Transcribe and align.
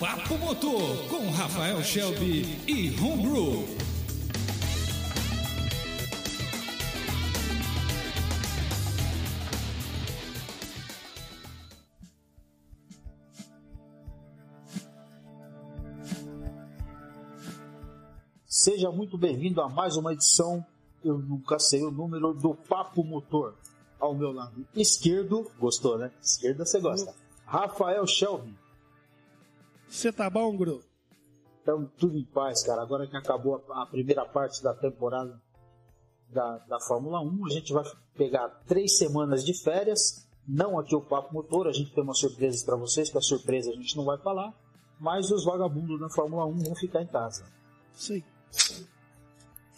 Papo 0.00 0.38
Motor 0.38 1.08
com 1.10 1.30
Rafael 1.30 1.82
Shelby 1.82 2.40
e 2.66 2.88
Homebrew. 2.98 3.66
Seja 18.46 18.90
muito 18.90 19.18
bem-vindo 19.18 19.60
a 19.60 19.68
mais 19.68 19.98
uma 19.98 20.14
edição, 20.14 20.64
eu 21.04 21.18
nunca 21.18 21.58
sei 21.58 21.84
o 21.84 21.90
número, 21.90 22.32
do 22.32 22.54
Papo 22.54 23.04
Motor. 23.04 23.54
Ao 23.98 24.14
meu 24.14 24.32
lado 24.32 24.66
esquerdo, 24.74 25.50
gostou 25.58 25.98
né? 25.98 26.10
Esquerda 26.22 26.64
você 26.64 26.80
gosta. 26.80 27.14
Rafael 27.44 28.06
Shelby. 28.06 28.59
Você 29.90 30.12
tá 30.12 30.30
bom, 30.30 30.56
Gru? 30.56 30.80
Então, 31.60 31.90
tudo 31.98 32.16
em 32.16 32.24
paz, 32.24 32.62
cara. 32.62 32.80
Agora 32.80 33.08
que 33.08 33.16
acabou 33.16 33.62
a, 33.70 33.82
a 33.82 33.86
primeira 33.86 34.24
parte 34.24 34.62
da 34.62 34.72
temporada 34.72 35.42
da, 36.28 36.58
da 36.58 36.80
Fórmula 36.80 37.20
1, 37.20 37.46
a 37.46 37.50
gente 37.50 37.72
vai 37.72 37.84
pegar 38.14 38.48
três 38.66 38.96
semanas 38.96 39.44
de 39.44 39.52
férias. 39.52 40.26
Não 40.46 40.78
aqui 40.78 40.94
o 40.94 41.00
Papo 41.00 41.34
Motor, 41.34 41.66
a 41.66 41.72
gente 41.72 41.92
tem 41.92 42.04
umas 42.04 42.18
surpresas 42.18 42.62
para 42.62 42.76
vocês, 42.76 43.10
que 43.10 43.18
a 43.18 43.20
surpresa 43.20 43.70
a 43.70 43.74
gente 43.74 43.96
não 43.96 44.04
vai 44.04 44.16
falar. 44.18 44.54
Mas 44.98 45.30
os 45.30 45.44
vagabundos 45.44 45.98
da 45.98 46.08
Fórmula 46.08 46.46
1 46.46 46.58
vão 46.58 46.74
ficar 46.76 47.02
em 47.02 47.06
casa. 47.06 47.44
Sim. 47.92 48.22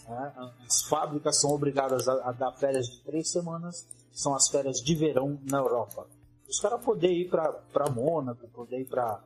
É, 0.07 0.33
as 0.67 0.83
fábricas 0.83 1.41
são 1.41 1.51
obrigadas 1.53 2.07
a, 2.07 2.29
a, 2.29 2.33
dar 2.33 2.53
férias 2.53 2.87
de 2.87 3.01
três 3.01 3.31
semanas, 3.31 3.89
são 4.13 4.35
as 4.35 4.49
férias 4.49 4.79
de 4.79 4.95
verão 4.95 5.41
na 5.51 5.59
Europa. 5.59 6.07
Os 6.49 6.61
caras 6.61 6.85
poderem 6.85 7.23
ir 7.23 7.31
para 7.31 7.91
Mônaco, 7.91 8.47
poder 8.49 8.81
ir 8.81 8.89
para, 8.89 9.23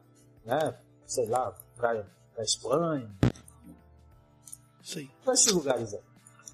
né, 0.46 0.78
sei 1.04 1.26
lá, 1.26 1.52
para 1.76 2.06
Espanha. 2.38 3.10
Sim. 4.82 5.10
Para 5.24 5.34
esses 5.34 5.52
lugares 5.52 5.92
aí. 5.94 6.00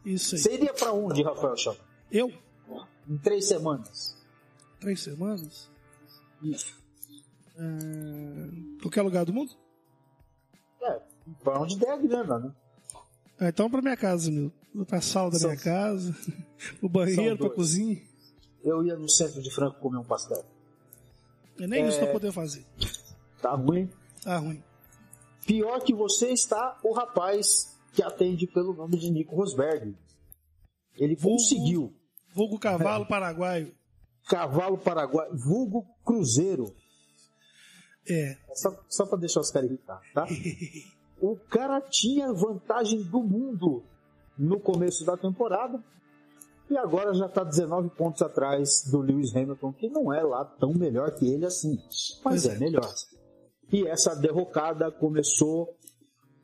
Isso 0.04 0.34
aí. 0.34 0.40
Você 0.40 0.54
iria 0.54 0.72
para 0.74 0.92
onde, 0.92 1.22
Rafael 1.22 1.56
Chapa? 1.56 1.78
Eu? 2.10 2.32
Em 3.08 3.18
três 3.18 3.46
semanas. 3.46 4.16
Três 4.80 5.00
semanas? 5.02 5.70
Isso. 6.42 6.74
Uh, 7.56 8.78
qualquer 8.80 9.02
lugar 9.02 9.24
do 9.24 9.32
mundo? 9.32 9.52
É, 10.82 11.00
para 11.44 11.60
onde 11.60 11.78
der 11.78 11.90
a 11.92 11.96
grana, 11.96 12.38
né? 12.38 12.52
Ah, 13.38 13.48
então 13.48 13.70
pra 13.70 13.82
minha 13.82 13.96
casa, 13.96 14.30
meu. 14.30 14.50
Pra 14.86 15.00
sala 15.02 15.30
da 15.30 15.38
São- 15.38 15.50
minha 15.50 15.60
casa, 15.62 16.16
o 16.80 16.88
banheiro, 16.88 17.36
pra 17.36 17.50
cozinha. 17.50 18.00
Eu 18.64 18.84
ia 18.84 18.96
no 18.96 19.08
centro 19.08 19.42
de 19.42 19.50
Franco 19.50 19.78
comer 19.80 19.98
um 19.98 20.04
pastel. 20.04 20.44
Eu 21.58 21.68
nem 21.68 21.86
isso 21.86 21.98
É. 21.98 22.06
tô 22.06 22.12
podendo 22.12 22.32
fazer. 22.32 22.64
Tá 23.42 23.54
ruim. 23.54 23.90
Tá 24.22 24.38
ruim. 24.38 24.62
Pior 25.46 25.80
que 25.82 25.92
você 25.92 26.28
está 26.28 26.78
o 26.82 26.92
rapaz 26.92 27.76
que 27.92 28.02
atende 28.02 28.46
pelo 28.46 28.72
nome 28.72 28.96
de 28.96 29.10
Nico 29.10 29.36
Rosberg. 29.36 29.94
Ele 30.96 31.14
Vulgo- 31.16 31.36
conseguiu. 31.38 31.92
Vulgo 32.34 32.58
cavalo 32.58 33.04
paraguaio. 33.06 33.74
Cavalo 34.28 34.78
Paraguai, 34.78 35.28
vulgo 35.32 35.84
Cruzeiro. 36.04 36.72
É. 38.08 38.36
Só, 38.54 38.72
só 38.88 39.04
pra 39.06 39.18
deixar 39.18 39.40
os 39.40 39.50
caras 39.50 39.68
irritar, 39.68 40.00
tá? 40.14 40.26
O 41.20 41.36
cara 41.36 41.80
tinha 41.80 42.32
vantagem 42.32 43.00
do 43.04 43.22
mundo 43.22 43.84
no 44.36 44.58
começo 44.58 45.04
da 45.04 45.16
temporada 45.16 45.80
e 46.68 46.76
agora 46.76 47.14
já 47.14 47.28
tá 47.28 47.44
19 47.44 47.90
pontos 47.90 48.22
atrás 48.22 48.82
do 48.90 48.98
Lewis 49.00 49.34
Hamilton, 49.36 49.72
que 49.72 49.88
não 49.88 50.12
é 50.12 50.20
lá 50.20 50.44
tão 50.44 50.74
melhor 50.74 51.12
que 51.14 51.28
ele 51.28 51.46
assim, 51.46 51.78
mas 52.24 52.44
é 52.44 52.54
é. 52.54 52.58
melhor. 52.58 52.92
E 53.72 53.86
essa 53.86 54.14
derrocada 54.14 54.92
começou 54.92 55.74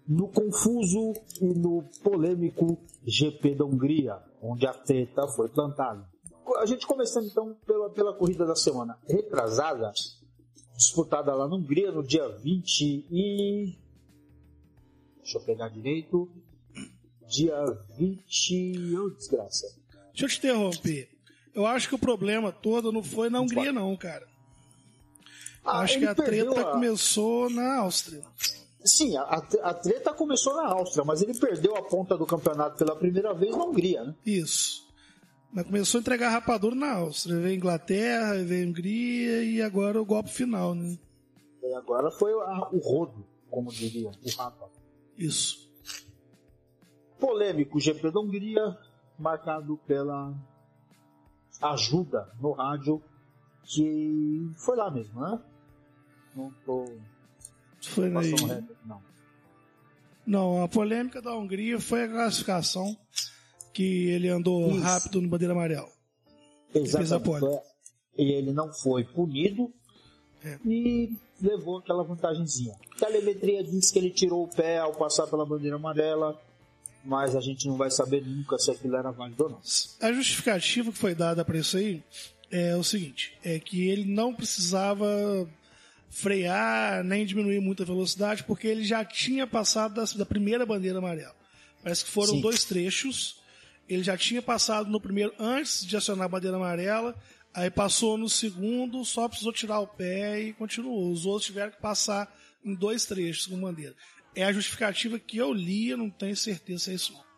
no 0.08 0.28
confuso 0.28 1.12
e 1.42 1.52
no 1.52 1.82
polêmico 2.02 2.78
GP 3.04 3.54
da 3.54 3.66
Hungria, 3.66 4.18
onde 4.40 4.66
a 4.66 4.72
treta 4.72 5.28
foi 5.28 5.50
plantada. 5.50 6.08
A 6.56 6.64
gente 6.64 6.86
começando 6.86 7.26
então 7.26 7.54
pela, 7.66 7.90
pela 7.90 8.14
corrida 8.14 8.46
da 8.46 8.56
semana 8.56 8.98
retrasada, 9.06 9.92
disputada 10.74 11.34
lá 11.34 11.46
na 11.46 11.56
Hungria 11.56 11.92
no 11.92 12.02
dia 12.02 12.26
20 12.26 13.06
e. 13.10 13.76
Deixa 15.18 15.36
eu 15.36 15.42
pegar 15.42 15.68
direito. 15.68 16.30
Dia 17.26 17.62
20. 17.98 18.96
Ô, 18.96 19.10
desgraça. 19.10 19.66
Deixa 20.12 20.24
eu 20.24 20.28
te 20.28 20.38
interromper. 20.38 21.10
Eu 21.54 21.66
acho 21.66 21.88
que 21.88 21.94
o 21.94 21.98
problema 21.98 22.50
todo 22.50 22.90
não 22.90 23.02
foi 23.02 23.28
na 23.28 23.40
Hungria, 23.40 23.72
não, 23.72 23.94
cara. 23.94 24.26
Ah, 25.68 25.80
acho 25.80 25.98
que 25.98 26.06
a 26.06 26.14
treta 26.14 26.60
a- 26.60 26.72
começou 26.72 27.50
na 27.50 27.78
Áustria. 27.78 28.22
Sim, 28.84 29.16
a, 29.16 29.22
a 29.62 29.74
treta 29.74 30.14
começou 30.14 30.54
na 30.56 30.66
Áustria, 30.68 31.04
mas 31.04 31.20
ele 31.20 31.38
perdeu 31.38 31.76
a 31.76 31.82
ponta 31.82 32.16
do 32.16 32.24
campeonato 32.24 32.76
pela 32.78 32.94
primeira 32.96 33.34
vez 33.34 33.54
na 33.56 33.64
Hungria, 33.64 34.04
né? 34.04 34.14
Isso. 34.24 34.86
Mas 35.52 35.64
começou 35.66 35.98
a 35.98 36.00
entregar 36.02 36.30
rapadura 36.30 36.74
na 36.74 36.92
Áustria. 36.94 37.38
Veio 37.40 37.56
Inglaterra, 37.56 38.34
veio 38.44 38.68
Hungria 38.68 39.42
e 39.42 39.60
agora 39.62 40.00
o 40.00 40.04
golpe 40.04 40.30
final, 40.30 40.74
né? 40.74 40.96
E 41.62 41.74
agora 41.74 42.10
foi 42.10 42.32
a- 42.32 42.68
o 42.72 42.78
rodo, 42.78 43.26
como 43.50 43.70
diria 43.70 44.08
o 44.10 44.30
Rafa. 44.36 44.66
Isso. 45.16 45.68
Polêmico 47.18 47.80
GP 47.80 48.10
da 48.12 48.20
Hungria, 48.20 48.78
marcado 49.18 49.76
pela 49.86 50.32
ajuda 51.60 52.30
no 52.40 52.52
rádio, 52.52 53.02
que 53.64 54.50
foi 54.56 54.76
lá 54.76 54.90
mesmo, 54.90 55.20
né? 55.20 55.40
Não 56.34 56.52
tô 56.64 56.84
Foi 57.80 58.08
reto, 58.10 58.76
não. 58.84 59.02
Não, 60.26 60.62
a 60.62 60.68
polêmica 60.68 61.22
da 61.22 61.34
Hungria 61.34 61.80
foi 61.80 62.04
a 62.04 62.08
classificação 62.08 62.96
que 63.72 64.08
ele 64.08 64.28
andou 64.28 64.70
Isso. 64.70 64.80
rápido 64.80 65.22
no 65.22 65.28
bandeira 65.28 65.54
amarela. 65.54 65.88
Exatamente. 66.74 67.60
E 68.16 68.32
ele 68.32 68.52
não 68.52 68.72
foi 68.72 69.04
punido 69.04 69.72
É. 70.44 70.58
e 70.66 71.16
levou 71.40 71.78
aquela 71.78 72.02
vantagenzinha. 72.04 72.74
A 72.96 73.06
telemetria 73.06 73.62
diz 73.64 73.90
que 73.90 73.98
ele 73.98 74.10
tirou 74.10 74.44
o 74.44 74.48
pé 74.48 74.78
ao 74.78 74.92
passar 74.94 75.26
pela 75.28 75.46
bandeira 75.46 75.76
amarela, 75.76 76.38
mas 77.04 77.34
a 77.36 77.40
gente 77.40 77.66
não 77.68 77.76
vai 77.76 77.90
saber 77.90 78.24
nunca 78.26 78.58
se 78.58 78.70
aquilo 78.70 78.96
era 78.96 79.10
válido 79.10 79.44
ou 79.44 79.50
não. 79.50 79.60
A 80.00 80.12
justificativa 80.12 80.92
que 80.92 80.98
foi 80.98 81.14
dada 81.14 81.44
para 81.44 81.58
isso 81.58 81.76
aí 81.76 82.02
é 82.50 82.76
o 82.76 82.82
seguinte: 82.84 83.38
é 83.44 83.58
que 83.58 83.88
ele 83.88 84.04
não 84.04 84.34
precisava 84.34 85.48
frear 86.10 87.04
nem 87.04 87.24
diminuir 87.24 87.60
muito 87.60 87.82
a 87.82 87.86
velocidade, 87.86 88.44
porque 88.44 88.66
ele 88.66 88.84
já 88.84 89.04
tinha 89.04 89.46
passado 89.46 89.94
da, 89.94 90.04
da 90.04 90.26
primeira 90.26 90.64
bandeira 90.64 90.98
amarela. 90.98 91.34
Parece 91.82 92.04
que 92.04 92.10
foram 92.10 92.34
Sim. 92.34 92.40
dois 92.40 92.64
trechos. 92.64 93.40
Ele 93.88 94.02
já 94.02 94.16
tinha 94.16 94.42
passado 94.42 94.90
no 94.90 95.00
primeiro 95.00 95.32
antes 95.38 95.84
de 95.84 95.96
acionar 95.96 96.26
a 96.26 96.28
bandeira 96.28 96.56
amarela, 96.56 97.14
aí 97.54 97.70
passou 97.70 98.18
no 98.18 98.28
segundo, 98.28 99.04
só 99.04 99.28
precisou 99.28 99.52
tirar 99.52 99.80
o 99.80 99.86
pé 99.86 100.40
e 100.40 100.52
continuou. 100.52 101.10
Os 101.10 101.24
outros 101.24 101.46
tiveram 101.46 101.72
que 101.72 101.80
passar 101.80 102.30
em 102.64 102.74
dois 102.74 103.06
trechos 103.06 103.46
com 103.46 103.58
bandeira. 103.58 103.94
É 104.34 104.44
a 104.44 104.52
justificativa 104.52 105.18
que 105.18 105.38
eu 105.38 105.52
li, 105.52 105.88
eu 105.88 105.96
não 105.96 106.10
tenho 106.10 106.36
certeza 106.36 106.84
se 106.84 106.90
é 106.90 106.94
isso. 106.94 107.28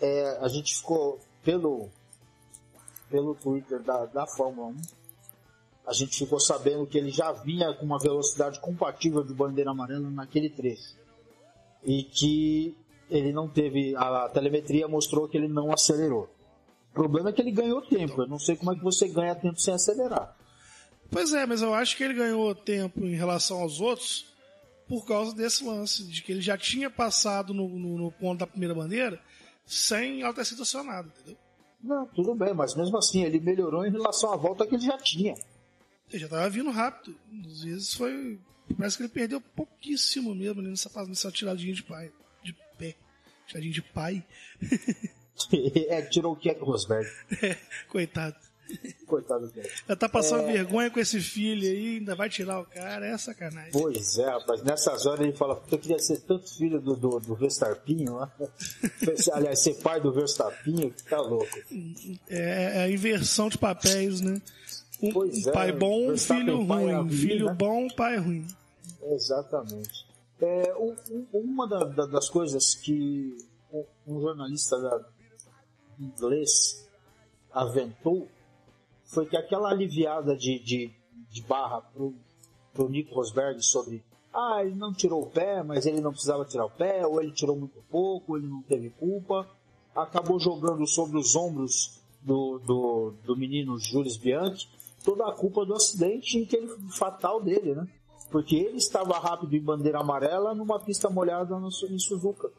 É, 0.00 0.38
a 0.40 0.48
gente 0.48 0.74
ficou 0.76 1.20
pelo 1.44 1.88
pelo 3.08 3.34
Twitter 3.34 3.82
da, 3.82 4.04
da 4.06 4.26
Fórmula 4.26 4.68
1 4.68 4.76
a 5.88 5.92
gente 5.92 6.16
ficou 6.18 6.38
sabendo 6.38 6.86
que 6.86 6.98
ele 6.98 7.10
já 7.10 7.32
vinha 7.32 7.72
com 7.74 7.84
uma 7.86 7.98
velocidade 7.98 8.60
compatível 8.60 9.24
de 9.24 9.32
bandeira 9.32 9.70
amarela 9.70 10.10
naquele 10.10 10.50
trecho. 10.50 10.94
E 11.84 12.02
que 12.04 12.76
ele 13.10 13.32
não 13.32 13.48
teve 13.48 13.96
a 13.96 14.28
telemetria 14.28 14.86
mostrou 14.86 15.26
que 15.28 15.36
ele 15.38 15.48
não 15.48 15.72
acelerou. 15.72 16.28
O 16.90 16.94
problema 16.94 17.30
é 17.30 17.32
que 17.32 17.40
ele 17.40 17.52
ganhou 17.52 17.80
tempo. 17.80 18.22
Eu 18.22 18.26
não 18.28 18.38
sei 18.38 18.54
como 18.56 18.72
é 18.72 18.76
que 18.76 18.82
você 18.82 19.08
ganha 19.08 19.34
tempo 19.34 19.58
sem 19.60 19.72
acelerar. 19.72 20.36
Pois 21.10 21.32
é, 21.32 21.46
mas 21.46 21.62
eu 21.62 21.72
acho 21.72 21.96
que 21.96 22.04
ele 22.04 22.12
ganhou 22.14 22.54
tempo 22.54 23.00
em 23.04 23.14
relação 23.14 23.60
aos 23.62 23.80
outros 23.80 24.26
por 24.86 25.06
causa 25.06 25.34
desse 25.34 25.64
lance, 25.64 26.04
de 26.04 26.22
que 26.22 26.32
ele 26.32 26.40
já 26.42 26.56
tinha 26.58 26.90
passado 26.90 27.52
no, 27.54 27.68
no- 27.68 27.98
no 27.98 28.12
ponto 28.12 28.40
da 28.40 28.46
primeira 28.46 28.74
bandeira 28.74 29.18
sem 29.66 30.22
ela 30.22 30.32
ter 30.34 30.44
sido 30.46 30.62
acionada, 30.62 31.08
entendeu? 31.08 31.36
não 31.82 32.06
tudo 32.06 32.34
bem 32.34 32.52
mas 32.54 32.74
mesmo 32.74 32.96
assim 32.98 33.22
ele 33.22 33.38
melhorou 33.38 33.86
em 33.86 33.90
relação 33.92 34.32
à 34.32 34.36
volta 34.36 34.66
que 34.66 34.74
ele 34.74 34.84
já 34.84 34.96
tinha 34.98 35.34
Ele 36.10 36.18
já 36.20 36.26
estava 36.26 36.48
vindo 36.50 36.70
rápido. 36.70 37.16
Às 37.46 37.62
vezes 37.62 37.94
foi. 37.94 38.38
Parece 38.76 38.96
que 38.96 39.02
ele 39.04 39.08
perdeu 39.10 39.40
pouquíssimo 39.40 40.34
mesmo 40.34 40.60
ali 40.60 40.68
nessa, 40.70 40.90
nessa 41.06 41.30
tiradinha 41.30 41.74
de 41.74 41.82
pai. 41.82 42.10
De 42.42 42.54
pé. 42.78 42.94
Tiradinha 43.46 43.72
de 43.72 43.82
pai. 43.82 44.24
é 45.88 46.02
tirou 46.02 46.32
o 46.32 46.36
Keck 46.36 46.60
Rosberg 46.60 47.08
Coitado. 47.88 48.34
coitado 49.06 49.46
dele 49.52 49.70
Já 49.88 49.96
tá 49.96 50.08
passando 50.08 50.48
É. 50.48 50.52
vergonha 50.52 50.90
com 50.90 50.98
esse 51.00 51.20
filho 51.20 51.62
aí, 51.66 51.96
ainda 51.98 52.14
vai 52.14 52.28
tirar 52.28 52.60
o 52.60 52.64
cara, 52.66 53.06
é 53.06 53.16
sacanagem. 53.16 53.70
Pois 53.72 54.18
é, 54.18 54.26
rapaz. 54.28 54.62
Nessas 54.62 55.06
horas 55.06 55.20
ele 55.20 55.32
fala, 55.32 55.56
"Puta, 55.56 55.76
eu 55.76 55.78
queria 55.78 55.98
ser 55.98 56.20
tanto 56.22 56.52
filho 56.54 56.80
do, 56.80 56.94
do, 56.94 57.20
do 57.20 57.34
Verstappinho, 57.34 58.16
lá." 58.16 58.30
aliás, 59.32 59.62
ser 59.62 59.74
pai 59.74 60.00
do 60.00 60.12
Verstappinho, 60.12 60.90
que 60.90 61.02
tá 61.04 61.18
louco. 61.20 61.58
É, 62.28 62.72
é 62.74 62.82
a 62.82 62.90
inversão 62.90 63.48
de 63.48 63.56
papéis, 63.56 64.20
né? 64.20 64.42
Pois 65.12 65.46
um 65.46 65.50
é, 65.50 65.52
pai 65.52 65.72
bom, 65.72 66.04
um 66.04 66.08
Verstappen 66.08 66.44
filho 66.44 66.66
pai 66.66 66.82
é 66.82 66.86
ruim. 66.86 67.02
ruim, 67.02 67.10
filho 67.10 67.46
né? 67.46 67.54
bom, 67.54 67.88
pai 67.88 68.16
ruim. 68.16 68.46
Exatamente. 69.02 70.06
É, 70.40 70.74
um, 70.76 70.94
uma 71.32 71.68
da, 71.68 71.84
da, 71.84 72.06
das 72.06 72.28
coisas 72.28 72.74
que 72.74 73.36
um 74.06 74.20
jornalista 74.20 74.80
da, 74.80 75.04
inglês 75.98 76.88
aventou 77.52 78.28
foi 79.04 79.26
que 79.26 79.36
aquela 79.36 79.70
aliviada 79.70 80.36
de, 80.36 80.58
de, 80.60 80.90
de 81.30 81.42
barra 81.42 81.80
pro, 81.80 82.14
pro 82.72 82.88
Nico 82.88 83.14
Rosberg 83.14 83.62
sobre 83.62 84.04
ah, 84.32 84.62
ele 84.62 84.74
não 84.74 84.92
tirou 84.92 85.22
o 85.22 85.30
pé, 85.30 85.62
mas 85.62 85.86
ele 85.86 86.00
não 86.00 86.12
precisava 86.12 86.44
tirar 86.44 86.66
o 86.66 86.70
pé, 86.70 87.04
ou 87.04 87.20
ele 87.20 87.32
tirou 87.32 87.56
muito 87.56 87.82
pouco, 87.90 88.36
ele 88.36 88.46
não 88.46 88.62
teve 88.62 88.90
culpa, 88.90 89.48
acabou 89.96 90.38
jogando 90.38 90.86
sobre 90.86 91.18
os 91.18 91.34
ombros 91.34 92.00
do, 92.22 92.58
do, 92.58 93.14
do 93.24 93.36
menino 93.36 93.78
Jules 93.78 94.16
Bianchi 94.16 94.68
toda 95.04 95.26
a 95.28 95.32
culpa 95.32 95.64
do 95.64 95.74
acidente 95.74 96.44
que 96.46 96.56
ele, 96.56 96.68
fatal 96.90 97.42
dele, 97.42 97.74
né? 97.74 97.86
Porque 98.30 98.56
ele 98.56 98.76
estava 98.76 99.18
rápido 99.18 99.54
em 99.54 99.62
bandeira 99.62 100.00
amarela 100.00 100.54
numa 100.54 100.78
pista 100.78 101.08
molhada 101.08 101.58
no, 101.58 101.68
em 101.68 101.98
Suzuka. 101.98 102.50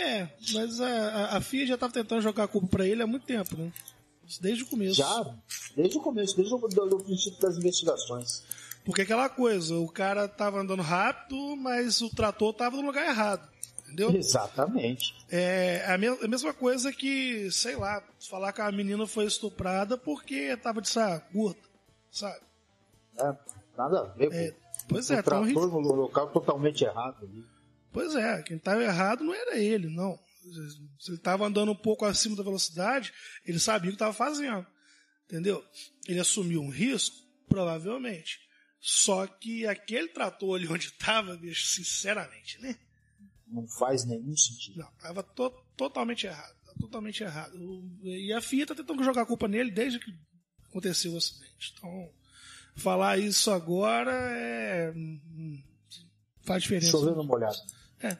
É, 0.00 0.28
mas 0.52 0.80
a, 0.80 1.36
a 1.36 1.40
FIA 1.40 1.66
já 1.66 1.74
estava 1.74 1.92
tentando 1.92 2.20
jogar 2.20 2.44
a 2.44 2.48
culpa 2.48 2.68
para 2.68 2.86
ele 2.86 3.02
há 3.02 3.06
muito 3.06 3.26
tempo, 3.26 3.56
né? 3.56 3.72
Desde 4.40 4.62
o 4.62 4.66
começo. 4.66 4.94
Já, 4.94 5.34
desde 5.74 5.96
o 5.96 6.02
começo, 6.02 6.36
desde 6.36 6.54
o 6.54 6.58
do, 6.58 6.86
do 6.86 6.98
princípio 7.00 7.40
das 7.40 7.56
investigações. 7.56 8.44
Porque 8.84 9.02
aquela 9.02 9.28
coisa, 9.28 9.74
o 9.76 9.88
cara 9.88 10.26
estava 10.26 10.60
andando 10.60 10.82
rápido, 10.82 11.56
mas 11.56 12.00
o 12.00 12.10
trator 12.10 12.50
estava 12.50 12.76
no 12.76 12.86
lugar 12.86 13.06
errado. 13.06 13.48
Entendeu? 13.88 14.14
Exatamente. 14.14 15.14
É 15.30 15.82
a, 15.86 15.96
me 15.96 16.08
a 16.08 16.28
mesma 16.28 16.52
coisa 16.52 16.92
que, 16.92 17.50
sei 17.50 17.74
lá, 17.74 18.02
falar 18.28 18.52
que 18.52 18.60
a 18.60 18.70
menina 18.70 19.06
foi 19.06 19.24
estuprada 19.24 19.96
porque 19.96 20.34
estava 20.34 20.82
de 20.82 20.90
saia 20.90 21.20
curta, 21.20 21.66
sabe? 22.10 22.40
É, 23.18 23.34
nada 23.76 24.00
a 24.00 24.04
ver. 24.04 24.30
É, 24.30 24.54
pois 24.86 25.10
é, 25.10 25.20
o 25.20 25.22
trator 25.22 25.70
no 25.70 25.94
local 25.94 26.28
totalmente 26.30 26.84
errado 26.84 27.24
ali. 27.24 27.44
Pois 27.90 28.14
é, 28.14 28.42
quem 28.42 28.58
estava 28.58 28.82
errado 28.82 29.24
não 29.24 29.34
era 29.34 29.56
ele, 29.56 29.88
não. 29.88 30.18
Se 31.00 31.10
ele 31.10 31.16
estava 31.16 31.46
andando 31.46 31.72
um 31.72 31.76
pouco 31.76 32.04
acima 32.04 32.36
da 32.36 32.42
velocidade, 32.42 33.12
ele 33.44 33.58
sabia 33.58 33.88
o 33.88 33.92
que 33.92 33.96
estava 33.96 34.12
fazendo. 34.12 34.66
Entendeu? 35.24 35.64
Ele 36.06 36.20
assumiu 36.20 36.60
um 36.60 36.70
risco? 36.70 37.16
Provavelmente. 37.48 38.38
Só 38.80 39.26
que 39.26 39.66
aquele 39.66 40.08
trator 40.08 40.56
ali 40.56 40.68
onde 40.68 40.88
estava, 40.88 41.34
bicho, 41.36 41.66
sinceramente, 41.66 42.60
né? 42.60 42.76
Não 43.50 43.66
faz 43.66 44.04
nenhum 44.04 44.36
sentido. 44.36 44.80
Não, 44.80 44.88
estava 44.88 45.22
to 45.22 45.50
totalmente 45.76 46.26
errado. 46.26 46.56
Totalmente 46.80 47.22
errado. 47.22 47.58
E 48.02 48.32
a 48.32 48.40
FIA 48.40 48.62
está 48.62 48.74
tentando 48.74 49.02
jogar 49.02 49.22
a 49.22 49.26
culpa 49.26 49.48
nele 49.48 49.70
desde 49.70 49.98
que 49.98 50.14
aconteceu 50.68 51.12
o 51.12 51.16
acidente. 51.16 51.74
Então, 51.76 52.10
falar 52.76 53.18
isso 53.18 53.50
agora 53.50 54.12
é. 54.12 54.92
Hum, 54.94 55.62
faz 56.42 56.62
diferença. 56.62 56.92
Chovendo 56.92 57.24
molhado. 57.24 57.58
É. 58.00 58.16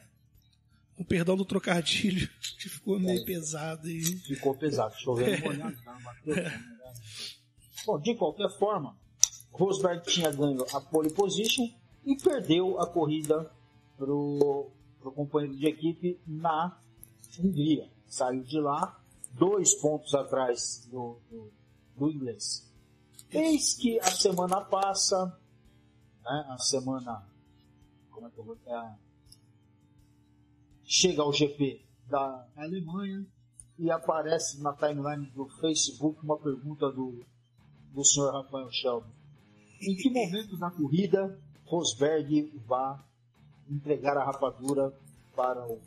O 0.97 1.05
perdão 1.05 1.37
do 1.37 1.45
trocadilho, 1.45 2.29
que 2.59 2.67
ficou 2.67 2.99
meio 2.99 3.21
é. 3.21 3.25
pesado. 3.25 3.89
E... 3.89 4.03
Ficou 4.03 4.55
pesado, 4.55 4.93
chovendo 4.97 5.31
é. 5.31 5.41
molhado, 5.41 5.77
tá? 5.83 5.97
É. 6.27 6.79
Bom, 7.85 7.99
de 7.99 8.13
qualquer 8.15 8.49
forma, 8.57 8.95
Rosberg 9.51 10.05
tinha 10.05 10.31
ganho 10.31 10.65
a 10.73 10.81
pole 10.81 11.11
position 11.11 11.67
e 12.05 12.15
perdeu 12.15 12.79
a 12.79 12.87
corrida 12.87 13.49
para 13.97 14.11
o 15.03 15.11
companheiro 15.11 15.55
de 15.55 15.67
equipe 15.67 16.19
na 16.25 16.79
Hungria. 17.39 17.89
Saiu 18.07 18.43
de 18.43 18.59
lá 18.59 18.99
dois 19.33 19.75
pontos 19.75 20.13
atrás 20.13 20.87
do, 20.91 21.17
do, 21.29 21.51
do 21.95 22.11
inglês. 22.11 22.67
Eis 23.31 23.75
que 23.75 23.99
a 23.99 24.11
semana 24.11 24.61
passa, 24.61 25.25
né, 26.23 26.45
a 26.49 26.57
semana. 26.57 27.23
Como 28.09 28.27
é 28.27 28.29
que 28.31 28.39
eu 28.39 28.43
vou. 28.43 28.57
É, 28.65 28.95
chega 30.83 31.21
ao 31.21 31.31
GP 31.31 31.85
da 32.07 32.47
Alemanha 32.57 33.25
e 33.77 33.91
aparece 33.91 34.61
na 34.61 34.73
timeline 34.73 35.27
do 35.27 35.47
Facebook 35.59 36.19
uma 36.23 36.37
pergunta 36.37 36.91
do, 36.91 37.23
do 37.93 38.03
senhor 38.03 38.33
Rafael 38.33 38.69
Shelby. 38.71 39.07
Em 39.81 39.95
que 39.95 40.09
momento 40.09 40.57
da 40.57 40.71
corrida 40.71 41.39
Rosberg 41.65 42.51
vai 42.65 42.99
entregar 43.69 44.17
a 44.17 44.23
rapadura 44.23 44.93
para 45.35 45.65
o 45.65 45.79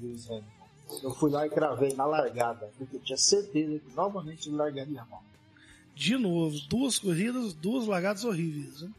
Lewis 0.00 0.30
Hamilton? 0.30 0.56
Eu 1.02 1.14
fui 1.14 1.30
lá 1.30 1.46
e 1.46 1.50
cravei 1.50 1.94
na 1.94 2.06
largada, 2.06 2.70
porque 2.78 2.96
eu 2.96 3.00
tinha 3.00 3.18
certeza 3.18 3.78
que 3.78 3.94
novamente 3.94 4.48
ele 4.48 4.56
largaria 4.56 5.04
mão. 5.04 5.20
De 5.94 6.16
novo, 6.16 6.58
duas 6.68 6.98
corridas, 6.98 7.54
duas 7.54 7.86
largadas 7.86 8.24
horríveis. 8.24 8.82
Né? 8.82 8.92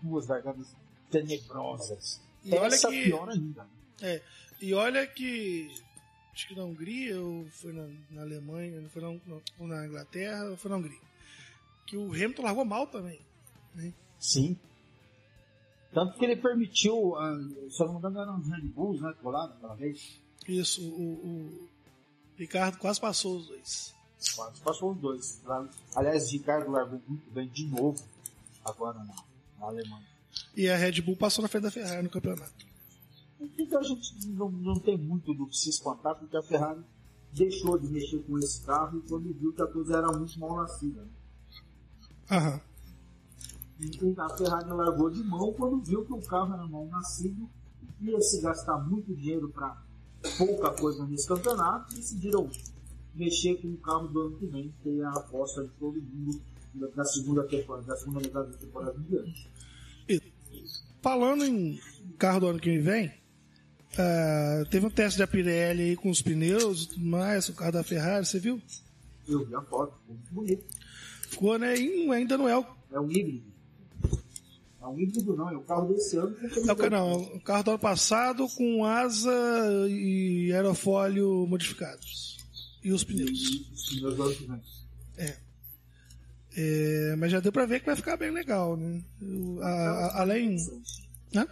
Duas 0.00 0.26
largadas 0.26 0.68
tenebrosas. 1.10 2.20
E 2.44 2.54
Essa 2.54 2.88
olha 2.88 2.96
que... 2.96 3.04
pior 3.04 3.28
ainda. 3.28 3.66
É, 4.00 4.22
e 4.60 4.72
olha 4.72 5.06
que. 5.06 5.70
Acho 6.32 6.48
que 6.48 6.54
na 6.54 6.64
Hungria, 6.64 7.20
ou 7.20 7.46
foi 7.50 7.72
na, 7.72 7.88
na 8.10 8.22
Alemanha, 8.22 8.88
foi 8.90 9.02
na, 9.02 9.08
ou 9.08 9.66
na 9.66 9.86
Inglaterra, 9.86 10.50
ou 10.50 10.56
foi 10.56 10.70
na 10.70 10.76
Hungria. 10.76 11.00
Que 11.86 11.96
o 11.96 12.12
Hamilton 12.12 12.42
largou 12.42 12.64
mal 12.64 12.86
também. 12.86 13.18
Né? 13.74 13.92
Sim. 14.18 14.56
Tanto 15.92 16.18
que 16.18 16.24
ele 16.24 16.36
permitiu, 16.36 17.12
uh, 17.12 17.70
se 17.70 17.82
eu 17.82 17.86
não 17.86 17.94
me 17.94 17.98
engano, 18.00 18.20
eram 18.20 18.38
os 18.38 18.48
Red 18.48 18.68
Bulls, 18.68 19.00
né? 19.00 19.14
Colado 19.22 19.54
aquela 19.54 19.74
vez. 19.74 20.20
Isso, 20.46 20.82
o, 20.82 21.12
o, 21.12 21.68
Ricardo 22.36 22.78
quase 22.78 23.00
passou 23.00 23.38
os 23.38 23.46
dois. 23.46 23.94
Quase 24.34 24.60
passou 24.60 24.92
os 24.92 24.98
dois. 24.98 25.40
Aliás, 25.94 26.28
o 26.28 26.32
Ricardo 26.32 26.70
largou 26.70 27.00
muito 27.06 27.30
bem 27.30 27.48
de 27.48 27.66
novo 27.66 28.02
agora 28.64 28.98
na, 28.98 29.14
na 29.58 29.66
Alemanha. 29.66 30.06
E 30.56 30.68
a 30.68 30.76
Red 30.76 31.00
Bull 31.02 31.16
passou 31.16 31.42
na 31.42 31.48
frente 31.48 31.64
da 31.64 31.70
Ferrari 31.70 32.02
no 32.02 32.10
campeonato. 32.10 32.66
Então 33.58 33.80
a 33.80 33.82
gente 33.82 34.28
não, 34.28 34.50
não 34.50 34.78
tem 34.78 34.96
muito 34.96 35.32
do 35.34 35.46
que 35.46 35.56
se 35.56 35.70
espantar, 35.70 36.14
porque 36.14 36.36
a 36.36 36.42
Ferrari 36.42 36.80
deixou 37.32 37.78
de 37.78 37.86
mexer 37.88 38.22
com 38.22 38.38
esse 38.38 38.62
carro 38.64 39.02
quando 39.08 39.32
viu 39.34 39.52
que 39.52 39.62
a 39.62 39.66
coisa 39.66 39.98
era 39.98 40.12
muito 40.12 40.38
mal 40.38 40.56
nascida. 40.56 41.02
Né? 41.02 41.10
Aham. 42.30 42.60
A 44.18 44.28
Ferrari 44.30 44.70
largou 44.70 45.10
de 45.10 45.22
mão 45.22 45.52
quando 45.52 45.82
viu 45.82 46.04
que 46.04 46.12
o 46.12 46.22
carro 46.22 46.54
era 46.54 46.66
mal 46.66 46.86
nascido, 46.86 47.48
ia 48.00 48.20
se 48.20 48.40
gastar 48.40 48.78
muito 48.78 49.14
dinheiro 49.14 49.48
para 49.50 49.82
pouca 50.38 50.70
coisa 50.70 51.06
nesse 51.06 51.28
campeonato, 51.28 51.94
decidiram 51.94 52.48
mexer 53.14 53.60
com 53.60 53.68
o 53.68 53.76
carro 53.76 54.08
do 54.08 54.20
ano 54.20 54.36
que 54.38 54.46
vem, 54.46 54.74
que 54.82 55.00
é 55.00 55.04
a 55.04 55.10
aposta 55.10 55.62
de 55.62 55.70
todo 55.78 56.00
mundo 56.00 56.40
da 56.94 57.04
segunda 57.04 57.44
temporada, 57.44 57.86
da 57.86 57.96
segunda 57.96 58.20
metade 58.20 58.50
da 58.50 58.58
temporada 58.58 58.98
em 58.98 59.02
diante. 59.02 59.50
Falando 61.02 61.44
em 61.44 61.80
carro 62.18 62.40
do 62.40 62.46
ano 62.48 62.58
que 62.58 62.78
vem, 62.78 63.12
Uh, 63.96 64.66
teve 64.68 64.84
um 64.84 64.90
teste 64.90 65.18
da 65.18 65.26
Pirelli 65.26 65.82
aí 65.82 65.96
com 65.96 66.10
os 66.10 66.20
pneus 66.20 66.82
e 66.82 66.88
tudo 66.88 67.06
mais, 67.06 67.48
o 67.48 67.54
carro 67.54 67.72
da 67.72 67.82
Ferrari, 67.82 68.26
você 68.26 68.38
viu? 68.38 68.60
Eu 69.26 69.46
vi 69.46 69.54
a 69.54 69.62
foto, 69.62 69.96
ficou 69.96 70.14
muito 70.14 70.34
bonito. 70.34 70.64
Ficou, 71.30 71.58
né? 71.58 71.78
E 71.78 72.12
ainda 72.12 72.36
não 72.36 72.46
é 72.46 72.58
o. 72.58 72.66
É 72.92 73.00
um 73.00 73.10
híbrido. 73.10 73.55
É 74.86 74.88
um 74.88 75.00
híbrido 75.00 75.36
não, 75.36 75.50
é 75.50 75.56
o 75.56 75.62
carro 75.62 75.92
desse 75.92 76.16
ano. 76.16 76.36
Não, 76.64 76.90
não, 76.90 77.22
o 77.22 77.40
carro 77.40 77.64
do 77.64 77.70
ano 77.72 77.78
passado 77.80 78.48
com 78.50 78.84
asa 78.84 79.30
e 79.88 80.52
aerofólio 80.52 81.44
modificados. 81.48 82.38
E 82.84 82.92
os 82.92 83.02
pneus. 83.02 83.30
E 83.30 83.74
os 83.74 83.88
pneus 83.88 84.16
do 84.16 84.22
ano 84.22 84.34
que 84.36 84.44
vem. 84.44 84.62
É. 85.18 85.36
é. 86.56 87.16
Mas 87.16 87.32
já 87.32 87.40
deu 87.40 87.50
pra 87.50 87.66
ver 87.66 87.80
que 87.80 87.86
vai 87.86 87.96
ficar 87.96 88.16
bem 88.16 88.30
legal, 88.30 88.76
né? 88.76 89.02
A, 89.60 89.68
a, 89.68 90.20
além. 90.20 90.56
Hã? 91.34 91.46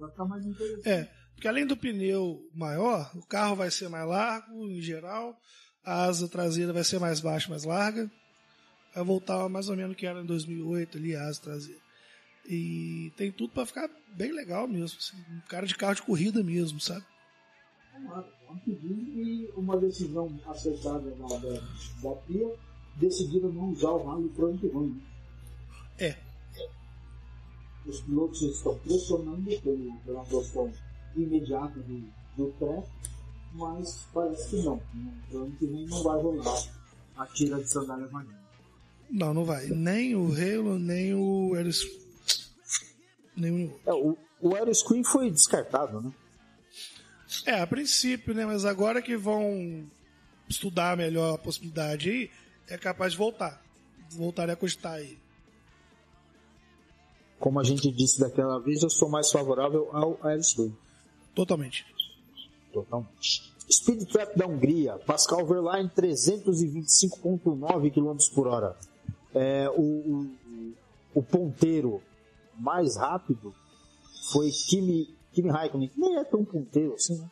Vai 0.00 0.10
ficar 0.10 0.24
mais 0.24 0.44
interessante. 0.44 0.88
É. 0.88 1.08
Porque 1.34 1.46
além 1.46 1.66
do 1.66 1.76
pneu 1.76 2.44
maior, 2.52 3.12
o 3.14 3.24
carro 3.24 3.54
vai 3.54 3.70
ser 3.70 3.88
mais 3.88 4.06
largo 4.06 4.66
em 4.66 4.82
geral, 4.82 5.40
a 5.84 6.02
asa 6.02 6.28
traseira 6.28 6.72
vai 6.72 6.84
ser 6.84 6.98
mais 6.98 7.20
baixa, 7.20 7.48
mais 7.48 7.62
larga. 7.62 8.10
Vai 8.92 9.04
voltar 9.04 9.48
mais 9.48 9.68
ou 9.68 9.76
menos 9.76 9.96
que 9.96 10.04
era 10.04 10.20
em 10.20 10.26
2008 10.26 10.98
ali, 10.98 11.14
a 11.14 11.28
asa 11.28 11.40
traseira. 11.40 11.89
E 12.46 13.12
tem 13.16 13.30
tudo 13.30 13.52
para 13.52 13.66
ficar 13.66 13.88
bem 14.14 14.32
legal 14.32 14.66
mesmo, 14.66 14.98
assim, 14.98 15.16
um 15.30 15.40
cara 15.48 15.66
de 15.66 15.74
carro 15.74 15.94
de 15.94 16.02
corrida 16.02 16.42
mesmo, 16.42 16.80
sabe? 16.80 17.04
E 18.66 19.48
uma 19.56 19.76
decisão 19.76 20.28
acertada 20.46 21.10
da, 21.10 21.26
da, 21.26 22.16
FIA, 22.22 22.52
decidiram 22.96 23.52
não 23.52 23.70
usar 23.70 23.90
o 23.90 24.04
rally 24.04 24.28
pro 24.30 24.48
ano 24.48 24.58
que 24.58 24.68
vem. 24.68 24.88
Né? 24.88 25.00
É. 25.98 26.16
Os 27.86 28.00
pilotos 28.00 28.42
estão 28.42 28.78
pressionando 28.78 29.60
pela 30.04 30.24
questão 30.24 30.72
imediata 31.16 31.78
do, 31.80 32.04
do 32.36 32.52
pré, 32.58 32.84
mas 33.54 34.06
parece 34.12 34.50
que 34.50 34.62
não. 34.62 34.80
No 35.30 35.42
ano 35.44 35.56
que 35.56 35.66
vem 35.66 35.86
não 35.86 36.02
vai 36.02 36.20
rolar 36.20 36.62
a 37.16 37.26
tira 37.26 37.60
de 37.60 37.70
sandália 37.70 38.06
amarela. 38.06 38.40
Não, 39.10 39.34
não 39.34 39.44
vai. 39.44 39.66
Nem 39.66 40.14
o 40.14 40.32
Halo, 40.32 40.78
nem 40.78 41.14
o 41.14 41.54
Nem 43.40 43.66
o... 43.66 43.80
É, 43.86 43.92
o, 43.92 44.16
o 44.40 44.54
Aeros 44.54 44.82
Queen 44.82 45.04
foi 45.04 45.30
descartado, 45.30 46.00
né? 46.00 46.12
É, 47.46 47.60
a 47.60 47.66
princípio, 47.66 48.34
né? 48.34 48.44
Mas 48.44 48.64
agora 48.64 49.00
que 49.00 49.16
vão 49.16 49.84
estudar 50.48 50.96
melhor 50.96 51.34
a 51.34 51.38
possibilidade 51.38 52.10
aí, 52.10 52.30
é 52.68 52.76
capaz 52.76 53.12
de 53.12 53.18
voltar. 53.18 53.62
Voltar 54.10 54.50
a 54.50 54.56
cogitar 54.56 54.94
aí. 54.94 55.16
como 57.40 57.58
a 57.58 57.64
gente 57.64 57.90
disse 57.90 58.20
daquela 58.20 58.60
vez, 58.60 58.82
eu 58.82 58.90
sou 58.90 59.08
mais 59.08 59.32
favorável 59.32 59.88
ao 59.92 60.18
Aerospace. 60.22 60.74
Totalmente. 61.34 61.86
Totalmente. 62.70 63.50
Speed 63.72 64.06
Trap 64.10 64.36
da 64.36 64.46
Hungria, 64.46 64.98
Pascal 65.06 65.46
Verlaine 65.46 65.88
325.9 65.88 67.92
km 67.92 68.18
por 68.34 68.46
hora. 68.46 68.76
É, 69.34 69.70
o, 69.70 69.82
o, 69.82 70.30
o 71.14 71.22
ponteiro 71.22 72.02
mais 72.60 72.96
rápido 72.96 73.54
foi 74.32 74.50
Kimi, 74.50 75.08
Kimi 75.32 75.50
Raikkonen, 75.50 75.88
que 75.88 75.98
nem 75.98 76.16
é 76.16 76.24
tão 76.24 76.44
ponteiro 76.44 76.94
assim, 76.94 77.18
né? 77.18 77.28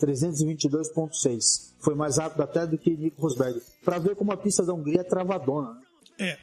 322.6. 0.00 1.74
Foi 1.80 1.94
mais 1.94 2.18
rápido 2.18 2.42
até 2.42 2.66
do 2.66 2.78
que 2.78 2.96
Nico 2.96 3.20
Rosberg. 3.20 3.60
Para 3.84 3.98
ver 3.98 4.14
como 4.14 4.32
a 4.32 4.36
pista 4.36 4.64
da 4.64 4.72
Hungria 4.72 5.00
é 5.00 5.04
travadona. 5.04 5.74
Né? 5.74 5.80
É. 6.18 6.38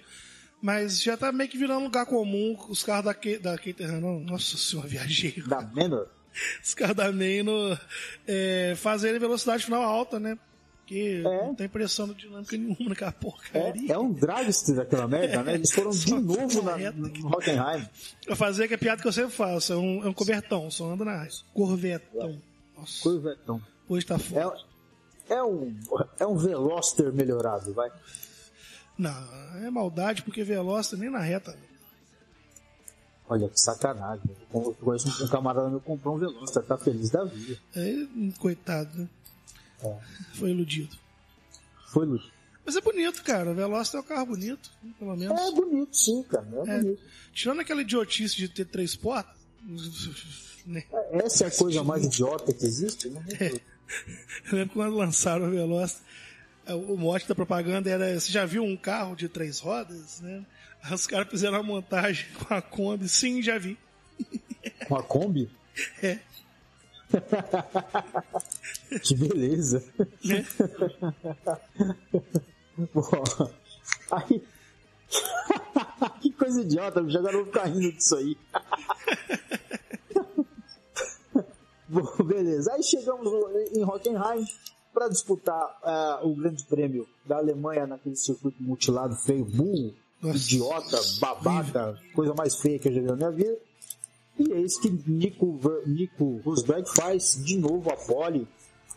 Mas 0.61 1.01
já 1.01 1.15
tá 1.15 1.31
meio 1.31 1.49
que 1.49 1.57
virando 1.57 1.83
lugar 1.83 2.05
comum 2.05 2.57
os 2.69 2.83
carros 2.83 3.05
da, 3.05 3.13
Ke 3.13 3.37
da 3.37 3.57
Caterham. 3.57 4.19
Nossa 4.21 4.57
senhora, 4.57 4.87
viajei. 4.87 5.41
Da 5.47 5.61
Menor? 5.61 6.07
Os 6.63 6.73
carros 6.73 6.95
da 6.95 7.11
Menor 7.11 7.79
é, 8.27 8.73
fazerem 8.75 9.19
velocidade 9.19 9.63
final 9.63 9.83
alta, 9.83 10.19
né? 10.19 10.37
Porque 10.85 11.23
é. 11.25 11.45
não 11.47 11.55
tem 11.55 11.67
pressão 11.67 12.07
dinâmica 12.13 12.55
nenhuma 12.55 12.89
naquela 12.89 13.11
porcaria. 13.11 13.91
É, 13.91 13.95
é 13.95 13.97
um 13.97 14.13
dragster 14.13 14.75
daquela 14.75 15.07
merda, 15.07 15.33
é. 15.33 15.43
né? 15.43 15.53
Eles 15.55 15.71
foram 15.71 15.89
de 15.89 16.13
novo 16.13 16.61
na, 16.61 16.77
no 16.91 17.27
Hockenheim. 17.27 17.89
Eu 18.25 18.35
fazer 18.35 18.67
que 18.67 18.75
é 18.75 18.77
piada 18.77 19.01
que 19.01 19.07
eu 19.07 19.13
sempre 19.13 19.31
faço, 19.31 19.73
é 19.73 19.77
um, 19.77 20.03
é 20.03 20.09
um 20.09 20.13
cobertão, 20.13 20.69
só 20.71 20.91
anda 20.91 21.05
na. 21.05 21.27
Corvetão. 21.53 22.41
Nossa. 22.75 23.03
Corvetão. 23.03 23.61
Hoje 23.87 24.05
tá 24.05 24.17
foda. 24.17 24.57
É, 25.29 25.35
é, 25.35 25.43
um, 25.43 25.75
é 26.19 26.25
um 26.25 26.35
Veloster 26.35 27.13
melhorado, 27.13 27.71
vai. 27.73 27.91
Não, 28.97 29.13
é 29.63 29.69
maldade 29.69 30.23
porque 30.23 30.43
Veloster 30.43 30.97
nem 30.97 31.09
na 31.09 31.19
reta. 31.19 31.55
Olha 33.27 33.47
que 33.47 33.59
sacanagem. 33.59 34.23
Eu 34.53 34.75
conheço 34.81 35.23
um 35.23 35.27
camarada 35.27 35.69
meu 35.69 35.79
que 35.79 35.85
comprou 35.85 36.15
um 36.15 36.19
Veloster, 36.19 36.63
tá 36.63 36.77
feliz 36.77 37.11
da 37.11 37.23
vida. 37.25 37.59
É, 37.75 37.93
coitado, 38.39 38.97
né? 38.97 39.09
É. 39.89 40.37
Foi 40.37 40.49
iludido. 40.51 40.95
Foi 41.87 42.05
iludido. 42.05 42.33
Mas 42.65 42.75
é 42.75 42.81
bonito, 42.81 43.23
cara. 43.23 43.51
O 43.51 43.55
Veloster 43.55 43.99
é 43.99 44.03
um 44.03 44.05
carro 44.05 44.25
bonito, 44.25 44.71
pelo 44.97 45.15
menos. 45.15 45.39
É 45.39 45.51
bonito, 45.51 45.95
sim, 45.95 46.23
cara. 46.23 46.47
É, 46.67 46.75
é 46.77 46.81
bonito. 46.81 47.01
Tirando 47.33 47.59
aquela 47.61 47.81
idiotice 47.81 48.35
de 48.35 48.49
ter 48.49 48.65
três 48.65 48.95
portas. 48.95 49.35
Né? 50.65 50.83
Essa 51.11 51.43
é 51.43 51.47
a 51.47 51.51
coisa 51.51 51.83
mais 51.83 52.03
idiota 52.03 52.51
que 52.51 52.65
existe, 52.65 53.07
né? 53.07 53.23
É. 53.39 53.51
Eu 54.51 54.57
lembro 54.57 54.73
quando 54.73 54.95
lançaram 54.95 55.45
o 55.45 55.51
Veloster 55.51 56.01
o 56.73 56.97
mote 56.97 57.27
da 57.27 57.35
propaganda 57.35 57.89
era: 57.89 58.19
você 58.19 58.31
já 58.31 58.45
viu 58.45 58.63
um 58.63 58.75
carro 58.75 59.15
de 59.15 59.29
três 59.29 59.59
rodas? 59.59 60.21
Né? 60.21 60.43
Os 60.91 61.05
caras 61.05 61.29
fizeram 61.29 61.57
uma 61.57 61.63
montagem 61.63 62.25
com 62.33 62.53
a 62.53 62.61
Kombi. 62.61 63.07
Sim, 63.07 63.41
já 63.41 63.57
vi. 63.57 63.77
Com 64.87 64.95
a 64.95 65.03
Kombi? 65.03 65.49
É. 66.01 66.19
que 69.01 69.15
beleza. 69.15 69.83
É. 70.29 70.45
Bom, 72.93 73.23
aí... 74.11 74.43
que 76.21 76.31
coisa 76.31 76.61
idiota, 76.61 77.07
já 77.07 77.19
agora 77.19 77.35
eu 77.35 77.43
vou 77.43 77.53
ficar 77.53 77.65
rindo 77.65 77.91
disso 77.91 78.15
aí. 78.15 78.37
Bom, 81.87 82.23
beleza. 82.23 82.73
Aí 82.73 82.83
chegamos 82.83 83.31
em 83.71 83.83
Hockenheim 83.83 84.45
para 84.93 85.07
disputar 85.07 85.63
uh, 85.83 86.27
o 86.27 86.35
Grande 86.35 86.63
Prêmio 86.65 87.07
da 87.25 87.37
Alemanha 87.37 87.85
naquele 87.85 88.15
circuito 88.15 88.61
mutilado 88.63 89.15
feio, 89.15 89.45
burro, 89.45 89.93
Nossa. 90.21 90.37
idiota, 90.37 90.99
babaca, 91.19 91.99
coisa 92.13 92.33
mais 92.33 92.55
feia 92.55 92.79
que 92.79 92.87
eu 92.87 92.93
já 92.93 93.01
vi 93.01 93.07
na 93.07 93.15
minha 93.15 93.31
vida. 93.31 93.57
E 94.37 94.51
é 94.51 94.61
isso 94.61 94.81
que 94.81 94.89
Nico, 94.89 95.59
Nico 95.85 96.41
Rosberg 96.43 96.89
faz 96.93 97.41
de 97.43 97.57
novo 97.57 97.89
a 97.89 97.95
pole 97.95 98.47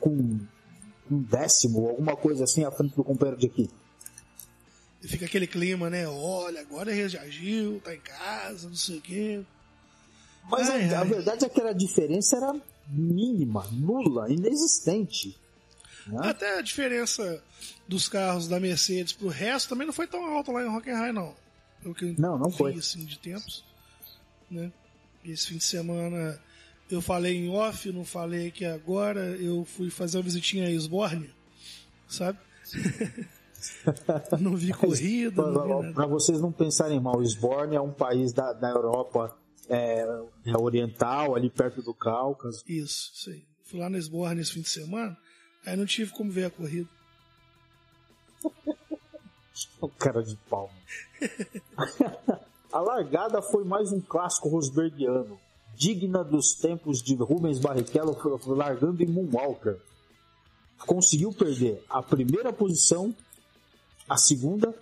com 0.00 0.10
um 1.10 1.22
décimo, 1.22 1.88
alguma 1.88 2.16
coisa 2.16 2.44
assim, 2.44 2.64
à 2.64 2.70
frente 2.70 2.94
do 2.94 3.04
companheiro 3.04 3.40
de 3.40 3.46
equipe. 3.46 3.74
E 5.02 5.08
fica 5.08 5.26
aquele 5.26 5.46
clima, 5.46 5.88
né? 5.88 6.08
Olha, 6.08 6.60
agora 6.60 6.92
reagiu, 6.92 7.80
tá 7.84 7.94
em 7.94 8.00
casa, 8.00 8.68
não 8.68 8.74
sei 8.74 8.98
o 8.98 9.00
quê. 9.00 9.44
Mas 10.50 10.68
ai, 10.68 10.82
a, 10.82 10.88
ai. 10.88 10.94
a 10.94 11.04
verdade 11.04 11.44
é 11.44 11.48
que 11.48 11.60
a 11.60 11.72
diferença 11.72 12.36
era 12.36 12.60
mínima, 12.88 13.66
nula, 13.70 14.30
inexistente. 14.32 15.38
Né? 16.06 16.18
Até 16.22 16.58
a 16.58 16.62
diferença 16.62 17.42
dos 17.86 18.08
carros 18.08 18.48
da 18.48 18.58
Mercedes 18.58 19.12
pro 19.12 19.28
resto 19.28 19.68
também 19.68 19.86
não 19.86 19.94
foi 19.94 20.06
tão 20.06 20.24
alta 20.24 20.50
lá 20.50 20.64
em 20.64 20.76
Hockenheim, 20.76 21.12
não. 21.12 21.34
Pelo 21.82 21.94
que 21.94 22.20
não, 22.20 22.36
não 22.38 22.50
vi, 22.50 22.56
foi. 22.56 22.74
assim, 22.74 23.04
de 23.04 23.18
tempos. 23.18 23.64
Né? 24.50 24.72
Esse 25.24 25.48
fim 25.48 25.56
de 25.56 25.64
semana 25.64 26.40
eu 26.90 27.02
falei 27.02 27.36
em 27.36 27.50
off, 27.50 27.90
não 27.92 28.04
falei 28.04 28.48
aqui 28.48 28.64
agora. 28.64 29.20
Eu 29.36 29.64
fui 29.64 29.90
fazer 29.90 30.16
uma 30.18 30.24
visitinha 30.24 30.66
a 30.66 30.70
Esborne, 30.70 31.30
sabe? 32.08 32.38
não 34.40 34.56
vi 34.56 34.72
corrida. 34.72 35.42
Para 35.94 36.06
vocês 36.06 36.40
não 36.40 36.50
pensarem 36.50 36.98
mal, 36.98 37.22
Esborne 37.22 37.76
é 37.76 37.80
um 37.80 37.92
país 37.92 38.32
da, 38.32 38.52
da 38.52 38.70
Europa 38.70 39.36
é, 39.68 40.00
é 40.46 40.56
oriental, 40.56 41.34
ali 41.34 41.50
perto 41.50 41.82
do 41.82 41.92
Cáucaso. 41.92 42.64
Isso, 42.66 43.10
sei. 43.14 43.46
Fui 43.64 43.78
lá 43.78 43.90
na 43.90 43.98
Esborne 43.98 44.40
esse 44.40 44.52
fim 44.52 44.62
de 44.62 44.70
semana. 44.70 45.16
Aí 45.66 45.76
não 45.76 45.84
tive 45.84 46.10
como 46.12 46.32
ver 46.32 46.46
a 46.46 46.50
corrida. 46.50 46.88
o 49.82 49.88
cara 49.88 50.22
de 50.22 50.36
pau. 50.48 50.70
a 52.72 52.80
largada 52.80 53.40
foi 53.40 53.64
mais 53.64 53.92
um 53.92 54.00
clássico 54.00 54.48
rosbergiano, 54.48 55.38
digna 55.74 56.22
dos 56.22 56.54
tempos 56.54 57.02
de 57.02 57.14
Rubens 57.14 57.58
Barrichello 57.58 58.16
largando 58.46 59.02
em 59.02 59.06
Moonwalker. 59.06 59.78
Conseguiu 60.78 61.32
perder 61.32 61.82
a 61.88 62.02
primeira 62.02 62.52
posição, 62.52 63.14
a 64.08 64.16
segunda, 64.16 64.74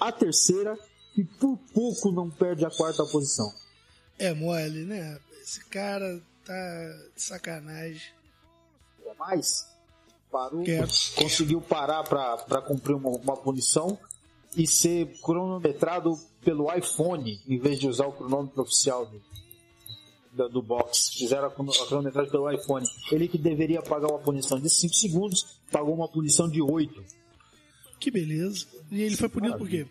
a 0.00 0.12
terceira 0.12 0.78
e 1.16 1.24
por 1.24 1.58
pouco 1.72 2.12
não 2.12 2.30
perde 2.30 2.64
a 2.64 2.70
quarta 2.70 3.04
posição. 3.06 3.52
É 4.18 4.34
mole, 4.34 4.84
né? 4.84 5.18
Esse 5.40 5.64
cara 5.66 6.20
tá 6.44 7.10
de 7.14 7.22
sacanagem. 7.22 8.12
Mais, 9.18 9.66
parou, 10.30 10.62
conseguiu 11.16 11.60
parar 11.60 12.04
para 12.04 12.62
cumprir 12.62 12.94
uma, 12.94 13.10
uma 13.10 13.36
punição 13.36 13.98
e 14.56 14.66
ser 14.66 15.06
cronometrado 15.20 16.18
pelo 16.40 16.72
iPhone 16.72 17.40
em 17.46 17.58
vez 17.58 17.78
de 17.78 17.88
usar 17.88 18.06
o 18.06 18.12
cronômetro 18.12 18.62
oficial 18.62 19.06
do, 19.06 19.20
do, 20.32 20.48
do 20.48 20.62
box. 20.62 21.10
Fizeram 21.14 21.48
a, 21.48 21.50
a 21.50 21.86
cronometragem 21.86 22.30
pelo 22.30 22.50
iPhone. 22.50 22.86
Ele 23.10 23.28
que 23.28 23.38
deveria 23.38 23.82
pagar 23.82 24.08
uma 24.08 24.18
punição 24.18 24.58
de 24.58 24.70
5 24.70 24.94
segundos, 24.94 25.60
pagou 25.70 25.94
uma 25.94 26.08
punição 26.08 26.48
de 26.48 26.62
8. 26.62 27.04
Que 28.00 28.10
beleza. 28.10 28.66
E 28.90 29.02
ele 29.02 29.16
foi 29.16 29.28
punido 29.28 29.58
por 29.58 29.68
quê? 29.68 29.86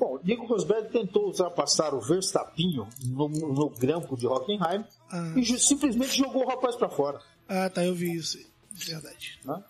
Bom, 0.00 0.18
Nico 0.24 0.46
Rosberg 0.46 0.88
tentou 0.90 1.26
ultrapassar 1.26 1.94
o 1.94 2.00
Verstappinho 2.00 2.88
no, 3.04 3.28
no 3.28 3.68
grampo 3.68 4.16
de 4.16 4.26
Hockenheim 4.26 4.82
ah. 5.12 5.34
e 5.36 5.44
simplesmente 5.58 6.16
jogou 6.16 6.42
o 6.42 6.48
rapaz 6.48 6.74
para 6.74 6.88
fora. 6.88 7.20
Ah, 7.46 7.68
tá, 7.68 7.84
eu 7.84 7.94
vi 7.94 8.14
isso. 8.14 8.38
Verdade. 8.70 9.38
Né? 9.44 9.62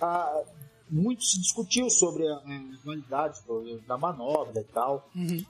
Ah, 0.00 0.42
muito 0.90 1.24
se 1.24 1.40
discutiu 1.40 1.88
sobre 1.90 2.26
a, 2.26 2.36
a 2.36 2.82
qualidade 2.82 3.40
da 3.86 3.96
manobra 3.96 4.60
e 4.60 4.64
tal. 4.64 5.08
Uhum. 5.14 5.44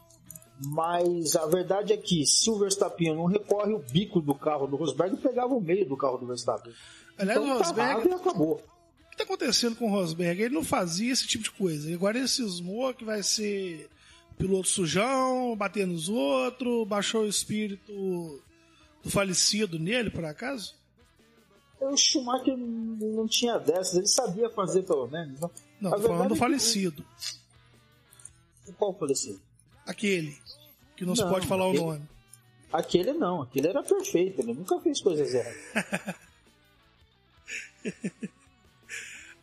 Mas 0.60 1.36
a 1.36 1.46
verdade 1.46 1.92
é 1.92 1.96
que 1.96 2.26
se 2.26 2.50
o 2.50 2.58
Verstappen 2.58 3.14
não 3.14 3.26
recorre 3.26 3.72
o 3.72 3.78
bico 3.78 4.20
do 4.20 4.34
carro 4.34 4.66
do 4.66 4.76
Rosberg, 4.76 5.16
pegava 5.18 5.54
o 5.54 5.60
meio 5.60 5.88
do 5.88 5.96
carro 5.96 6.18
do 6.18 6.26
Verstappen. 6.26 6.72
Aliás, 7.16 7.40
então, 7.40 7.54
o 7.54 7.58
Rosberg. 7.58 8.08
Tá 8.08 8.16
acabou. 8.16 8.54
O 8.54 9.08
que 9.08 9.14
está 9.14 9.24
acontecendo 9.24 9.76
com 9.76 9.86
o 9.86 9.90
Rosberg? 9.90 10.42
Ele 10.42 10.54
não 10.54 10.64
fazia 10.64 11.12
esse 11.12 11.26
tipo 11.26 11.44
de 11.44 11.52
coisa. 11.52 11.92
Agora 11.94 12.18
ele 12.18 12.28
cismou 12.28 12.92
que 12.92 13.04
vai 13.04 13.22
ser 13.22 13.88
piloto 14.36 14.68
sujão, 14.68 15.56
bater 15.56 15.86
nos 15.86 16.08
outros, 16.08 16.86
baixou 16.86 17.22
o 17.22 17.28
espírito 17.28 17.92
do 19.02 19.10
falecido 19.10 19.78
nele, 19.78 20.10
por 20.10 20.24
acaso? 20.24 20.76
O 21.80 21.96
Schumacher 21.96 22.56
não 22.56 23.26
tinha 23.28 23.58
dessas, 23.58 23.94
ele 23.94 24.08
sabia 24.08 24.50
fazer 24.50 24.82
pelo 24.82 25.06
menos. 25.06 25.40
Não, 25.40 25.50
não 25.80 25.90
tô 25.92 26.00
falando 26.00 26.28
do 26.28 26.34
é 26.34 26.38
falecido. 26.38 27.04
Que... 28.64 28.72
Qual 28.72 28.92
falecido? 28.98 29.40
Aquele, 29.86 30.36
que 30.96 31.04
não, 31.04 31.14
não 31.14 31.16
se 31.16 31.22
pode 31.22 31.46
falar 31.46 31.66
aquele... 31.68 31.82
o 31.82 31.86
nome. 31.86 32.08
Aquele 32.72 33.12
não, 33.14 33.42
aquele 33.42 33.68
era 33.68 33.82
perfeito, 33.82 34.40
ele 34.40 34.54
nunca 34.54 34.78
fez 34.80 35.00
coisas 35.00 35.32
erradas. 35.32 36.16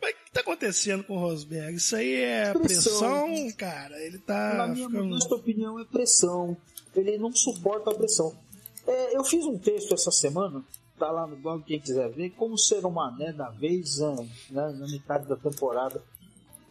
Mas 0.00 0.12
o 0.12 0.24
que 0.24 0.30
tá 0.32 0.40
acontecendo 0.40 1.02
com 1.02 1.16
o 1.16 1.18
Rosberg? 1.18 1.76
Isso 1.76 1.96
aí 1.96 2.14
é 2.14 2.52
pressão, 2.52 3.26
pressão 3.28 3.52
cara. 3.56 4.00
Ele 4.00 4.18
tá. 4.18 4.54
Na 4.54 4.66
minha 4.68 4.88
ficando... 4.88 5.34
opinião, 5.34 5.80
é 5.80 5.84
pressão. 5.84 6.56
Ele 6.94 7.18
não 7.18 7.32
suporta 7.32 7.90
a 7.90 7.94
pressão. 7.94 8.38
É, 8.86 9.16
eu 9.16 9.24
fiz 9.24 9.44
um 9.44 9.58
texto 9.58 9.92
essa 9.92 10.12
semana 10.12 10.64
tá 10.98 11.10
lá 11.10 11.26
no 11.26 11.36
blog, 11.36 11.62
quem 11.62 11.80
quiser 11.80 12.10
ver, 12.10 12.30
como 12.30 12.58
ser 12.58 12.84
um 12.84 12.90
mané 12.90 13.32
da 13.32 13.50
vez 13.50 13.98
né, 13.98 14.28
na 14.50 14.86
metade 14.86 15.26
da 15.26 15.36
temporada. 15.36 16.02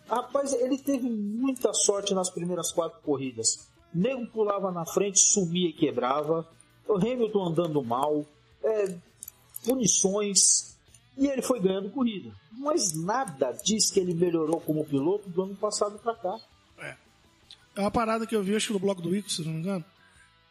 Rapaz, 0.07 0.53
ele 0.53 0.77
teve 0.77 1.09
muita 1.09 1.73
sorte 1.73 2.13
nas 2.13 2.29
primeiras 2.29 2.71
quatro 2.71 2.99
corridas. 3.01 3.67
nego 3.93 4.27
pulava 4.27 4.71
na 4.71 4.85
frente, 4.85 5.19
sumia 5.19 5.69
e 5.69 5.73
quebrava. 5.73 6.47
O 6.87 6.95
Hamilton 6.95 7.47
andando 7.47 7.83
mal, 7.83 8.23
é, 8.63 8.95
punições, 9.63 10.75
e 11.17 11.27
ele 11.27 11.41
foi 11.41 11.59
ganhando 11.59 11.89
corrida. 11.89 12.31
Mas 12.51 12.93
nada 12.93 13.51
diz 13.63 13.89
que 13.89 13.99
ele 13.99 14.13
melhorou 14.13 14.59
como 14.61 14.85
piloto 14.85 15.29
do 15.29 15.43
ano 15.43 15.55
passado 15.55 15.97
para 15.99 16.15
cá. 16.15 16.37
É. 16.79 16.95
É 17.77 17.81
uma 17.81 17.91
parada 17.91 18.27
que 18.27 18.35
eu 18.35 18.43
vi, 18.43 18.55
acho 18.55 18.67
que 18.67 18.73
no 18.73 18.79
blog 18.79 19.01
do 19.01 19.15
Ico, 19.15 19.31
se 19.31 19.43
não 19.43 19.53
me 19.53 19.59
engano, 19.59 19.85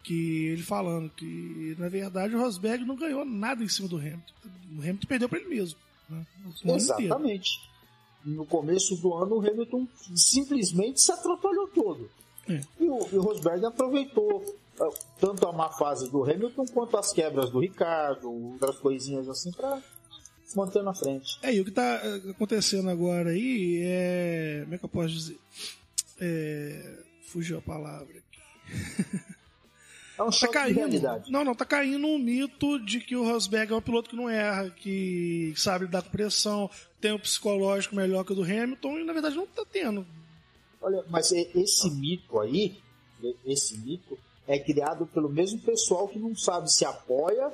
que 0.05 0.49
ele 0.49 0.63
falando 0.63 1.11
que, 1.11 1.75
na 1.79 1.89
verdade, 1.89 2.37
o 2.37 2.39
Rosberg 2.39 2.85
não 2.85 2.95
ganhou 2.95 3.25
nada 3.25 3.65
em 3.65 3.69
cima 3.69 3.89
do 3.89 3.97
Hamilton. 3.97 4.33
O 4.77 4.81
Hamilton 4.81 5.07
perdeu 5.09 5.29
para 5.29 5.39
ele 5.41 5.49
mesmo. 5.49 5.79
Né? 6.09 6.27
Exatamente. 6.67 7.61
No 8.25 8.45
começo 8.45 8.97
do 8.97 9.15
ano, 9.15 9.37
o 9.37 9.41
Hamilton 9.41 9.89
simplesmente 10.15 11.01
se 11.01 11.11
atrapalhou 11.11 11.69
todo. 11.69 12.11
É. 12.49 12.61
E, 12.79 12.85
o, 12.85 13.09
e 13.11 13.17
o 13.17 13.23
Rosberg 13.23 13.65
aproveitou 13.65 14.45
ah, 14.79 14.91
tanto 15.19 15.47
a 15.49 15.53
má 15.53 15.71
fase 15.71 16.11
do 16.11 16.23
Hamilton 16.23 16.67
quanto 16.67 16.97
as 16.99 17.13
quebras 17.13 17.49
do 17.51 17.61
Ricardo, 17.61 18.31
outras 18.31 18.79
coisinhas 18.79 19.29
assim 19.29 19.51
para 19.53 19.83
se 20.45 20.57
manter 20.57 20.83
na 20.83 20.95
frente. 20.95 21.39
É, 21.43 21.55
e 21.55 21.61
o 21.61 21.65
que 21.65 21.71
está 21.71 22.01
eh, 22.05 22.31
acontecendo 22.31 22.91
agora 22.91 23.31
aí 23.31 23.81
é. 23.83 24.61
Como 24.65 24.75
é 24.75 24.79
que 24.79 24.85
eu 24.85 24.89
posso 24.89 25.09
dizer? 25.09 25.39
É, 26.21 26.99
fugiu 27.23 27.59
a 27.59 27.63
palavra 27.63 28.19
aqui. 28.19 29.25
É 30.17 30.23
um 30.23 30.31
tá 30.31 30.49
caindo, 30.49 31.23
Não, 31.29 31.45
não, 31.45 31.55
tá 31.55 31.65
caindo 31.65 32.07
um 32.07 32.19
mito 32.19 32.79
de 32.79 33.01
que 33.01 33.17
o 33.17 33.25
Rosberg 33.25 33.73
é 33.73 33.77
um 33.77 33.83
piloto 33.83 34.11
que 34.11 34.17
não 34.17 34.31
erra, 34.31 34.71
que 34.71 35.53
sabe 35.57 35.87
lidar 35.87 36.03
com 36.03 36.11
pressão, 36.11 36.71
tem 37.01 37.13
um 37.13 37.19
psicológico 37.19 37.97
melhor 37.97 38.25
que 38.25 38.33
o 38.33 38.37
do 38.37 38.45
Hamilton, 38.45 39.01
e 39.01 39.05
na 39.05 39.13
verdade 39.13 39.35
não 39.35 39.47
tá 39.47 39.65
tendo. 39.71 40.07
Olha, 40.81 41.05
mas 41.09 41.33
esse 41.33 41.91
mito 41.91 42.39
aí, 42.39 42.77
esse 43.45 43.77
mito, 43.79 44.17
é 44.47 44.59
criado 44.59 45.07
pelo 45.07 45.29
mesmo 45.29 45.59
pessoal 45.61 46.07
que 46.07 46.19
não 46.19 46.37
sabe 46.37 46.71
se 46.71 46.85
apoia 46.85 47.51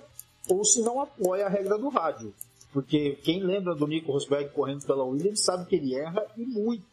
ou 0.48 0.64
se 0.64 0.82
não 0.82 1.00
apoia 1.00 1.46
a 1.46 1.48
regra 1.48 1.78
do 1.78 1.88
rádio. 1.88 2.34
Porque 2.72 3.18
quem 3.22 3.42
lembra 3.42 3.74
do 3.74 3.86
Nico 3.86 4.12
Rosberg 4.12 4.50
correndo 4.50 4.84
pela 4.84 5.04
Williams 5.04 5.40
sabe 5.40 5.66
que 5.66 5.76
ele 5.76 5.94
erra 5.94 6.26
e 6.36 6.44
muito. 6.44 6.89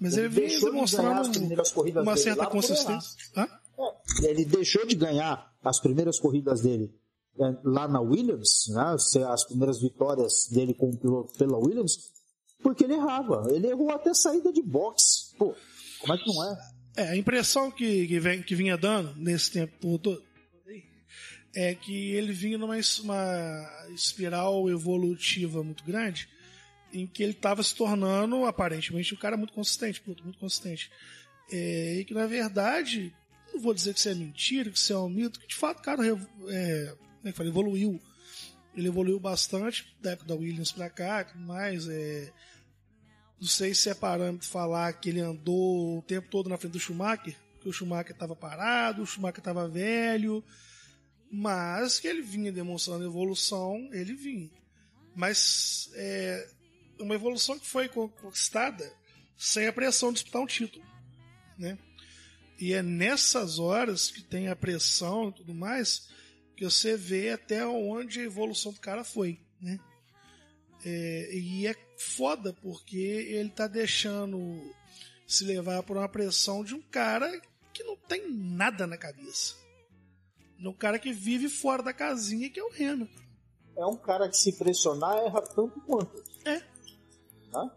Mas 0.00 0.16
ele, 0.16 0.26
ele 0.26 0.48
vem 0.48 0.60
demonstrando 0.60 1.30
de 1.30 1.98
uma 1.98 2.16
certa 2.16 2.46
consistência. 2.46 3.16
É. 3.36 4.28
Ele 4.28 4.44
deixou 4.44 4.86
de 4.86 4.94
ganhar 4.94 5.52
as 5.62 5.80
primeiras 5.80 6.18
corridas 6.18 6.60
dele 6.60 6.92
é, 7.40 7.56
lá 7.64 7.86
na 7.86 8.00
Williams, 8.00 8.68
né, 8.68 8.96
as 9.28 9.44
primeiras 9.44 9.80
vitórias 9.80 10.48
dele 10.50 10.74
como 10.74 10.98
piloto 10.98 11.38
pela 11.38 11.56
Williams, 11.56 12.10
porque 12.62 12.84
ele 12.84 12.94
errava. 12.94 13.46
Ele 13.50 13.68
errou 13.68 13.90
até 13.92 14.12
saída 14.12 14.52
de 14.52 14.62
boxe. 14.62 15.36
Pô, 15.38 15.54
como 16.00 16.14
é 16.14 16.18
que 16.18 16.26
não 16.26 16.44
é? 16.44 16.58
É, 16.96 17.08
a 17.10 17.16
impressão 17.16 17.70
que, 17.70 18.08
que, 18.08 18.18
vem, 18.18 18.42
que 18.42 18.56
vinha 18.56 18.76
dando 18.76 19.14
nesse 19.16 19.52
tempo 19.52 19.98
todo 19.98 20.20
é 21.54 21.74
que 21.74 22.10
ele 22.12 22.32
vinha 22.32 22.58
numa 22.58 22.76
uma 23.02 23.86
espiral 23.94 24.68
evolutiva 24.68 25.62
muito 25.62 25.84
grande, 25.84 26.28
em 26.92 27.06
que 27.06 27.22
ele 27.22 27.32
estava 27.32 27.62
se 27.62 27.74
tornando, 27.74 28.44
aparentemente, 28.44 29.14
um 29.14 29.18
cara 29.18 29.36
muito 29.36 29.52
consistente, 29.52 30.02
muito 30.06 30.38
consistente. 30.38 30.90
É, 31.50 31.96
e 32.00 32.04
que, 32.04 32.14
na 32.14 32.26
verdade, 32.26 33.14
não 33.52 33.60
vou 33.60 33.74
dizer 33.74 33.92
que 33.94 34.00
isso 34.00 34.08
é 34.08 34.14
mentira, 34.14 34.70
que 34.70 34.78
isso 34.78 34.92
é 34.92 34.98
um 34.98 35.08
mito, 35.08 35.40
que 35.40 35.46
de 35.46 35.54
fato 35.54 35.80
o 35.80 35.82
cara 35.82 36.06
é, 36.06 36.10
é 36.48 37.46
evoluiu. 37.46 38.00
Ele 38.74 38.88
evoluiu 38.88 39.18
bastante 39.18 39.96
da 40.00 40.12
época 40.12 40.28
da 40.28 40.34
Williams 40.34 40.72
pra 40.72 40.88
cá, 40.88 41.26
mas 41.34 41.88
é, 41.88 42.32
não 43.40 43.48
sei 43.48 43.74
se 43.74 43.88
é 43.88 43.94
parâmetro 43.94 44.46
falar 44.46 44.92
que 44.92 45.08
ele 45.08 45.20
andou 45.20 45.98
o 45.98 46.02
tempo 46.02 46.28
todo 46.28 46.48
na 46.48 46.56
frente 46.56 46.72
do 46.72 46.80
Schumacher, 46.80 47.36
porque 47.54 47.68
o 47.68 47.72
Schumacher 47.72 48.12
estava 48.12 48.36
parado, 48.36 49.02
o 49.02 49.06
Schumacher 49.06 49.38
estava 49.38 49.68
velho, 49.68 50.44
mas 51.30 51.98
que 51.98 52.06
ele 52.06 52.22
vinha 52.22 52.52
demonstrando 52.52 53.04
evolução, 53.04 53.88
ele 53.92 54.14
vinha. 54.14 54.50
Mas 55.14 55.90
é 55.94 56.48
uma 57.00 57.14
evolução 57.14 57.58
que 57.58 57.66
foi 57.66 57.88
conquistada 57.88 58.92
sem 59.36 59.66
a 59.66 59.72
pressão 59.72 60.10
de 60.10 60.16
disputar 60.16 60.42
um 60.42 60.46
título, 60.46 60.84
né? 61.56 61.78
E 62.58 62.72
é 62.72 62.82
nessas 62.82 63.58
horas 63.58 64.10
que 64.10 64.22
tem 64.22 64.48
a 64.48 64.56
pressão 64.56 65.28
e 65.28 65.32
tudo 65.32 65.54
mais 65.54 66.08
que 66.56 66.64
você 66.64 66.96
vê 66.96 67.30
até 67.30 67.64
onde 67.64 68.20
a 68.20 68.24
evolução 68.24 68.72
do 68.72 68.80
cara 68.80 69.04
foi, 69.04 69.40
né? 69.60 69.78
É, 70.84 71.30
e 71.32 71.66
é 71.66 71.74
foda 71.96 72.52
porque 72.52 72.96
ele 72.96 73.50
tá 73.50 73.66
deixando 73.66 74.74
se 75.26 75.44
levar 75.44 75.82
por 75.82 75.96
uma 75.96 76.08
pressão 76.08 76.64
de 76.64 76.74
um 76.74 76.82
cara 76.82 77.30
que 77.72 77.84
não 77.84 77.96
tem 77.96 78.28
nada 78.32 78.86
na 78.86 78.96
cabeça. 78.96 79.54
De 80.58 80.66
um 80.66 80.72
cara 80.72 80.98
que 80.98 81.12
vive 81.12 81.48
fora 81.48 81.82
da 81.82 81.92
casinha, 81.92 82.50
que 82.50 82.58
é 82.58 82.64
o 82.64 82.72
Hamilton. 82.72 83.22
É 83.76 83.86
um 83.86 83.96
cara 83.96 84.28
que 84.28 84.36
se 84.36 84.58
pressionar 84.58 85.16
erra 85.18 85.40
tanto 85.42 85.80
quanto. 85.82 86.24
É. 86.44 86.60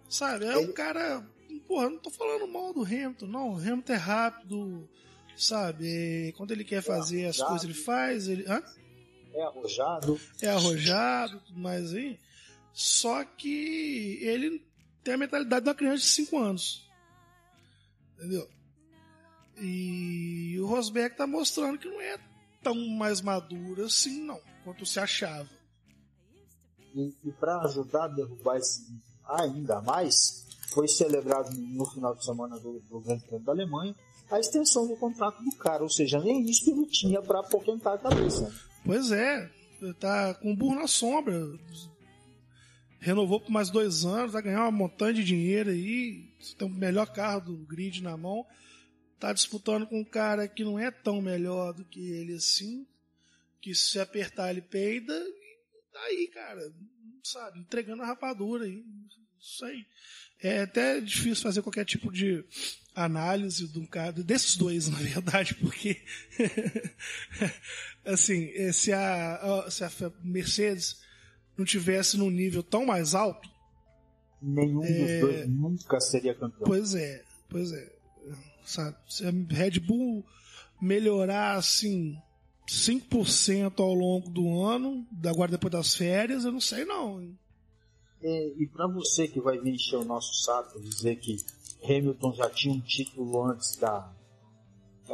Sabe? 0.09 0.45
É 0.45 0.57
ele... 0.57 0.69
um 0.69 0.73
cara. 0.73 1.25
Porra, 1.67 1.89
não 1.89 1.97
tô 1.97 2.09
falando 2.09 2.47
mal 2.47 2.73
do 2.73 2.83
Hamilton, 2.83 3.27
não. 3.27 3.53
O 3.53 3.57
Hamilton 3.57 3.93
é 3.93 3.97
rápido, 3.97 4.89
sabe? 5.35 6.33
Quando 6.35 6.51
ele 6.51 6.63
quer 6.63 6.81
fazer 6.81 7.21
é 7.21 7.27
as 7.27 7.37
coisas, 7.37 7.63
ele 7.63 7.73
faz. 7.73 8.27
Ele... 8.27 8.45
Hã? 8.47 8.61
É 9.33 9.43
arrojado. 9.43 10.19
É 10.41 10.49
arrojado, 10.49 11.41
mais 11.55 11.93
aí. 11.93 12.19
Só 12.73 13.23
que 13.23 14.19
ele 14.21 14.65
tem 15.03 15.13
a 15.13 15.17
mentalidade 15.17 15.63
de 15.63 15.69
uma 15.69 15.75
criança 15.75 16.03
de 16.03 16.09
5 16.09 16.37
anos. 16.37 16.89
Entendeu? 18.17 18.47
E 19.57 20.57
o 20.59 20.65
Rosberg 20.65 21.15
tá 21.15 21.27
mostrando 21.27 21.77
que 21.77 21.87
não 21.87 22.01
é 22.01 22.17
tão 22.63 22.75
mais 22.75 23.21
maduro 23.21 23.85
assim, 23.85 24.23
não, 24.23 24.39
quanto 24.63 24.85
se 24.85 24.99
achava. 24.99 25.49
E, 26.93 27.13
e 27.23 27.31
para 27.31 27.61
ajudar 27.61 28.05
a 28.05 28.07
derrubar 28.07 28.57
esse 28.57 28.91
ainda 29.39 29.81
mais, 29.81 30.45
foi 30.69 30.87
celebrado 30.87 31.51
no 31.55 31.85
final 31.85 32.15
de 32.15 32.25
semana 32.25 32.59
do, 32.59 32.79
do 32.89 32.99
Grande 32.99 33.23
Prêmio 33.25 33.45
da 33.45 33.51
Alemanha 33.51 33.95
a 34.29 34.39
extensão 34.39 34.87
do 34.87 34.95
contrato 34.95 35.43
do 35.43 35.51
cara, 35.57 35.83
ou 35.83 35.89
seja, 35.89 36.17
nem 36.21 36.41
isso 36.49 36.69
ele 36.69 36.85
tinha 36.85 37.21
para 37.21 37.41
apoquentar 37.41 37.95
a 37.95 37.97
cabeça. 37.97 38.49
Pois 38.85 39.11
é, 39.11 39.51
tá 39.99 40.33
com 40.35 40.55
burro 40.55 40.75
na 40.75 40.87
sombra 40.87 41.33
renovou 43.01 43.39
por 43.39 43.49
mais 43.49 43.71
dois 43.71 44.05
anos, 44.05 44.31
vai 44.31 44.43
ganhar 44.43 44.61
uma 44.61 44.71
montanha 44.71 45.15
de 45.15 45.23
dinheiro 45.23 45.71
aí, 45.71 46.31
tem 46.57 46.67
o 46.67 46.71
melhor 46.71 47.11
carro 47.11 47.41
do 47.41 47.57
grid 47.65 48.01
na 48.01 48.15
mão, 48.15 48.45
tá 49.19 49.33
disputando 49.33 49.87
com 49.87 49.99
um 49.99 50.05
cara 50.05 50.47
que 50.47 50.63
não 50.63 50.77
é 50.77 50.91
tão 50.91 51.19
melhor 51.19 51.73
do 51.73 51.83
que 51.83 51.99
ele 51.99 52.35
assim, 52.35 52.85
que 53.59 53.73
se 53.73 53.99
apertar 53.99 54.51
ele 54.51 54.61
peida, 54.61 55.13
e 55.13 55.91
tá 55.91 55.99
aí, 55.99 56.27
cara, 56.27 56.61
sabe, 57.23 57.59
entregando 57.59 58.03
a 58.03 58.05
rapadura 58.05 58.65
aí, 58.65 58.85
isso 59.41 59.65
aí. 59.65 59.85
É 60.41 60.61
até 60.61 60.99
difícil 60.99 61.43
fazer 61.43 61.61
qualquer 61.61 61.85
tipo 61.85 62.11
de 62.11 62.43
análise 62.95 63.67
de 63.67 63.79
um 63.79 63.85
cara, 63.85 64.11
desses 64.11 64.55
dois, 64.55 64.87
na 64.89 64.97
verdade, 64.97 65.55
porque 65.55 66.01
assim, 68.05 68.51
se 68.73 68.91
a, 68.91 69.67
se 69.69 69.83
a 69.83 69.91
Mercedes 70.23 71.01
não 71.57 71.65
tivesse 71.65 72.17
num 72.17 72.29
nível 72.29 72.63
tão 72.63 72.85
mais 72.85 73.13
alto. 73.13 73.49
Nenhum 74.41 74.83
é... 74.83 75.19
dos 75.19 75.29
dois 75.29 75.49
nunca 75.49 75.99
seria 75.99 76.33
campeão. 76.33 76.67
Pois 76.67 76.95
é, 76.95 77.23
pois 77.49 77.71
é. 77.71 77.91
Sabe? 78.65 78.95
Se 79.07 79.25
a 79.25 79.31
Red 79.49 79.79
Bull 79.79 80.25
melhorar 80.81 81.55
assim 81.55 82.17
5% 82.67 83.79
ao 83.79 83.93
longo 83.93 84.29
do 84.29 84.63
ano, 84.63 85.05
agora 85.25 85.51
depois 85.51 85.71
das 85.71 85.95
férias, 85.95 86.45
eu 86.45 86.51
não 86.51 86.61
sei 86.61 86.85
não. 86.85 87.35
É, 88.23 88.53
e 88.57 88.67
para 88.67 88.87
você 88.87 89.27
que 89.27 89.41
vai 89.41 89.57
vir 89.59 89.73
encher 89.73 89.97
o 89.97 90.05
nosso 90.05 90.43
saco, 90.43 90.79
dizer 90.79 91.15
que 91.17 91.37
Hamilton 91.83 92.33
já 92.33 92.49
tinha 92.49 92.73
um 92.73 92.81
título 92.81 93.43
antes 93.45 93.75
da 93.77 94.13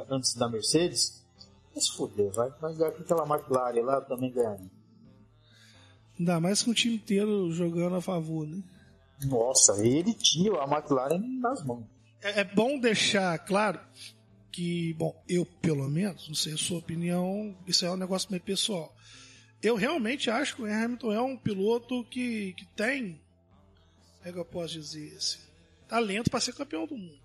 antes 0.10 0.36
da 0.36 0.48
Mercedes, 0.50 1.24
vai 1.74 1.82
se 1.82 1.91
fuder, 1.91 2.32
vai, 2.34 2.50
vai 2.62 2.76
ganhar 2.76 2.91
com 2.91 3.02
aquela 3.02 3.26
McLaren 3.26 3.82
lá 3.82 4.02
também 4.02 4.32
ganhando. 4.32 4.70
Ainda 6.20 6.39
mais 6.39 6.62
com 6.63 6.72
o 6.72 6.74
time 6.74 6.96
inteiro 6.96 7.52
jogando 7.52 7.96
a 7.96 8.02
favor, 8.02 8.48
né? 8.48 8.62
Nossa, 9.24 9.84
ele 9.86 10.13
tinha 10.13 10.52
a 10.54 10.65
McLaren 10.65 11.20
nas 11.39 11.63
mãos. 11.65 11.86
É, 12.22 12.41
é 12.41 12.43
bom 12.43 12.80
deixar 12.80 13.38
claro 13.39 13.80
que, 14.52 14.93
bom, 14.93 15.15
eu 15.28 15.46
pelo 15.46 15.88
menos, 15.89 16.28
não 16.28 16.36
sei 16.36 16.54
a 16.54 16.58
sua 16.58 16.80
opinião, 16.80 17.56
isso 17.67 17.86
é 17.86 17.91
um 17.91 17.98
negócio 17.98 18.30
meio 18.32 18.43
pessoal. 18.43 18.93
Eu 19.62 19.76
realmente 19.76 20.30
acho 20.30 20.56
que 20.56 20.62
o 20.62 20.65
Hamilton 20.65 21.13
é 21.13 21.22
um 21.22 21.38
piloto 21.38 22.04
que, 22.06 22.54
que 22.54 22.65
tem, 22.76 23.20
como 24.17 24.30
é 24.30 24.32
que 24.32 24.39
eu 24.39 24.46
posso 24.46 24.74
dizer 24.74 25.15
assim, 25.15 25.39
talento 25.88 26.30
para 26.30 26.39
ser 26.39 26.54
campeão 26.54 26.86
do 26.86 26.98
mundo. 26.98 27.20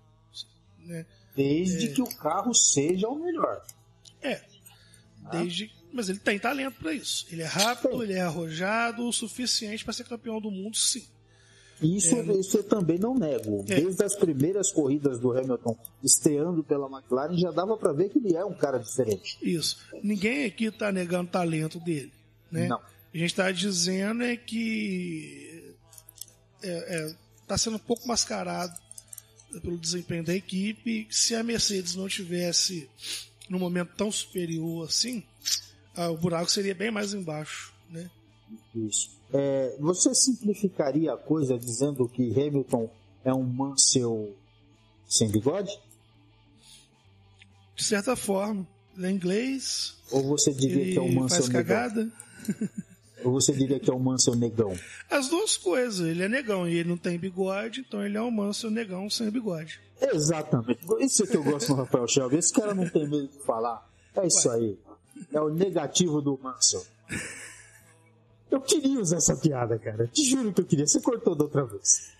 Né? 0.79 1.05
Desde 1.35 1.89
é... 1.89 1.93
que 1.93 2.01
o 2.01 2.17
carro 2.17 2.53
seja 2.53 3.07
o 3.07 3.15
melhor. 3.15 3.63
É. 4.21 4.41
Desde 5.31 5.71
mas 5.93 6.09
ele 6.09 6.17
tem 6.17 6.39
talento 6.39 6.79
para 6.79 6.91
isso. 6.91 7.27
Ele 7.31 7.43
é 7.43 7.45
rápido, 7.45 8.01
ele 8.01 8.13
é 8.13 8.21
arrojado 8.21 9.07
o 9.07 9.13
suficiente 9.13 9.83
para 9.83 9.93
ser 9.93 10.05
campeão 10.05 10.41
do 10.41 10.49
mundo, 10.49 10.75
sim. 10.75 11.05
Isso, 11.81 12.15
é, 12.15 12.23
isso 12.37 12.57
eu 12.57 12.63
também 12.63 12.97
não 12.97 13.13
nego. 13.13 13.63
É. 13.67 13.75
Desde 13.75 14.03
as 14.03 14.15
primeiras 14.15 14.71
corridas 14.71 15.19
do 15.19 15.37
Hamilton 15.37 15.77
esteando 16.03 16.63
pela 16.63 16.89
McLaren, 16.89 17.37
já 17.37 17.51
dava 17.51 17.77
para 17.77 17.93
ver 17.93 18.09
que 18.09 18.17
ele 18.17 18.35
é 18.35 18.43
um 18.43 18.53
cara 18.53 18.79
diferente. 18.79 19.37
Isso. 19.41 19.77
Ninguém 20.01 20.45
aqui 20.45 20.65
está 20.65 20.91
negando 20.91 21.29
o 21.29 21.31
talento 21.31 21.79
dele. 21.79 22.11
Né? 22.53 22.67
Não. 22.67 22.77
A 22.77 23.17
gente 23.17 23.31
está 23.31 23.51
dizendo 23.51 24.23
é 24.23 24.37
que 24.37 25.75
está 26.61 26.67
é, 26.67 27.55
é, 27.55 27.57
sendo 27.57 27.77
um 27.77 27.79
pouco 27.79 28.07
mascarado 28.07 28.73
pelo 29.61 29.77
desempenho 29.77 30.23
da 30.23 30.35
equipe. 30.35 31.07
Se 31.09 31.35
a 31.35 31.43
Mercedes 31.43 31.95
não 31.95 32.07
tivesse 32.07 32.87
num 33.49 33.59
momento 33.59 33.91
tão 33.97 34.11
superior 34.11 34.87
assim, 34.87 35.23
ah, 35.95 36.09
o 36.09 36.17
buraco 36.17 36.49
seria 36.49 36.75
bem 36.75 36.91
mais 36.91 37.13
embaixo, 37.13 37.73
né? 37.89 38.09
Isso. 38.75 39.11
É, 39.33 39.75
você 39.79 40.13
simplificaria 40.13 41.13
a 41.13 41.17
coisa 41.17 41.57
dizendo 41.57 42.07
que 42.07 42.31
Hamilton 42.39 42.89
é 43.25 43.33
um 43.33 43.43
Mansell 43.43 44.35
sem 45.07 45.27
bigode? 45.29 45.71
De 47.75 47.83
certa 47.83 48.15
forma. 48.15 48.67
Ele 48.95 49.07
é 49.07 49.09
inglês. 49.09 49.95
Ou 50.11 50.21
você 50.21 50.53
diria 50.53 50.93
que 50.93 50.97
é 50.97 51.01
um 51.01 51.11
Mansell 51.11 51.41
faz 51.41 51.49
cagada. 51.49 52.11
Ou 53.23 53.31
você 53.31 53.53
diria 53.53 53.79
que 53.79 53.89
é 53.89 53.93
um 53.93 53.99
Mansell 53.99 54.35
negão? 54.35 54.77
As 55.09 55.29
duas 55.29 55.55
coisas. 55.55 56.05
Ele 56.05 56.23
é 56.23 56.27
negão 56.27 56.67
e 56.67 56.75
ele 56.75 56.89
não 56.89 56.97
tem 56.97 57.17
bigode, 57.17 57.81
então 57.81 58.05
ele 58.05 58.17
é 58.17 58.21
um 58.21 58.31
Mansell 58.31 58.69
negão 58.69 59.09
sem 59.09 59.29
bigode. 59.29 59.79
Exatamente. 60.01 60.79
Isso 60.99 61.23
é 61.23 61.27
que 61.27 61.37
eu 61.37 61.43
gosto 61.43 61.69
do 61.69 61.75
Rafael 61.75 62.07
Shelby. 62.07 62.37
Esse 62.37 62.53
cara 62.53 62.73
não 62.73 62.89
tem 62.89 63.07
medo 63.07 63.27
de 63.27 63.39
falar. 63.45 63.87
É 64.15 64.27
isso 64.27 64.49
Ué. 64.49 64.55
aí. 64.55 64.79
É 65.31 65.39
o 65.39 65.49
negativo 65.49 66.21
do 66.21 66.37
Mansell. 66.41 66.85
Eu 68.51 68.61
queria 68.61 68.99
usar 68.99 69.17
essa 69.17 69.35
piada, 69.35 69.79
cara. 69.79 70.07
Te 70.07 70.23
juro 70.25 70.53
que 70.53 70.61
eu 70.61 70.65
queria. 70.65 70.85
Você 70.85 70.99
cortou 70.99 71.33
da 71.35 71.45
outra 71.45 71.65
vez. 71.65 72.11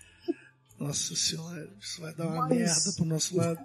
Nossa 0.78 1.14
senhora, 1.14 1.70
isso 1.80 2.00
vai 2.00 2.12
dar 2.14 2.26
uma 2.26 2.48
Mas... 2.48 2.58
merda 2.58 2.92
pro 2.96 3.04
nosso 3.04 3.36
lado. 3.36 3.60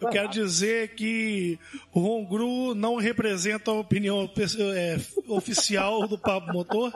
Eu 0.00 0.08
quero 0.10 0.28
dizer 0.28 0.94
que 0.94 1.58
o 1.92 2.00
Hongru 2.00 2.74
não 2.74 2.96
representa 2.96 3.70
a 3.70 3.74
opinião 3.74 4.30
é, 4.74 5.00
oficial 5.28 6.06
do 6.06 6.18
Pablo 6.18 6.52
Motor. 6.52 6.92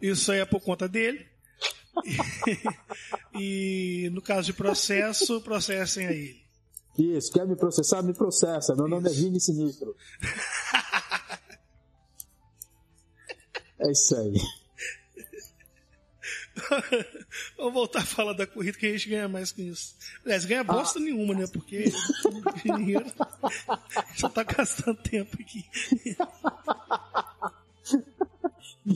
Isso 0.00 0.32
aí 0.32 0.40
é 0.40 0.44
por 0.44 0.60
conta 0.60 0.88
dele. 0.88 1.26
E, 3.34 4.06
e 4.06 4.10
no 4.10 4.22
caso 4.22 4.46
de 4.46 4.52
processo, 4.52 5.40
processem 5.40 6.06
a 6.06 6.12
ele. 6.12 6.48
Isso, 6.98 7.32
quer 7.32 7.46
me 7.46 7.56
processar? 7.56 8.02
Me 8.02 8.12
processa. 8.12 8.74
Meu 8.74 8.86
Isso. 8.86 8.94
nome 8.94 9.08
é 9.08 9.12
Vini 9.12 9.40
Sinistro. 9.40 9.94
É 13.80 13.92
isso 13.92 14.16
aí. 14.16 14.34
Vamos 17.56 17.74
voltar 17.74 18.00
a 18.00 18.06
falar 18.06 18.32
da 18.32 18.46
corrida 18.46 18.78
que 18.78 18.86
a 18.86 18.92
gente 18.92 19.08
ganha 19.08 19.28
mais 19.28 19.52
com 19.52 19.62
isso. 19.62 19.94
Aliás, 20.24 20.44
ganha 20.44 20.64
bosta 20.64 20.98
ah. 20.98 21.02
nenhuma, 21.02 21.34
né? 21.34 21.46
Porque 21.52 21.92
dinheiro 22.64 23.06
só 24.16 24.28
tá 24.28 24.42
gastando 24.42 24.96
tempo 25.02 25.36
aqui. 25.40 25.64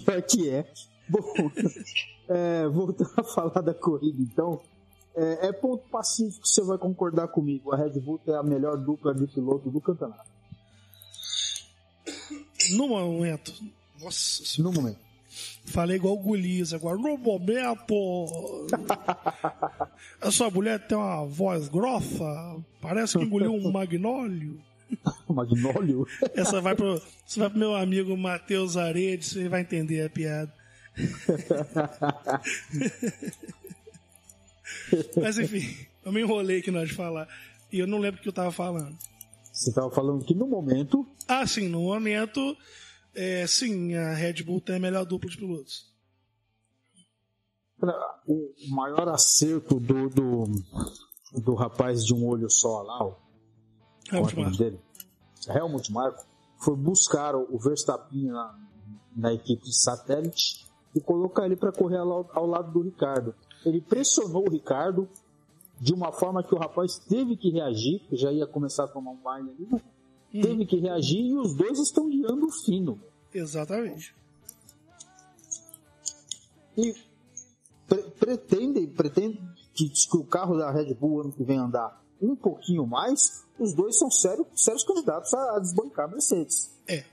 Pior 0.04 0.22
que 0.22 0.50
é. 0.50 0.72
Bom, 1.08 1.50
é, 2.28 2.66
voltando 2.68 3.12
a 3.16 3.24
falar 3.24 3.60
da 3.60 3.74
corrida, 3.74 4.20
então. 4.20 4.60
É, 5.14 5.48
é 5.48 5.52
ponto 5.52 5.86
pacífico, 5.90 6.46
você 6.46 6.62
vai 6.62 6.78
concordar 6.78 7.28
comigo. 7.28 7.72
A 7.72 7.76
Red 7.76 8.00
Bull 8.00 8.18
é 8.26 8.34
a 8.34 8.42
melhor 8.42 8.78
dupla 8.78 9.14
de 9.14 9.26
piloto 9.26 9.70
do 9.70 9.80
campeonato. 9.80 10.30
No 12.70 12.88
momento, 12.88 13.52
nossa 14.00 14.44
senhora. 14.44 14.74
No 14.74 14.82
momento. 14.82 15.11
Falei 15.64 15.96
igual 15.96 16.14
o 16.14 16.18
Golias 16.18 16.74
agora. 16.74 16.96
No 16.96 17.16
momento. 17.16 18.66
Essa 20.20 20.50
mulher 20.50 20.86
tem 20.86 20.96
uma 20.96 21.24
voz 21.24 21.68
grossa. 21.68 22.56
Parece 22.80 23.18
que 23.18 23.24
engoliu 23.24 23.52
um 23.54 23.70
magnólio. 23.70 24.60
magnólio? 25.28 26.06
Essa 26.34 26.60
vai 26.60 26.74
pro, 26.74 27.00
você 27.26 27.40
vai 27.40 27.50
pro 27.50 27.58
meu 27.58 27.74
amigo 27.74 28.16
Matheus 28.16 28.76
Aredes, 28.76 29.32
você 29.32 29.48
vai 29.48 29.62
entender 29.62 30.04
a 30.04 30.10
piada. 30.10 30.52
Mas 35.20 35.38
enfim, 35.38 35.86
eu 36.04 36.12
me 36.12 36.20
enrolei 36.20 36.58
aqui 36.58 36.70
na 36.70 36.80
hora 36.80 36.88
de 36.88 36.94
falar. 36.94 37.28
E 37.72 37.78
eu 37.78 37.86
não 37.86 37.98
lembro 37.98 38.20
o 38.20 38.22
que 38.22 38.28
eu 38.28 38.32
tava 38.32 38.52
falando. 38.52 38.96
Você 39.52 39.72
tava 39.72 39.90
falando 39.90 40.24
que 40.24 40.34
no 40.34 40.46
momento. 40.46 41.06
Ah, 41.26 41.46
sim, 41.46 41.68
no 41.68 41.82
momento 41.82 42.56
é, 43.14 43.46
sim, 43.46 43.94
a 43.94 44.14
Red 44.14 44.42
Bull 44.42 44.60
tem 44.60 44.76
a 44.76 44.80
melhor 44.80 45.04
dupla 45.04 45.28
de 45.28 45.36
pilotos. 45.36 45.92
O 48.26 48.52
maior 48.70 49.08
acerto 49.08 49.80
do, 49.80 50.08
do, 50.08 50.44
do 51.40 51.54
rapaz 51.54 52.04
de 52.04 52.14
um 52.14 52.26
olho 52.26 52.48
só 52.48 52.82
lá, 52.82 53.04
o, 53.04 53.16
Helmut 54.12 54.36
Marko. 54.36 54.56
dele, 54.56 54.80
Helmut 55.48 55.92
Marko, 55.92 56.24
foi 56.58 56.76
buscar 56.76 57.34
o 57.34 57.58
Verstappen 57.58 58.26
na, 58.26 58.58
na 59.16 59.32
equipe 59.32 59.64
de 59.64 59.74
satélite 59.76 60.64
e 60.94 61.00
colocar 61.00 61.46
ele 61.46 61.56
para 61.56 61.72
correr 61.72 61.98
ao, 61.98 62.30
ao 62.32 62.46
lado 62.46 62.72
do 62.72 62.82
Ricardo. 62.82 63.34
Ele 63.64 63.80
pressionou 63.80 64.46
o 64.46 64.50
Ricardo 64.50 65.08
de 65.80 65.92
uma 65.92 66.12
forma 66.12 66.44
que 66.44 66.54
o 66.54 66.58
rapaz 66.58 66.98
teve 66.98 67.36
que 67.36 67.50
reagir, 67.50 68.00
que 68.08 68.16
já 68.16 68.30
ia 68.30 68.46
começar 68.46 68.84
a 68.84 68.88
tomar 68.88 69.10
um 69.10 69.20
baile 69.20 69.50
ali, 69.50 69.66
né? 69.66 69.80
Teve 70.40 70.66
que 70.66 70.76
reagir 70.76 71.26
e 71.26 71.34
os 71.36 71.54
dois 71.54 71.78
estão 71.78 72.08
guiando 72.08 72.50
fino. 72.64 73.00
Exatamente. 73.34 74.14
E 76.76 76.94
pre 77.86 78.02
pretende, 78.18 78.86
pretende 78.86 79.42
que, 79.74 79.88
que 79.88 80.16
o 80.16 80.24
carro 80.24 80.56
da 80.56 80.70
Red 80.70 80.94
Bull 80.94 81.22
ano 81.22 81.32
que 81.32 81.44
vem 81.44 81.58
andar 81.58 82.02
um 82.20 82.36
pouquinho 82.36 82.86
mais, 82.86 83.44
os 83.58 83.74
dois 83.74 83.98
são 83.98 84.10
sério, 84.10 84.46
sérios 84.54 84.84
candidatos 84.84 85.34
a, 85.34 85.56
a 85.56 85.58
desbancar 85.58 86.06
a 86.06 86.08
Mercedes. 86.08 86.70
É. 86.86 87.04